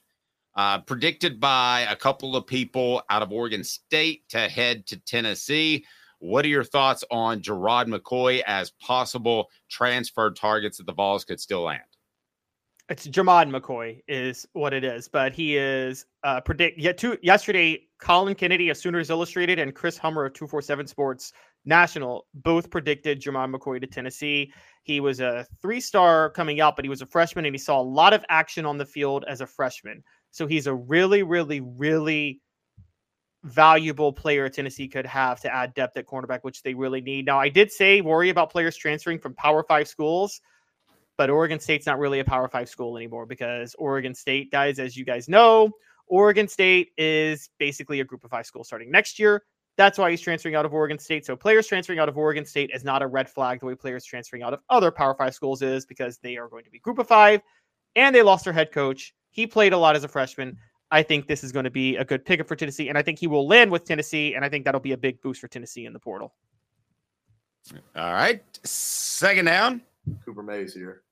[0.55, 5.87] uh, predicted by a couple of people out of Oregon State to head to Tennessee.
[6.19, 11.41] What are your thoughts on Jermod McCoy as possible transfer targets that the Vols could
[11.41, 11.81] still land?
[12.91, 17.81] It's Jermod McCoy is what it is, but he is uh, predict yet two yesterday.
[17.99, 21.33] Colin Kennedy of Sooners Illustrated and Chris Hummer of Two Four Seven Sports
[21.65, 24.53] National both predicted Jermod McCoy to Tennessee.
[24.83, 27.81] He was a three star coming out, but he was a freshman and he saw
[27.81, 30.05] a lot of action on the field as a freshman.
[30.31, 32.43] So he's a really, really, really
[33.45, 37.25] valuable player Tennessee could have to add depth at cornerback, which they really need.
[37.25, 40.43] Now, I did say worry about players transferring from Power Five schools,
[41.17, 44.97] but Oregon State's not really a Power Five school anymore because Oregon State, guys, as
[44.97, 45.71] you guys know,
[46.07, 49.43] Oregon State is basically a group of five school starting next year.
[49.77, 51.27] That's why he's transferring out of Oregon State.
[51.27, 54.05] So players transferring out of Oregon State is not a red flag the way players
[54.05, 56.99] transferring out of other Power Five schools is because they are going to be group
[56.99, 57.41] of five
[57.97, 59.15] and they lost their head coach.
[59.31, 60.57] He played a lot as a freshman.
[60.91, 63.19] I think this is going to be a good pickup for Tennessee, and I think
[63.19, 65.87] he will land with Tennessee, and I think that'll be a big boost for Tennessee
[65.87, 66.35] in the portal.
[67.97, 69.83] All right, second down.
[70.25, 71.04] Cooper Mays here.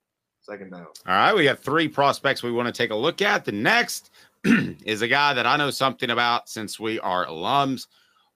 [0.43, 0.87] Second down.
[1.07, 3.45] All right, we got three prospects we want to take a look at.
[3.45, 4.11] The next
[4.45, 7.87] is a guy that I know something about since we are alums,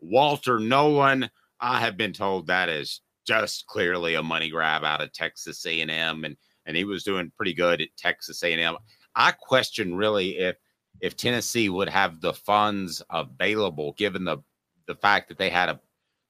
[0.01, 1.29] Walter Nolen.
[1.61, 6.25] I have been told that is just clearly a money grab out of Texas A&M,
[6.25, 8.77] and and he was doing pretty good at Texas A&M.
[9.17, 10.57] I question really if
[11.01, 14.39] if Tennessee would have the funds available, given the
[14.87, 15.81] the fact that they had a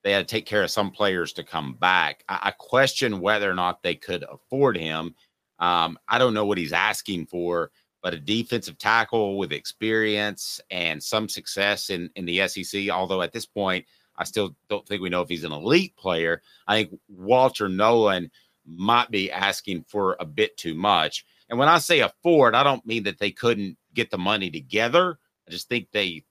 [0.04, 2.24] they had to take care of some players to come back.
[2.28, 5.14] I, I question whether or not they could afford him.
[5.58, 7.70] Um, I don't know what he's asking for,
[8.02, 12.88] but a defensive tackle with experience and some success in in the SEC.
[12.90, 13.84] Although at this point,
[14.16, 16.42] I still don't think we know if he's an elite player.
[16.66, 18.30] I think Walter Nolen
[18.66, 21.24] might be asking for a bit too much.
[21.48, 25.18] And when I say afford, I don't mean that they couldn't get the money together.
[25.46, 26.24] I just think they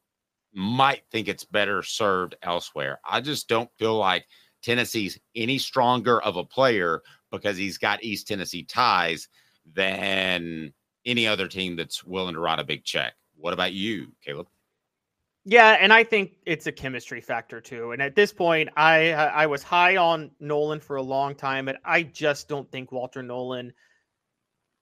[0.54, 3.00] might think it's better served elsewhere.
[3.06, 4.28] I just don't feel like
[4.66, 7.02] Tennessee's any stronger of a player
[7.32, 9.28] because he's got East Tennessee ties
[9.74, 10.74] than
[11.06, 13.14] any other team that's willing to write a big check.
[13.38, 14.48] What about you, Caleb?
[15.48, 17.92] Yeah, and I think it's a chemistry factor too.
[17.92, 21.78] And at this point, I I was high on Nolen for a long time, but
[21.86, 23.72] I just don't think Walter Nolen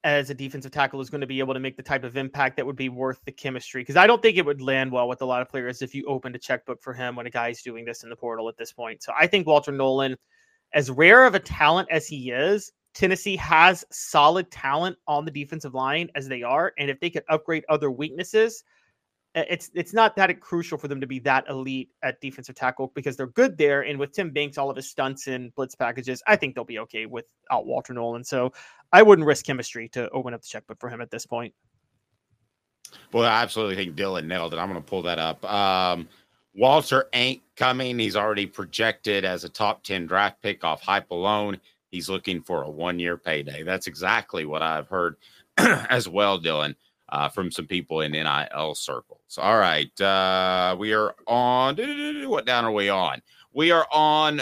[0.04, 2.58] as a defensive tackle is going to be able to make the type of impact
[2.58, 3.82] that would be worth the chemistry.
[3.82, 6.06] Because I don't think it would land well with a lot of players if you
[6.06, 8.72] opened a checkbook for him when a guy's doing this in the portal at this
[8.72, 9.02] point.
[9.02, 10.18] So I think Walter Nolen,
[10.74, 15.74] as rare of a talent as he is, Tennessee has solid talent on the defensive
[15.74, 16.74] line as they are.
[16.78, 18.64] And if they could upgrade other weaknesses,
[19.35, 23.18] it's it's not that crucial for them to be that elite at defensive tackle because
[23.18, 23.81] they're good there.
[23.81, 26.80] And with Tim Banks, all of his stunts and blitz packages, I think they'll be
[26.80, 28.23] okay without Walter Nolen.
[28.23, 28.53] So
[28.91, 31.53] I wouldn't risk chemistry to open up the checkbook for him at this point.
[33.11, 34.57] Well, I absolutely think Dylan nailed it.
[34.57, 35.43] I'm going to pull that up.
[35.51, 36.07] Um,
[36.53, 37.97] Walter ain't coming.
[37.97, 41.60] He's already projected as a top 10 draft pick off hype alone.
[41.89, 43.64] He's looking for a one year payday.
[43.64, 45.15] That's exactly what I've heard
[45.57, 46.76] as well, Dylan
[47.14, 49.38] uh, from some people in NIL circles.
[49.38, 50.02] All right.
[50.02, 51.77] Uh, we are on.
[52.27, 53.22] What down are we on?
[53.53, 54.41] We are on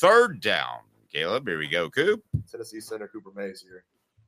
[0.00, 0.78] third down.
[1.12, 2.24] Caleb, here we go, Coop.
[2.50, 3.84] Tennessee Center Cooper Mays here.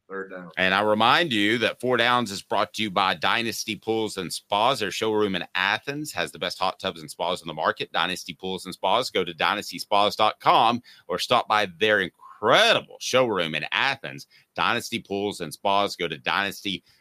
[0.07, 0.51] Third down.
[0.59, 4.31] And I remind you that Four Downs is brought to you by Dynasty Pools and
[4.31, 4.81] Spas.
[4.81, 7.91] Their showroom in Athens has the best hot tubs and spas in the market.
[7.93, 9.11] Dynasty Pools and Spas.
[9.11, 14.27] Go to dynastyspas.com or stop by their incredible showroom in Athens.
[14.55, 15.97] Dynasty Pools and Spas.
[15.97, 16.19] Go to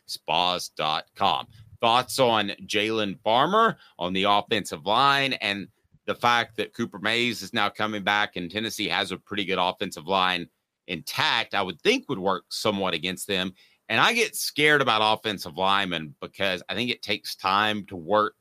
[0.08, 1.48] dynastyspas.com.
[1.80, 5.68] Thoughts on Jalen Farmer on the offensive line and
[6.06, 9.60] the fact that Cooper Mays is now coming back and Tennessee has a pretty good
[9.60, 10.48] offensive line
[10.88, 13.54] intact, I would think would work somewhat against them.
[13.90, 18.36] And I get scared about offensive linemen because I think it takes time to work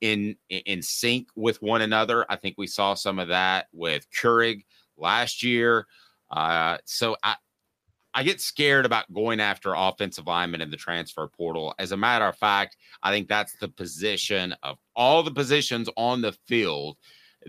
[0.00, 2.26] in in sync with one another.
[2.28, 4.64] I think we saw some of that with Keurig
[4.96, 5.86] last year.
[6.30, 7.36] Uh, so I
[8.14, 11.74] I get scared about going after offensive linemen in the transfer portal.
[11.78, 16.20] As a matter of fact, I think that's the position of all the positions on
[16.20, 16.98] the field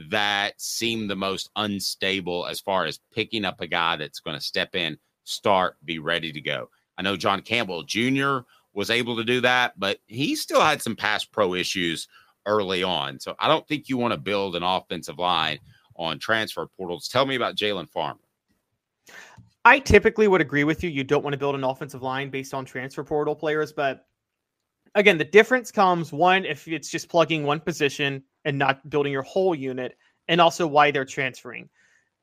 [0.09, 4.43] that seem the most unstable as far as picking up a guy that's going to
[4.43, 6.69] step in, start, be ready to go.
[6.97, 8.39] I know John Campbell Jr.
[8.73, 12.07] was able to do that, but he still had some pass pro issues
[12.45, 13.19] early on.
[13.19, 15.59] So I don't think you want to build an offensive line
[15.95, 17.07] on transfer portals.
[17.07, 18.19] Tell me about Jalen Farmer.
[19.65, 20.89] I typically would agree with you.
[20.89, 24.05] You don't want to build an offensive line based on transfer portal players, but
[24.95, 29.21] again, the difference comes one if it's just plugging one position and not building your
[29.21, 31.69] whole unit, and also why they're transferring.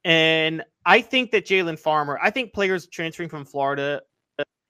[0.04, 4.02] And I think that Jalen Farmer, I think players transferring from Florida,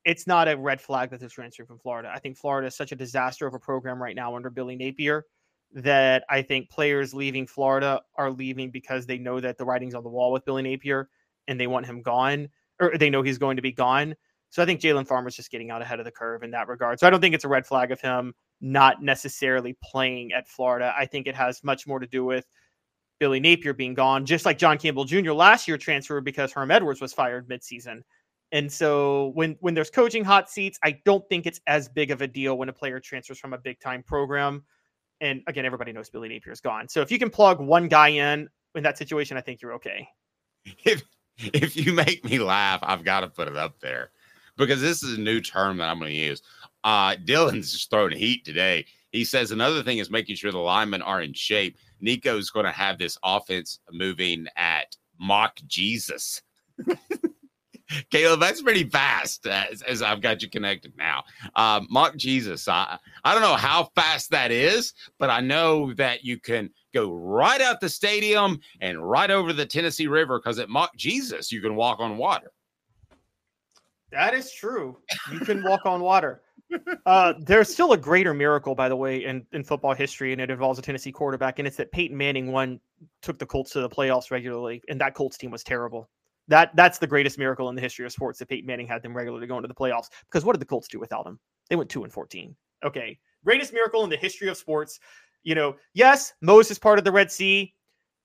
[0.05, 2.10] it's not a red flag that they're transferring from Florida.
[2.12, 5.26] I think Florida is such a disaster of a program right now under Billy Napier
[5.72, 10.02] that I think players leaving Florida are leaving because they know that the writing's on
[10.02, 11.09] the wall with Billy Napier
[11.47, 12.48] and they want him gone
[12.81, 14.15] or they know he's going to be gone.
[14.51, 16.98] So I think Jalen Farmer's just getting out ahead of the curve in that regard.
[16.98, 20.93] So I don't think it's a red flag of him not necessarily playing at Florida.
[20.97, 22.47] I think it has much more to do with
[23.20, 25.32] Billy Napier being gone, just like John Campbell Jr.
[25.32, 28.02] last year transferred because Herm Edwards was fired midseason.
[28.52, 32.20] And so when when there's coaching hot seats, I don't think it's as big of
[32.20, 34.65] a deal when a player transfers from a big time program.
[35.20, 36.89] And again, everybody knows Billy Napier's gone.
[36.89, 40.09] So if you can plug one guy in in that situation, I think you're okay.
[40.85, 41.02] If
[41.55, 44.11] if you make me laugh, I've got to put it up there
[44.57, 46.43] because this is a new term that I'm going to use.
[46.85, 48.87] Uh, Dylan's just throwing heat today.
[49.11, 51.77] He says another thing is making sure the linemen are in shape.
[52.01, 56.43] Nico's going to have this offense moving at Mach Jesus.
[58.11, 61.25] Caleb, that's pretty fast as, as, I've got you connected now.
[61.57, 62.69] Uh, Mach Jesus.
[62.69, 67.12] I, I don't know how fast that is, but I know that you can go
[67.12, 71.61] right out the stadium and right over the Tennessee River because at Mach Jesus, you
[71.61, 72.53] can walk on water.
[74.12, 74.99] That is true.
[75.33, 76.43] You can walk on water.
[77.07, 80.51] Uh, there's still a greater miracle, by the way, in, in football history, and it
[80.51, 82.81] involves a Tennessee quarterback, and it's that Peyton Manning won
[83.23, 86.09] took the Colts to the playoffs regularly, and that Colts team was terrible.
[86.49, 89.17] That that's the greatest miracle in the history of sports that Peyton Manning had them
[89.17, 90.11] regularly going to the playoffs.
[90.27, 91.39] Because what did the Colts do without him?
[91.69, 92.57] They went two and fourteen.
[92.85, 95.01] Okay, greatest miracle in the history of sports.
[95.43, 97.75] You know, yes, Moses parted the Red Sea,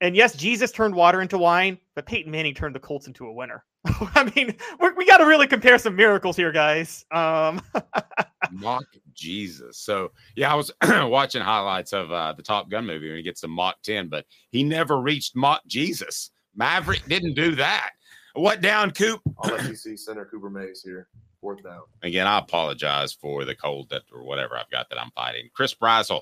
[0.02, 3.34] and yes, Jesus turned water into wine, but Peyton Manning turned the Colts into a
[3.34, 3.64] winner.
[3.86, 4.56] I mean,
[4.98, 7.06] we got to really compare some miracles here, guys.
[7.12, 7.62] Um,
[8.52, 9.78] Mach Jesus.
[9.78, 13.42] So yeah, I was watching highlights of uh, the Top Gun movie when he gets
[13.42, 16.32] to Mach 10, but he never reached Mach Jesus.
[16.56, 17.92] Maverick didn't do that.
[18.34, 19.22] What down, Coop?
[19.40, 21.08] I'll let you see center Cooper Mays here.
[21.40, 21.82] Fourth down.
[22.02, 25.50] Again, I apologize for the cold that or whatever I've got that I'm fighting.
[25.54, 26.22] Chris Brazzell.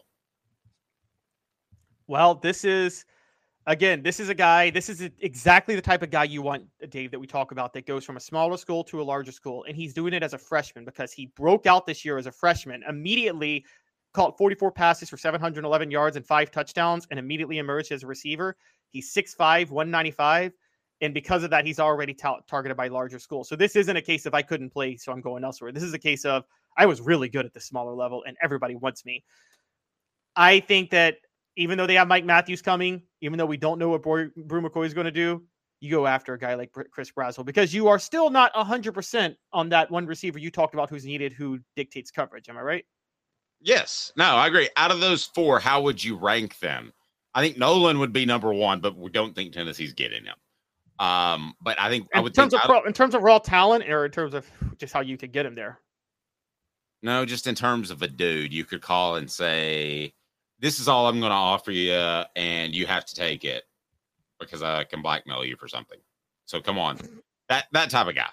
[2.07, 3.05] Well, this is
[3.65, 6.87] again, this is a guy, this is exactly the type of guy you want, uh,
[6.87, 9.63] Dave, that we talk about that goes from a smaller school to a larger school.
[9.67, 12.31] And he's doing it as a freshman because he broke out this year as a
[12.31, 13.65] freshman, immediately
[14.13, 18.55] caught 44 passes for 711 yards and five touchdowns, and immediately emerged as a receiver.
[18.89, 20.53] He's 6'5, 195.
[21.01, 23.49] And because of that, he's already ta- targeted by larger schools.
[23.49, 25.71] So this isn't a case of I couldn't play, so I'm going elsewhere.
[25.71, 26.45] This is a case of
[26.77, 29.23] I was really good at the smaller level, and everybody wants me.
[30.35, 31.17] I think that
[31.55, 34.85] even though they have Mike Matthews coming, even though we don't know what Bru McCoy
[34.85, 35.43] is going to do,
[35.79, 39.69] you go after a guy like Chris Brazzell because you are still not 100% on
[39.69, 42.47] that one receiver you talked about who's needed who dictates coverage.
[42.47, 42.85] Am I right?
[43.59, 44.11] Yes.
[44.15, 44.69] No, I agree.
[44.77, 46.93] Out of those four, how would you rank them?
[47.35, 50.35] I think Nolen would be number one, but we don't think Tennessee's getting him.
[50.99, 53.39] Um, but I think in I would terms think, of pro, in terms of raw
[53.39, 55.79] talent, or in terms of just how you could get him there.
[57.01, 60.13] No, just in terms of a dude, you could call and say,
[60.63, 63.65] "This is all I'm going to offer you, and you have to take it
[64.39, 65.99] because I can blackmail you for something."
[66.45, 66.97] So come on,
[67.49, 68.29] that that type of guy.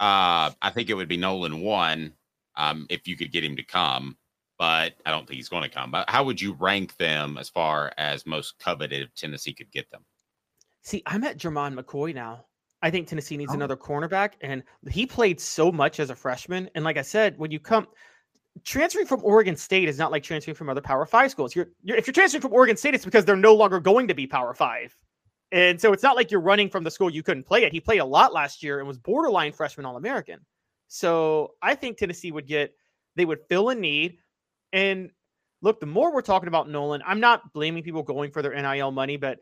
[0.00, 2.14] Uh, I think it would be Nolen one
[2.56, 4.16] um, if you could get him to come,
[4.58, 5.90] but I don't think he's going to come.
[5.90, 9.90] But how would you rank them as far as most coveted if Tennessee could get
[9.90, 10.04] them?
[10.82, 12.46] See, I'm at Jermod McCoy now.
[12.82, 13.54] I think Tennessee needs oh.
[13.54, 16.70] another cornerback, and he played so much as a freshman.
[16.74, 17.86] And like I said, when you come
[18.64, 21.54] transferring from Oregon State is not like transferring from other Power Five schools.
[21.54, 24.14] You're, you're if you're transferring from Oregon State, it's because they're no longer going to
[24.14, 24.96] be Power Five,
[25.52, 27.72] and so it's not like you're running from the school you couldn't play at.
[27.72, 30.40] He played a lot last year and was borderline freshman All American.
[30.88, 32.74] So I think Tennessee would get
[33.16, 34.18] they would fill a need.
[34.72, 35.10] And
[35.62, 38.90] look, the more we're talking about Nolen, I'm not blaming people going for their NIL
[38.90, 39.38] money, but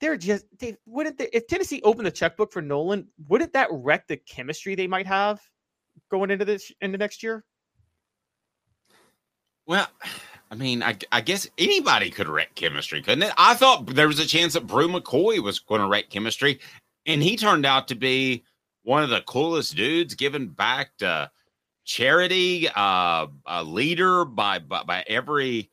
[0.00, 4.06] they're just they wouldn't they, if Tennessee opened the checkbook for Nolen, wouldn't that wreck
[4.06, 5.40] the chemistry they might have
[6.10, 7.44] going into this into next year?
[9.66, 9.86] Well,
[10.50, 13.32] I mean, I, I guess anybody could wreck chemistry, couldn't it?
[13.36, 16.60] I thought there was a chance that Bru McCoy was going to wreck chemistry,
[17.06, 18.44] and he turned out to be
[18.82, 21.30] one of the coolest dudes, giving back to
[21.84, 25.70] charity, uh, a leader by, by by every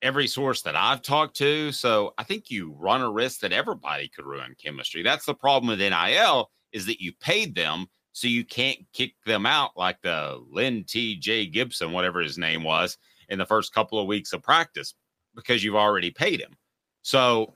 [0.00, 1.72] every source that I've talked to.
[1.72, 5.02] So I think you run a risk that everybody could ruin chemistry.
[5.02, 9.46] That's the problem with NIL is that you paid them so you can't kick them
[9.46, 11.16] out like the Lynn T.
[11.16, 11.46] J.
[11.46, 12.96] Gibson, whatever his name was,
[13.28, 14.94] in the first couple of weeks of practice
[15.34, 16.56] because you've already paid him.
[17.02, 17.54] So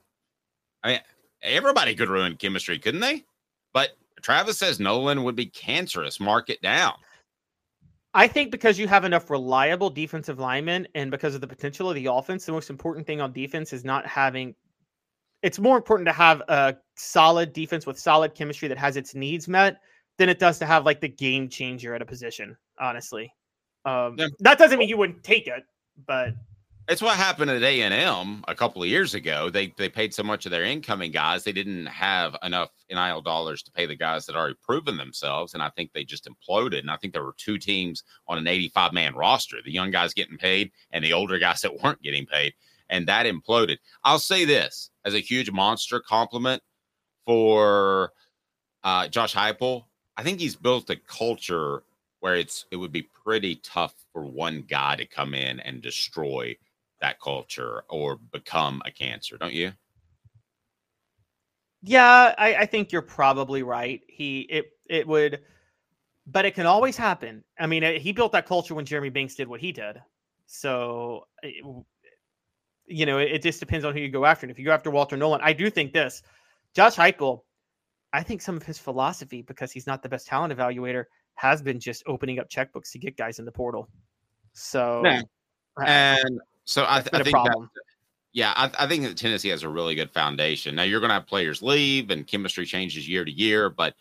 [0.83, 1.01] I mean
[1.43, 3.25] everybody could ruin chemistry, couldn't they?
[3.73, 3.91] But
[4.21, 6.21] Travis says Nolen would be cancerous.
[6.21, 6.95] Mark it down.
[8.15, 11.95] I think because you have enough reliable defensive linemen and because of the potential of
[11.95, 14.55] the offense, the most important thing on defense is not having
[15.43, 19.49] it's more important to have a solid defense with solid chemistry that has its needs
[19.49, 19.81] met
[20.19, 23.33] than it does to have like the game changer at a position, honestly.
[23.85, 24.29] Um, Yeah.
[24.41, 25.65] that doesn't mean you wouldn't take it,
[26.07, 26.35] but
[26.89, 29.49] It's what happened at A and M a couple of years ago.
[29.51, 33.63] They they paid so much of their incoming guys, they didn't have enough NIL dollars
[33.63, 36.81] to pay the guys that already proven themselves, and I think they just imploded.
[36.81, 40.13] And I think there were two teams on an 85 man roster: the young guys
[40.13, 42.53] getting paid and the older guys that weren't getting paid,
[42.91, 43.79] and that imploded.
[44.03, 46.63] I'll say this as a huge monster compliment
[47.25, 48.13] for
[48.83, 49.85] uh, Josh Heupel.
[50.17, 51.85] I think he's built a culture
[52.23, 56.57] where it's it would be pretty tough for one guy to come in and destroy
[57.01, 59.73] that culture or become a cancer, don't you?
[61.83, 64.01] yeah, I, I think you're probably right.
[64.09, 65.41] He it it would,
[66.27, 67.45] but it can always happen.
[67.59, 70.03] I mean, he built that culture when Jeremy Banks did what he did.
[70.47, 71.85] So, eh, it-
[72.87, 74.45] you know, it, just depends on who you go after.
[74.45, 76.23] And if you go after Walter Nolen, I do think this,
[76.75, 77.43] Josh Heupel.
[78.13, 81.81] I think some of his philosophy, because he's not the best talent evaluator, has been
[81.81, 83.89] just opening up checkbooks to get guys in the portal.
[84.53, 85.23] So, Yeah.
[85.85, 87.69] And so I, That's I think that,
[88.33, 90.75] yeah, I, I think that Tennessee has a really good foundation.
[90.75, 93.95] Now you're going to have players leave and chemistry changes year to year, but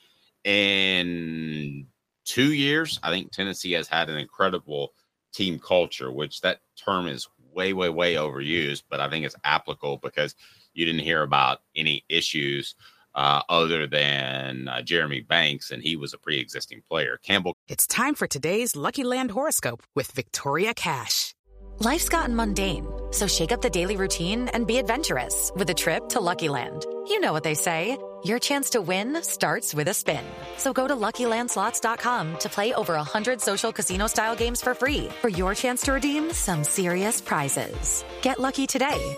[0.44, 1.88] in
[2.26, 4.94] two years, I think Tennessee has had an incredible
[5.34, 9.98] team culture, which that term is way, way, way overused, but I think it's applicable
[9.98, 10.36] because
[10.74, 12.76] you didn't hear about any issues
[13.16, 17.20] uh, other than uh, Jeremy Banks, and he was a pre-existing player.
[17.24, 21.34] Campbell It's time for today's Lucky Land horoscope with Victoria Cash.
[21.80, 26.10] Life's gotten mundane, so shake up the daily routine and be adventurous with a trip
[26.10, 26.86] to Lucky Land.
[27.08, 30.24] You know what they say your chance to win starts with a spin.
[30.58, 35.30] So go to luckylandslots.com to play over 100 social casino style games for free for
[35.30, 38.06] your chance to redeem some serious prizes.
[38.22, 39.18] Get lucky today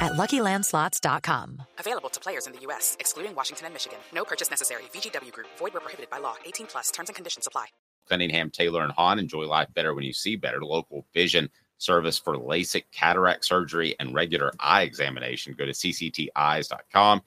[0.00, 1.62] at luckylandslots.com.
[1.78, 3.98] Available to players in the U.S., excluding Washington and Michigan.
[4.14, 4.84] No purchase necessary.
[4.94, 6.36] VGW Group, void where prohibited by law.
[6.46, 7.66] 18 plus terms and conditions apply.
[8.08, 9.18] Cunningham, Taylor, and Hahn.
[9.18, 10.64] Enjoy life better when you see better.
[10.64, 15.54] Local vision service for LASIK, cataract surgery, and regular eye examination.
[15.58, 17.22] Go to ccteyes.com,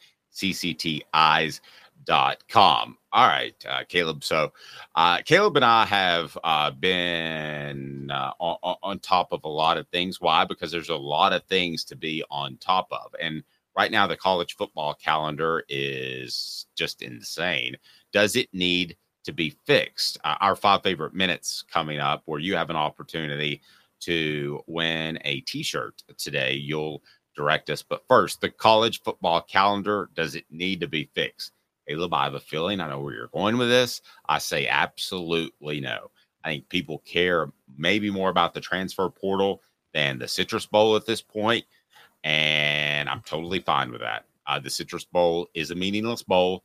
[2.09, 2.97] ccteyes.com.
[3.11, 4.23] All right, uh, Caleb.
[4.23, 4.51] So,
[4.95, 9.87] uh, Caleb and I have uh, been uh, on, on top of a lot of
[9.87, 10.21] things.
[10.21, 10.45] Why?
[10.45, 13.13] Because there's a lot of things to be on top of.
[13.19, 13.43] And
[13.75, 17.75] right now, the college football calendar is just insane.
[18.13, 20.19] Does it need to be fixed?
[20.23, 23.61] Uh, our five favorite minutes coming up, where you have an opportunity
[24.01, 26.53] to win a t shirt today.
[26.53, 27.01] You'll
[27.35, 27.81] direct us.
[27.81, 31.53] But first, the college football calendar does it need to be fixed?
[31.89, 34.01] Caleb, I have a feeling I know where you're going with this.
[34.27, 36.11] I say absolutely no.
[36.43, 39.61] I think people care maybe more about the transfer portal
[39.93, 41.65] than the Citrus Bowl at this point,
[42.23, 44.25] and I'm totally fine with that.
[44.45, 46.63] Uh, the Citrus Bowl is a meaningless bowl.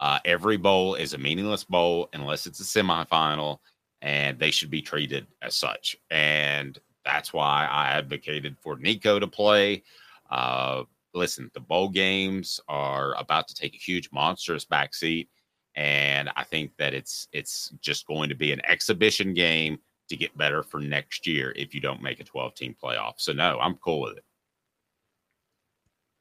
[0.00, 3.58] Uh, every bowl is a meaningless bowl unless it's a semifinal,
[4.02, 5.96] and they should be treated as such.
[6.10, 9.82] And that's why I advocated for Nico to play.
[10.30, 10.84] Uh,
[11.18, 15.28] listen, the bowl games are about to take a huge monstrous backseat,
[15.76, 19.78] and I think that it's it's just going to be an exhibition game
[20.08, 23.14] to get better for next year if you don't make a 12 team playoff.
[23.18, 24.24] So no, I'm cool with it.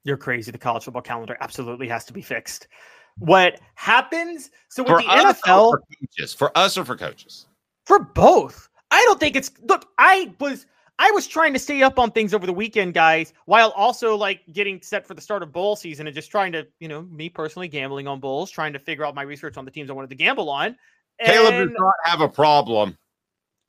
[0.03, 0.51] You're crazy.
[0.51, 2.67] The college football calendar absolutely has to be fixed.
[3.17, 4.51] What happens?
[4.69, 7.47] So with For the NFL, for coaches, for us or for coaches.
[7.85, 9.51] for both, I don't think it's.
[9.63, 10.65] Look, I was
[10.99, 14.41] I was trying to stay up on things over the weekend, guys, while also like
[14.51, 17.29] getting set for the start of bowl season and just trying to, you know, me
[17.29, 20.09] personally gambling on bowls, trying to figure out my research on the teams I wanted
[20.09, 20.75] to gamble on.
[21.23, 22.97] Caleb does not have a problem.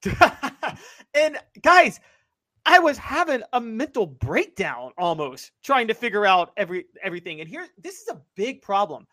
[1.15, 2.01] and guys,
[2.65, 7.41] I was having a mental breakdown almost trying to figure out every everything.
[7.41, 9.07] And here, this is a big problem.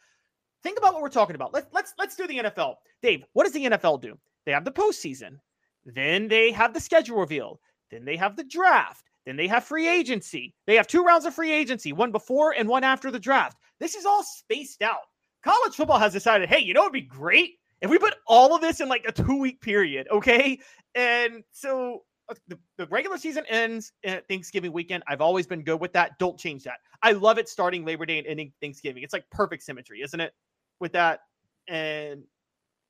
[0.64, 1.54] Think about what we're talking about.
[1.54, 2.76] Let's let's let's do the NFL.
[3.02, 4.18] Dave, what does the NFL do?
[4.46, 5.38] They have the postseason,
[5.86, 7.60] then they have the schedule reveal,
[7.96, 10.54] then they have the draft, then they have free agency.
[10.68, 13.58] They have two rounds of free agency, one before and one after the draft.
[13.80, 15.00] This is all spaced out.
[15.44, 18.62] College football has decided, hey, you know, it'd be great if we put all of
[18.62, 20.60] this in like a two week period, okay?
[20.96, 25.04] And so uh, the, the regular season ends at Thanksgiving weekend.
[25.08, 26.18] I've always been good with that.
[26.20, 26.78] Don't change that.
[27.04, 29.04] I love it starting Labor Day and ending Thanksgiving.
[29.04, 30.34] It's like perfect symmetry, isn't it?
[30.80, 31.22] With that,
[31.68, 32.24] and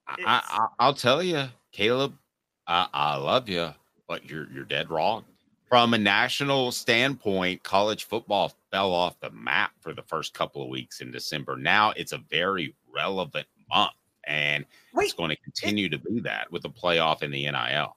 [0.07, 2.15] I, I, I'll tell you, Caleb,
[2.67, 3.73] I, I love you,
[4.07, 5.23] but you're you're dead wrong.
[5.67, 10.69] From a national standpoint, college football fell off the map for the first couple of
[10.69, 11.57] weeks in December.
[11.57, 13.91] Now it's a very relevant month,
[14.25, 14.65] and
[15.07, 17.95] it's going to continue to be that with the playoff and the NIL.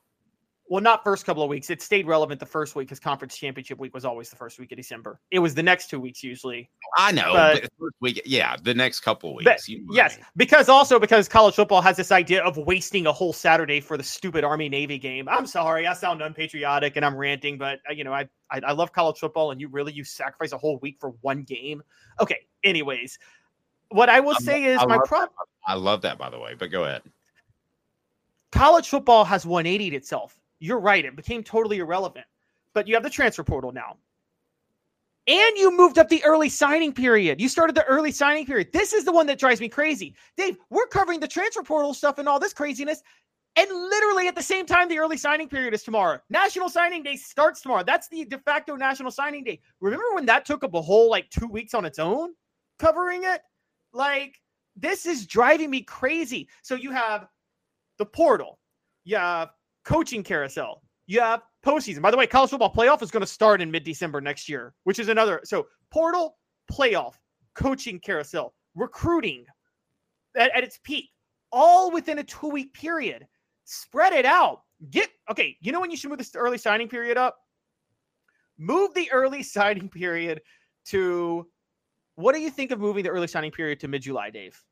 [0.71, 1.71] Well, not first couple of weeks.
[1.71, 4.71] It stayed relevant the first week because conference championship week was always the first week
[4.73, 5.19] of December.
[5.31, 6.69] It was the next two weeks usually.
[6.99, 9.69] I know, But- but first week, yeah, the next couple of But- weeks.
[9.69, 10.27] know what I yes, mean.
[10.37, 14.03] because also because college football has this idea of wasting a whole Saturday for the
[14.03, 15.29] stupid Army Navy game.
[15.29, 18.73] I'm sorry, I sound unpatriotic and I'm ranting, but uh, you know I, I I
[18.73, 21.83] love college football, and you really you sacrifice a whole week for one game.
[22.21, 23.19] Okay, anyways,
[23.91, 25.31] what I will I'm- say is I my love- problem.
[25.67, 26.55] I love that, by the way.
[26.55, 27.03] But go ahead.
[28.53, 30.39] college football has 180'd itself.
[30.61, 31.05] You're right.
[31.05, 32.27] It became totally irrelevant.
[32.75, 33.97] But you have the transfer portal now.
[35.27, 37.41] And you moved up the early signing period.
[37.41, 38.73] You started the early signing period.
[38.73, 40.15] This is the one that drives me crazy.
[40.39, 43.03] Dave, we're covering the transfer portal stuff and all this craziness.
[43.57, 46.21] And literally at the same time, the early signing period is tomorrow.
[46.31, 47.83] National signing day starts tomorrow.
[47.85, 49.61] That's the de facto national signing day.
[49.81, 52.31] Remember when that took up a whole like two weeks on its own
[52.79, 53.43] covering it?
[53.93, 54.41] Like,
[54.77, 56.49] this is driving me crazy.
[56.63, 57.27] So you have
[57.99, 58.61] the portal,
[59.05, 59.51] you have
[59.89, 62.03] coaching carousel, you have postseason.
[62.03, 64.75] By the way, college football playoff is going to start in mid December next year,
[64.85, 65.41] which is another.
[65.45, 66.37] So portal,
[66.71, 67.15] playoff,
[67.55, 69.47] coaching carousel, recruiting
[70.37, 71.07] at, at its peak,
[71.51, 73.27] all within a two week period.
[73.65, 74.61] Spread it out.
[74.91, 75.57] Get okay.
[75.61, 77.39] You know when you should move this early signing period up?
[78.59, 80.43] Move the early signing period
[80.87, 81.47] to
[82.17, 84.63] what do you think of moving the early signing period to mid July, Dave?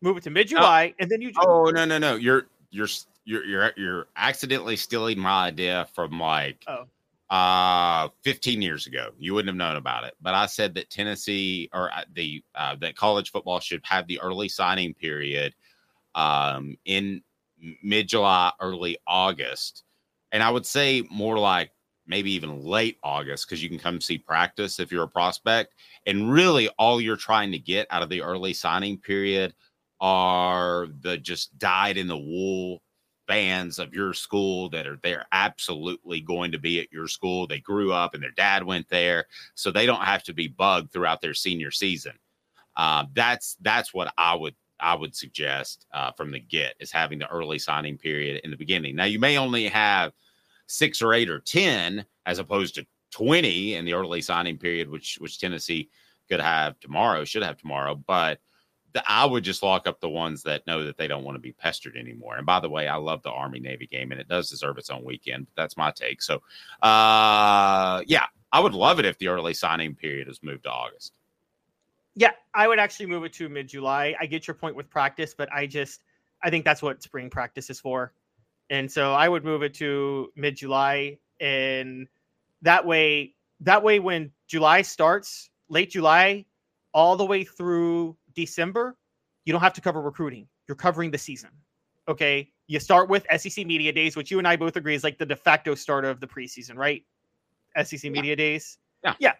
[0.00, 0.96] Move it to mid July, oh.
[0.98, 1.30] and then you.
[1.36, 2.16] Oh no no no!
[2.16, 2.88] You're you're
[3.24, 6.86] you're you're you're accidentally stealing my idea from like Oh.
[7.30, 9.10] uh 15 years ago.
[9.18, 12.74] You wouldn't have known about it, but I said that Tennessee or uh, the uh,
[12.80, 15.54] that college football should have the early signing period
[16.14, 17.22] um in
[17.82, 19.84] mid July, early August,
[20.32, 21.70] and I would say more like
[22.06, 25.74] maybe even late August because you can come see practice if you're a prospect.
[26.04, 29.54] And really, all you're trying to get out of the early signing period
[30.02, 32.82] are the just dyed in the wool
[33.28, 37.46] fans of your school that are they're absolutely going to be at your school.
[37.46, 40.92] They grew up and their dad went there, so they don't have to be bugged
[40.92, 42.12] throughout their senior season.
[42.76, 47.20] Uh, that's that's what I would I would suggest uh, from the get is having
[47.20, 48.96] the early signing period in the beginning.
[48.96, 50.12] Now you may only have
[50.66, 55.18] six or eight or ten as opposed to twenty in the early signing period, which
[55.20, 55.90] which Tennessee
[56.28, 58.40] could have tomorrow, should have tomorrow, but
[59.06, 61.52] I would just lock up the ones that know that they don't want to be
[61.52, 62.36] pestered anymore.
[62.36, 64.90] And by the way, I love the Army Navy game, and it does deserve its
[64.90, 65.46] own weekend.
[65.46, 66.22] But that's my take.
[66.22, 66.36] So,
[66.82, 71.14] uh, yeah, I would love it if the early signing period is moved to August.
[72.14, 74.14] Yeah, I would actually move it to mid July.
[74.20, 76.02] I get your point with practice, but I just
[76.42, 78.12] I think that's what spring practice is for.
[78.68, 82.06] And so I would move it to mid July and
[82.62, 86.44] that way that way when July starts, late July,
[86.92, 88.96] all the way through December,
[89.44, 90.48] you don't have to cover recruiting.
[90.68, 91.50] You're covering the season.
[92.08, 92.50] Okay.
[92.66, 95.26] You start with SEC Media Days, which you and I both agree is like the
[95.26, 97.04] de facto start of the preseason, right?
[97.82, 98.78] SEC Media Days.
[99.04, 99.14] Yeah.
[99.18, 99.32] Yeah.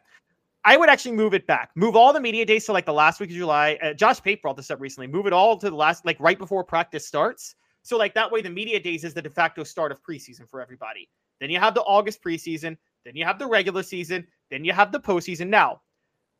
[0.65, 1.71] I would actually move it back.
[1.75, 3.79] Move all the media days to like the last week of July.
[3.83, 5.09] Uh, Josh Pate brought this up recently.
[5.09, 7.57] Move it all to the last, like right before practice starts.
[7.83, 10.61] So like that way, the media days is the de facto start of preseason for
[10.61, 11.09] everybody.
[11.41, 12.77] Then you have the August preseason.
[13.05, 14.25] Then you have the regular season.
[14.51, 15.49] Then you have the postseason.
[15.49, 15.82] Now,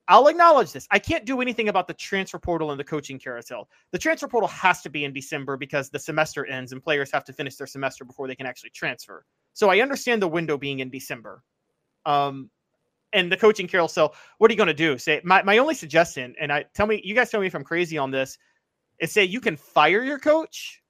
[0.09, 0.89] I'll acknowledge this.
[0.91, 3.69] I can't do anything about the transfer portal and the coaching carousel.
[3.93, 7.25] The transfer portal has to be in December because the semester ends and players have
[7.25, 9.25] to finish their semester before they can actually transfer.
[9.53, 11.43] So I understand the window being in December.
[12.05, 12.51] Um,
[13.13, 14.99] and the coaching carousel, what are you going to do?
[14.99, 17.65] Say my, my only suggestion, and I tell me, you guys tell me if I'm
[17.65, 18.39] crazy on this,
[18.99, 20.83] is say you can fire your coach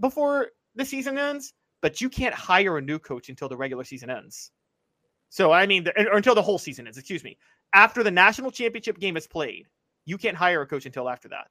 [0.00, 1.52] before the season ends,
[1.82, 4.50] but you can't hire a new coach until the regular season ends.
[5.28, 6.96] So I mean, the, or until the whole season ends.
[6.96, 7.36] Excuse me.
[7.74, 9.66] After the national championship game is played,
[10.06, 11.48] you can't hire a coach until after that.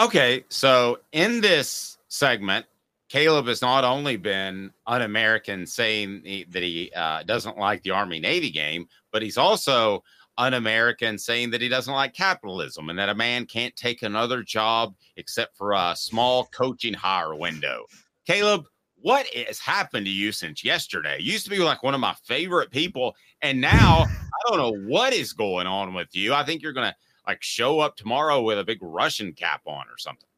[0.00, 2.66] Okay, so in this segment,
[3.08, 8.18] Caleb has not only been un-American, saying he, that he uh, doesn't like the Army
[8.18, 10.02] Navy game, but he's also
[10.38, 14.94] un-American, saying that he doesn't like capitalism and that a man can't take another job
[15.16, 17.84] except for a small coaching hire window.
[18.26, 18.64] Caleb,
[18.96, 21.18] what has happened to you since yesterday?
[21.20, 24.06] You used to be like one of my favorite people, and now
[24.48, 26.34] don't know what is going on with you.
[26.34, 26.96] I think you're gonna
[27.26, 30.28] like show up tomorrow with a big Russian cap on or something.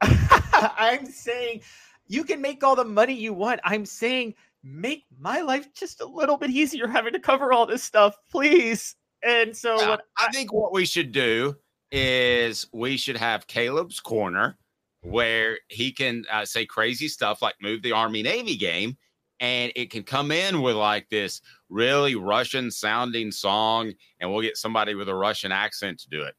[0.02, 1.62] I'm saying
[2.08, 3.60] you can make all the money you want.
[3.64, 7.82] I'm saying make my life just a little bit easier having to cover all this
[7.82, 8.96] stuff, please.
[9.22, 11.56] And so what I think what we should do
[11.90, 14.58] is we should have Caleb's corner
[15.02, 18.96] where he can uh, say crazy stuff like move the Army Navy game,
[19.40, 24.56] and it can come in with like this really Russian sounding song, and we'll get
[24.56, 26.34] somebody with a Russian accent to do it.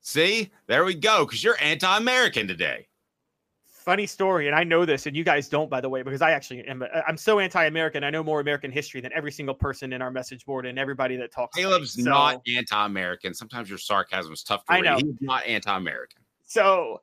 [0.00, 2.86] See, there we go, because you're anti American today.
[3.66, 6.32] funny story, and I know this, and you guys don't, by the way, because I
[6.32, 6.82] actually am.
[6.82, 8.02] uh, I'm so anti-American.
[8.04, 11.16] I know more American history than every single person in our message board and everybody
[11.16, 11.56] that talks.
[11.56, 13.32] Caleb's So- not anti American.
[13.34, 14.84] Sometimes your sarcasm is tough to I read.
[14.84, 14.96] know.
[14.96, 16.22] He's not anti American.
[16.44, 17.00] So,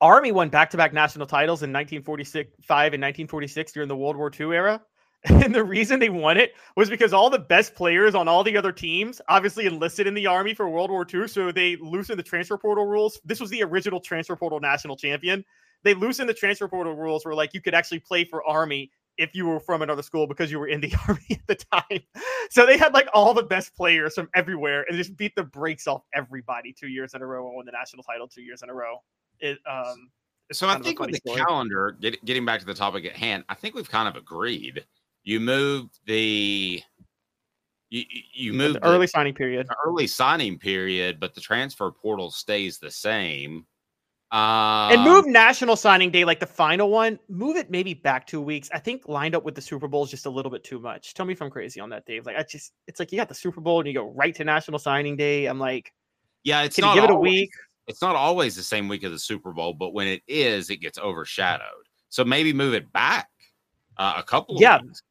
[0.00, 2.44] Army won back-to-back national titles in 1945
[2.94, 4.82] and 1946 during the World War II era.
[5.28, 8.56] And the reason they won it was because all the best players on all the
[8.56, 11.26] other teams obviously enlisted in the Army for World War II.
[11.26, 13.18] So they loosened the transfer portal rules.
[13.24, 15.44] This was the original transfer portal national champion.
[15.82, 19.34] They loosened the transfer portal rules where like you could actually play for Army if
[19.34, 22.00] you were from another school because you were in the Army at the time.
[22.50, 25.88] So they had like all the best players from everywhere and just beat the brakes
[25.88, 28.70] off everybody two years in a row and won the national title two years in
[28.70, 28.98] a row.
[29.40, 30.10] It um
[30.52, 31.40] So I kind of a think with the story.
[31.40, 34.84] calendar, get, getting back to the topic at hand, I think we've kind of agreed.
[35.24, 36.82] You move the
[37.90, 39.68] you you- you The early signing period.
[39.84, 43.66] early signing period, but the transfer portal stays the same.
[44.32, 48.40] Um, and move national signing day like the final one move it maybe back two
[48.40, 50.80] weeks i think lined up with the super bowl is just a little bit too
[50.80, 53.18] much tell me if i'm crazy on that dave like i just it's like you
[53.18, 55.92] got the super bowl and you go right to national signing day i'm like
[56.42, 57.50] Yeah, it's can you give it a week
[57.86, 60.78] It's not always the same week of the Super Bowl, but when it is, it
[60.78, 61.86] gets overshadowed.
[62.08, 63.28] So maybe move it back
[63.98, 64.56] uh, a couple.
[64.56, 64.80] Of Yeah.
[64.82, 65.02] weeks.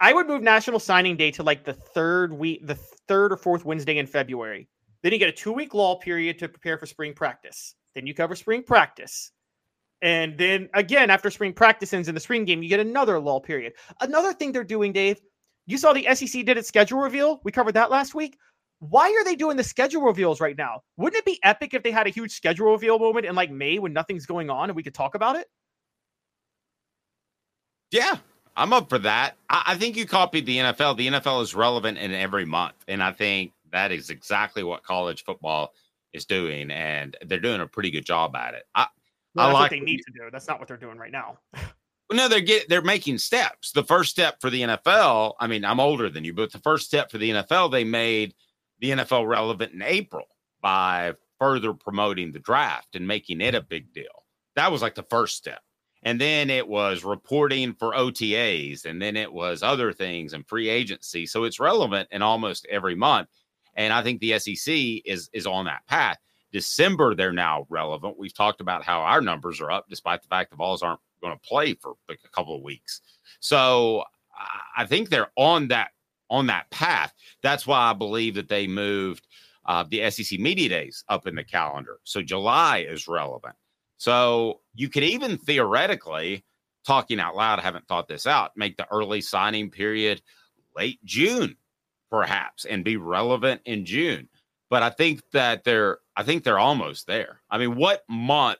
[0.00, 3.64] i would move national signing day to like the third week the third or fourth
[3.64, 4.68] wednesday in february
[5.02, 8.12] then you get a two week lull period to prepare for spring practice then you
[8.12, 9.30] cover spring practice
[10.02, 13.40] and then again after spring practice ends in the spring game you get another lull
[13.40, 15.20] period another thing they're doing dave
[15.66, 18.36] you saw the sec did its schedule reveal we covered that last week
[18.90, 21.90] why are they doing the schedule reveals right now wouldn't it be epic if they
[21.90, 24.82] had a huge schedule reveal moment in like may when nothing's going on and we
[24.82, 25.46] could talk about it
[27.90, 28.16] Yeah,
[28.56, 29.36] I'm up for that.
[29.48, 30.96] I, I think you copied the NFL.
[30.96, 35.22] The NFL is relevant in every month, and I think that is exactly what college
[35.24, 35.72] football
[36.12, 38.64] is doing, and they're doing a pretty good job at it.
[38.74, 38.86] I,
[39.34, 41.38] Well, I like what they need to do that's not what they're doing right now
[42.12, 43.72] No, they're get they're making steps.
[43.72, 46.86] The first step for the NFL, I mean, I'm older than you, but the first
[46.86, 48.34] step for the NFL, they made
[48.80, 50.26] the NFL relevant in April
[50.60, 54.24] by further promoting the draft and making it a big deal.
[54.56, 55.60] That was like the first step.
[56.04, 60.68] And then it was reporting for OTAs, and then it was other things and free
[60.68, 61.24] agency.
[61.24, 63.28] So it's relevant in almost every month.
[63.74, 64.74] And I think the SEC
[65.04, 66.18] is is on that path.
[66.52, 68.18] December, they're now relevant.
[68.18, 71.34] We've talked about how our numbers are up, despite the fact the Vols aren't going
[71.34, 73.00] to play for a couple of weeks.
[73.40, 74.04] So
[74.76, 75.90] I think they're on that
[76.30, 77.12] on that path.
[77.42, 79.26] That's why I believe that they moved
[79.66, 81.98] uh, the SEC media days up in the calendar.
[82.04, 83.54] So July is relevant.
[83.96, 86.44] So you could even theoretically,
[86.86, 90.20] talking out loud, I haven't thought this out, make the early signing period
[90.76, 91.56] late June,
[92.10, 94.28] perhaps, and be relevant in June.
[94.70, 97.40] But I think that they're I think they're almost there.
[97.50, 98.58] I mean, what month,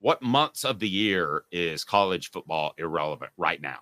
[0.00, 3.78] what months of the year is college football irrelevant right now?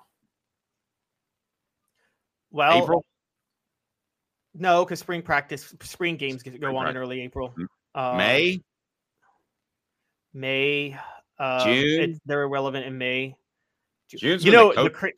[2.51, 3.05] Well April?
[4.55, 7.55] no because spring practice spring games get- go on in early april
[7.95, 8.61] Um, May?
[10.35, 10.97] May,
[11.39, 12.03] uh, June?
[12.03, 13.35] it's- they're irrelevant in May.
[14.09, 15.13] June's you know, the the cra-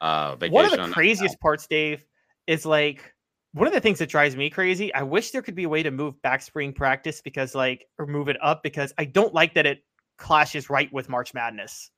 [0.00, 2.04] uh, one of the craziest parts, Dave,
[2.46, 3.14] is like
[3.52, 4.92] one of the things that drives me crazy.
[4.92, 8.06] I wish there could be a way to move back spring practice because, like, or
[8.06, 9.84] move it up because I don't like that it
[10.18, 11.90] clashes right with March Madness.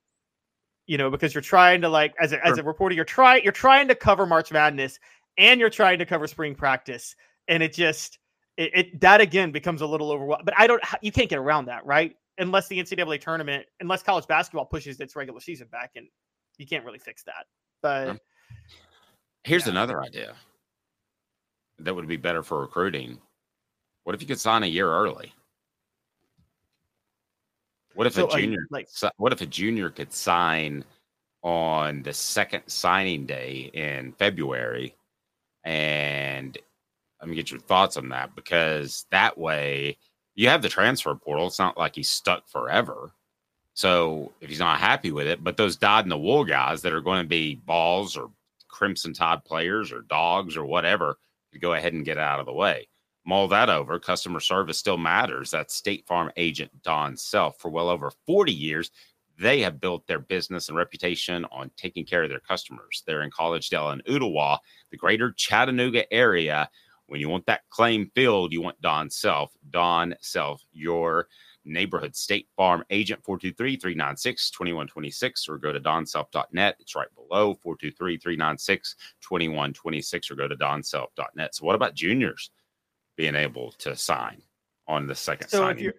[0.87, 3.53] You know, because you're trying to like as a as a reporter, you're trying you're
[3.53, 4.99] trying to cover March Madness
[5.39, 7.17] and you're trying to cover spring practice,
[7.49, 8.19] and it just
[8.57, 10.45] it, it that again becomes a little overwhelming.
[10.45, 12.15] But I don't you can't get around that, right?
[12.39, 16.07] Unless the NCAA tournament, unless college basketball pushes its regular season back, and
[16.59, 17.47] you can't really fix that.
[17.81, 18.21] But um,
[19.45, 20.35] Here's another idea
[21.79, 23.19] that would be better for recruiting.
[24.05, 25.33] What if you could sign a year early?
[27.95, 30.85] What if So, a junior like- what if a junior could sign
[31.43, 34.95] on the second signing day in February?
[35.65, 36.57] And
[37.21, 39.97] let me get your thoughts on that because that way
[40.35, 41.47] you have the transfer portal.
[41.47, 43.13] It's not like he's stuck forever.
[43.75, 46.93] So if he's not happy with it, but those dyed in the wool guys that
[46.93, 48.31] are going to be Vols or
[48.69, 51.19] crimson tide players or dogs or whatever,
[51.61, 52.89] go ahead and get out of the way.
[53.27, 53.99] Mull that over.
[53.99, 55.51] Customer service still matters.
[55.51, 57.59] That's State Farm agent Don Self.
[57.59, 58.91] For well over 40 years,
[59.39, 63.03] they have built their business and reputation on taking care of their customers.
[63.07, 64.59] They're in Collegedale and Ooltewah,
[64.91, 66.69] the greater Chattanooga area.
[67.07, 69.53] When you want that claim filled, you want Don Self.
[69.71, 71.29] Don Self, your
[71.65, 76.77] neighborhood State Farm agent, 423 396 2126, or go to donself.net.
[76.79, 81.55] It's right below 423 396 2126, or go to donself.net.
[81.55, 82.51] So, what about juniors
[83.17, 84.43] being able to sign
[84.87, 85.85] on the second So if signing?
[85.85, 85.95] you're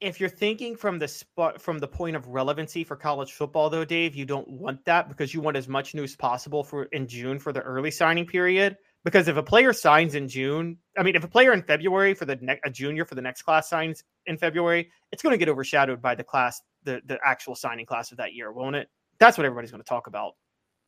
[0.00, 3.84] if you're thinking from the spot from the point of relevancy for college football though
[3.84, 7.38] dave you don't want that because you want as much news possible for in june
[7.38, 11.24] for the early signing period because if a player signs in june i mean if
[11.24, 14.36] a player in february for the next a junior for the next class signs in
[14.36, 18.18] february it's going to get overshadowed by the class the the actual signing class of
[18.18, 20.34] that year won't it that's what everybody's going to talk about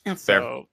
[0.05, 0.15] Fair.
[0.15, 0.69] so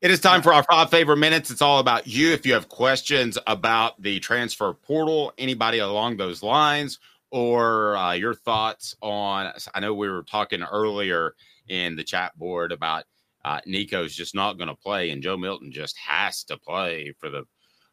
[0.00, 1.50] It is time for our five favorite minutes.
[1.50, 2.30] It's all about you.
[2.30, 7.00] If you have questions about the transfer portal, anybody along those lines,
[7.32, 11.34] or uh, your thoughts on, I know we were talking earlier
[11.66, 13.06] in the chat board about
[13.44, 17.28] uh, Nico's just not going to play, and Joe Milton just has to play for
[17.28, 17.42] the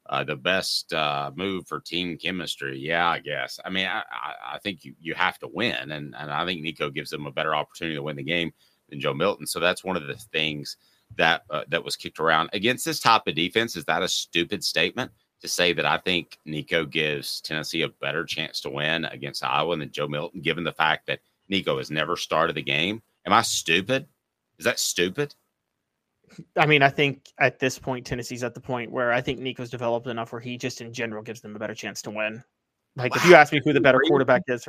[0.08, 2.78] uh, the best uh, move for team chemistry.
[2.78, 3.60] Yeah, I guess.
[3.66, 6.62] I mean, I, I, I think you, you have to win, and, and I think
[6.62, 8.54] Nico gives them a better opportunity to win the game
[8.90, 9.48] than Joe Milton.
[9.48, 10.78] So that's one of the things
[11.18, 13.76] that uh, that was kicked around against this type of defense.
[13.76, 15.12] Is that a stupid statement
[15.42, 19.78] to say that I think Nico gives Tennessee a better chance to win against Iowa
[19.78, 21.20] than Joe Milton, given the fact that
[21.50, 23.02] Nico has never started the game?
[23.26, 24.08] Am I stupid?
[24.58, 25.36] Is that stupid?
[26.58, 29.70] I mean, I think at this point, Tennessee's at the point where I think Nico's
[29.70, 32.44] developed enough where he just in general gives them a better chance to win.
[32.96, 34.68] Like, if you ask me who the better quarterback is,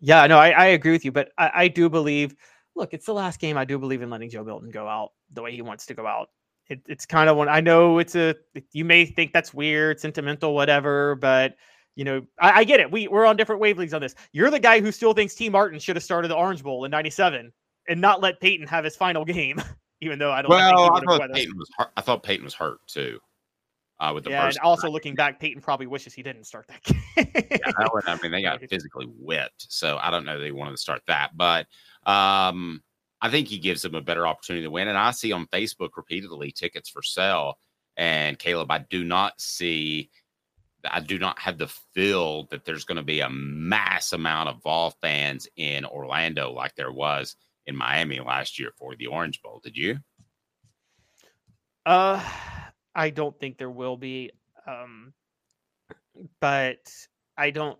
[0.00, 2.34] yeah, no, I, I agree with you, but I, I do believe.
[2.78, 3.58] Look, it's the last game.
[3.58, 6.06] I do believe in letting Joe Milton go out the way he wants to go
[6.06, 6.30] out.
[6.68, 7.48] It, it's kind of one.
[7.48, 8.36] I know it's a.
[8.72, 11.56] You may think that's weird, sentimental, whatever, but
[11.96, 12.90] you know, I, I get it.
[12.90, 14.14] We we're on different wavelengths on this.
[14.32, 16.92] You're the guy who still thinks Tee Martin should have started the Orange Bowl in
[16.92, 17.52] '97
[17.88, 19.60] and not let Peyton have his final game,
[20.00, 20.50] even though I don't.
[20.52, 21.68] think Well, I thought Peyton was.
[21.76, 21.88] Hurt.
[21.96, 23.18] I thought Peyton was hurt too.
[24.00, 26.68] Uh, with the yeah, first and also looking back, Peyton probably wishes he didn't start
[26.68, 27.02] that game.
[27.50, 27.72] Yeah,
[28.06, 31.36] I mean, they got physically whipped, so I don't know they wanted to start that,
[31.36, 31.66] but
[32.06, 32.82] um,
[33.20, 34.88] I think he gives them a better opportunity to win.
[34.88, 37.58] And I see on Facebook repeatedly tickets for sale.
[37.96, 40.10] And Caleb, I do not see,
[40.88, 44.62] I do not have the feel that there's going to be a mass amount of
[44.62, 47.34] Vol fans in Orlando like there was
[47.66, 49.60] in Miami last year for the Orange Bowl.
[49.62, 49.98] Did you?
[51.84, 52.22] Uh,
[52.94, 54.30] I don't think there will be.
[54.66, 55.12] Um,
[56.40, 56.90] but
[57.36, 57.78] I don't.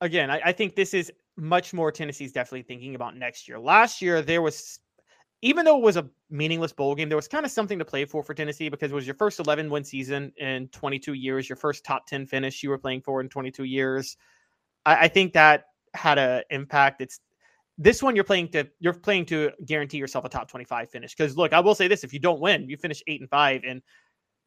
[0.00, 3.58] Again, I, I think this is much more Tennessee's definitely thinking about next year.
[3.58, 4.80] Last year, there was,
[5.40, 8.04] even though it was a meaningless bowl game, there was kind of something to play
[8.04, 11.56] for for Tennessee because it was your first 11 win season in 22 years, your
[11.56, 14.16] first top 10 finish you were playing for in 22 years.
[14.84, 17.00] I, I think that had an impact.
[17.00, 17.20] It's
[17.78, 21.14] this one you're playing to you're playing to guarantee yourself a top 25 finish.
[21.14, 23.62] Because look, I will say this: if you don't win, you finish eight and five,
[23.64, 23.80] and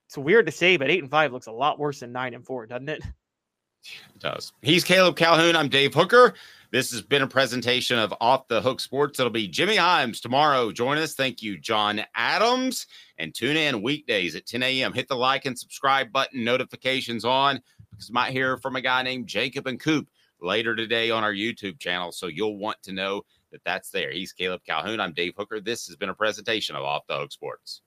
[0.08, 2.46] it's weird to say, but eight and five looks a lot worse than nine and
[2.46, 3.02] four, doesn't it?
[3.04, 4.52] It does.
[4.62, 5.56] He's Caleb Calhoun.
[5.56, 6.34] I'm Dave Hooker.
[6.72, 9.20] This has been a presentation of Off the Hook Sports.
[9.20, 10.72] It'll be Jimmy Hyams tomorrow.
[10.72, 11.14] Join us.
[11.14, 12.88] Thank you, John Adams.
[13.18, 14.94] And tune in weekdays at 10 a.m.
[14.94, 19.04] Hit the like and subscribe button, notifications on, because you might hear from a guy
[19.04, 20.08] named Jacob and Coop
[20.40, 22.14] later today on our YouTube channel.
[22.14, 24.10] So you'll want to know that that's there.
[24.10, 25.02] He's Caleb Calhoun.
[25.02, 25.60] I'm Dave Hooker.
[25.60, 27.82] This has been a presentation of Off the Hook Sports.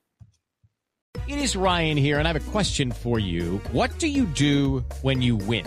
[1.27, 3.62] It is Ryan here, and I have a question for you.
[3.73, 5.66] What do you do when you win?